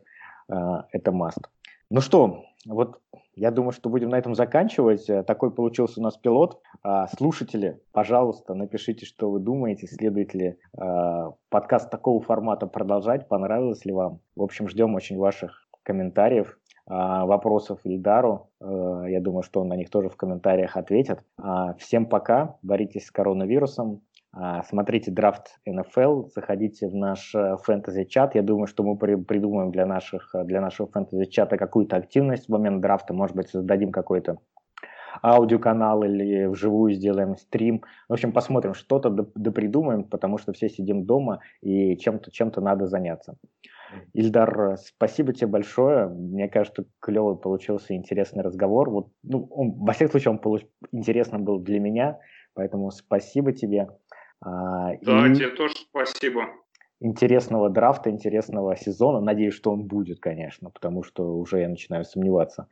Это 0.48 1.12
must. 1.12 1.44
Ну 1.88 2.00
что, 2.00 2.44
вот 2.66 3.00
я 3.36 3.52
думаю, 3.52 3.70
что 3.70 3.88
будем 3.88 4.08
на 4.08 4.18
этом 4.18 4.34
заканчивать. 4.34 5.06
Такой 5.26 5.52
получился 5.52 6.00
у 6.00 6.02
нас 6.02 6.16
пилот. 6.16 6.60
А, 6.82 7.06
слушатели, 7.08 7.78
пожалуйста, 7.92 8.54
напишите, 8.54 9.04
что 9.04 9.30
вы 9.30 9.40
думаете, 9.40 9.86
следует 9.86 10.32
ли 10.32 10.56
а, 10.76 11.32
подкаст 11.50 11.90
такого 11.90 12.22
формата 12.22 12.66
продолжать, 12.66 13.28
понравилось 13.28 13.84
ли 13.84 13.92
вам. 13.92 14.20
В 14.34 14.42
общем, 14.42 14.66
ждем 14.68 14.94
очень 14.94 15.18
ваших 15.18 15.68
комментариев, 15.82 16.58
а, 16.86 17.26
вопросов 17.26 17.80
Ильдару. 17.84 18.50
Я 18.60 19.20
думаю, 19.20 19.42
что 19.42 19.60
он 19.60 19.68
на 19.68 19.76
них 19.76 19.90
тоже 19.90 20.08
в 20.08 20.16
комментариях 20.16 20.76
ответит. 20.76 21.22
Всем 21.78 22.06
пока, 22.06 22.58
боритесь 22.62 23.06
с 23.06 23.10
коронавирусом, 23.10 24.02
смотрите 24.68 25.10
драфт 25.10 25.58
NFL, 25.66 26.28
заходите 26.34 26.86
в 26.86 26.94
наш 26.94 27.34
э, 27.34 27.56
фэнтези-чат. 27.64 28.36
Я 28.36 28.42
думаю, 28.42 28.66
что 28.66 28.84
мы 28.84 28.96
придумаем 28.96 29.72
для, 29.72 29.86
наших, 29.86 30.34
для 30.44 30.60
нашего 30.60 30.88
фэнтези-чата 30.88 31.56
какую-то 31.56 31.96
активность 31.96 32.46
в 32.46 32.50
момент 32.50 32.80
драфта. 32.80 33.12
Может 33.12 33.34
быть, 33.34 33.48
создадим 33.48 33.90
какой-то 33.90 34.38
аудиоканал 35.22 36.02
или 36.02 36.46
вживую 36.46 36.92
сделаем 36.92 37.36
стрим. 37.36 37.82
В 38.08 38.12
общем, 38.12 38.32
посмотрим, 38.32 38.74
что-то 38.74 39.10
допридумаем, 39.10 40.04
потому 40.04 40.38
что 40.38 40.52
все 40.52 40.68
сидим 40.68 41.04
дома 41.04 41.40
и 41.60 41.96
чем-то 41.96 42.30
чем 42.30 42.52
надо 42.56 42.86
заняться. 42.86 43.36
Ильдар, 44.12 44.76
спасибо 44.78 45.32
тебе 45.32 45.48
большое. 45.48 46.08
Мне 46.08 46.48
кажется, 46.48 46.84
клевый 47.00 47.36
получился 47.36 47.94
интересный 47.94 48.42
разговор. 48.42 48.90
Вот, 48.90 49.08
ну, 49.22 49.48
он, 49.50 49.72
во 49.72 49.92
всяком 49.92 50.12
случае, 50.12 50.32
он 50.32 50.38
получ... 50.38 50.62
интересным 50.92 51.44
был 51.44 51.58
для 51.58 51.80
меня, 51.80 52.18
поэтому 52.54 52.90
спасибо 52.90 53.52
тебе. 53.52 53.88
А, 54.40 54.94
да, 55.02 55.26
и 55.26 55.34
тебе 55.34 55.50
тоже 55.50 55.74
спасибо. 55.90 56.46
Интересного 57.00 57.70
драфта, 57.70 58.10
интересного 58.10 58.76
сезона. 58.76 59.20
Надеюсь, 59.20 59.54
что 59.54 59.72
он 59.72 59.86
будет, 59.86 60.20
конечно, 60.20 60.70
потому 60.70 61.02
что 61.02 61.38
уже 61.38 61.60
я 61.60 61.68
начинаю 61.68 62.04
сомневаться. 62.04 62.68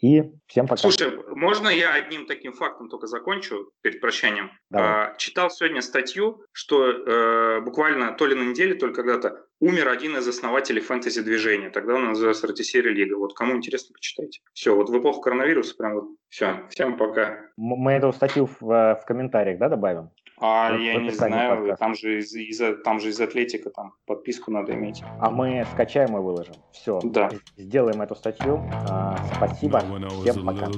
И 0.00 0.22
всем 0.46 0.66
пока. 0.66 0.76
Слушай, 0.76 1.12
можно 1.28 1.68
я 1.68 1.94
одним 1.94 2.26
таким 2.26 2.52
фактом 2.52 2.88
только 2.88 3.06
закончу 3.06 3.70
перед 3.80 4.00
прощанием? 4.00 4.50
А, 4.72 5.14
читал 5.16 5.50
сегодня 5.50 5.80
статью, 5.80 6.44
что 6.52 6.90
э, 6.90 7.60
буквально 7.60 8.12
то 8.12 8.26
ли 8.26 8.34
на 8.34 8.42
неделе, 8.42 8.74
то 8.74 8.86
ли 8.86 8.94
когда-то 8.94 9.46
умер 9.60 9.88
один 9.88 10.16
из 10.16 10.26
основателей 10.28 10.80
фэнтези-движения. 10.80 11.70
Тогда 11.70 11.94
он 11.94 12.04
назывался 12.04 12.48
Ратисерия 12.48 12.92
Лига. 12.92 13.16
Вот 13.16 13.34
кому 13.34 13.56
интересно, 13.56 13.94
почитайте. 13.94 14.40
Все, 14.52 14.74
вот 14.74 14.90
в 14.90 15.00
эпоху 15.00 15.20
коронавируса 15.20 15.76
прям 15.76 15.94
вот 15.94 16.04
все. 16.28 16.66
Всем 16.70 16.96
пока. 16.96 17.38
Мы 17.56 17.92
эту 17.92 18.12
статью 18.12 18.46
в, 18.46 18.70
э, 18.70 19.00
в 19.00 19.04
комментариях, 19.06 19.58
да, 19.58 19.68
добавим? 19.68 20.10
А 20.44 20.76
я 20.76 21.00
не 21.00 21.10
знаю, 21.10 21.76
там 21.78 21.94
же, 21.94 22.18
из, 22.18 22.34
из, 22.34 22.60
там 22.82 22.98
же 22.98 23.10
из 23.10 23.20
Атлетика 23.20 23.70
там 23.70 23.94
подписку 24.06 24.50
надо 24.50 24.74
иметь. 24.74 25.02
А 25.20 25.30
мы 25.30 25.64
скачаем 25.72 26.16
и 26.16 26.20
выложим. 26.20 26.56
Все. 26.72 27.00
Да. 27.04 27.30
Сделаем 27.56 28.02
эту 28.02 28.16
статью. 28.16 28.60
А, 28.88 29.16
спасибо. 29.36 29.80
Всем 30.24 30.44
пока. 30.44 30.68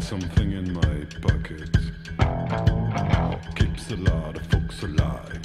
something 0.00 0.52
in 0.52 0.70
my 0.74 1.06
pocket 1.22 1.70
keeps 3.56 3.90
a 3.90 3.96
lot 3.96 4.36
of 4.36 4.46
folks 4.48 4.82
alive. 4.82 5.44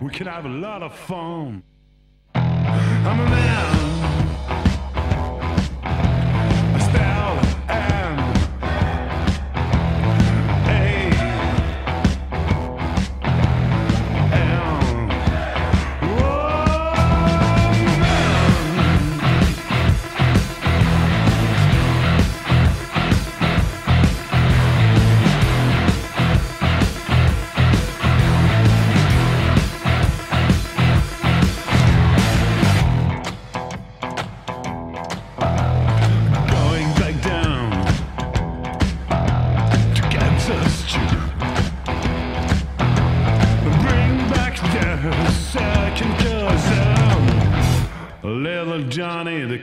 We 0.00 0.10
can 0.10 0.26
have 0.28 0.44
a 0.44 0.48
lot 0.48 0.82
of 0.84 0.94
fun. 0.94 1.64
I'm 2.34 3.20
a 3.20 3.24
man. 3.24 3.51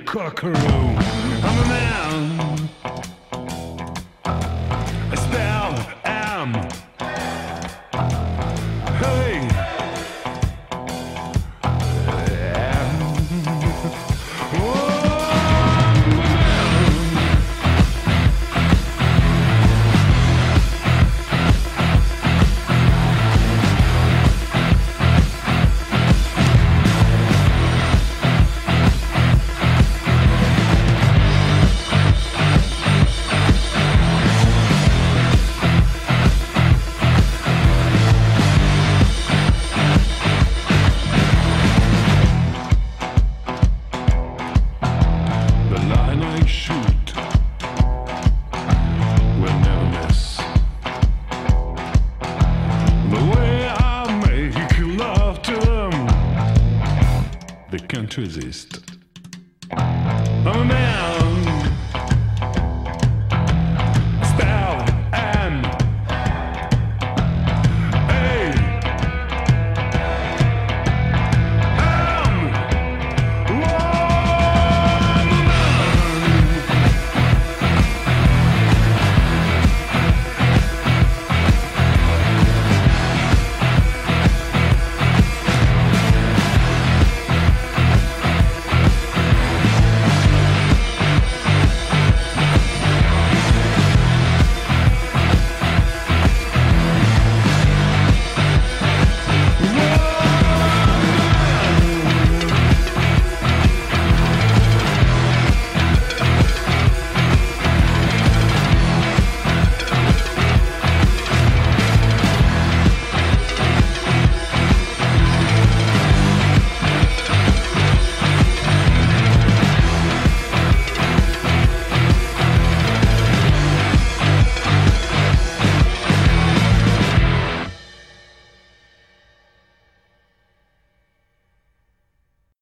cockroach. 0.10 0.69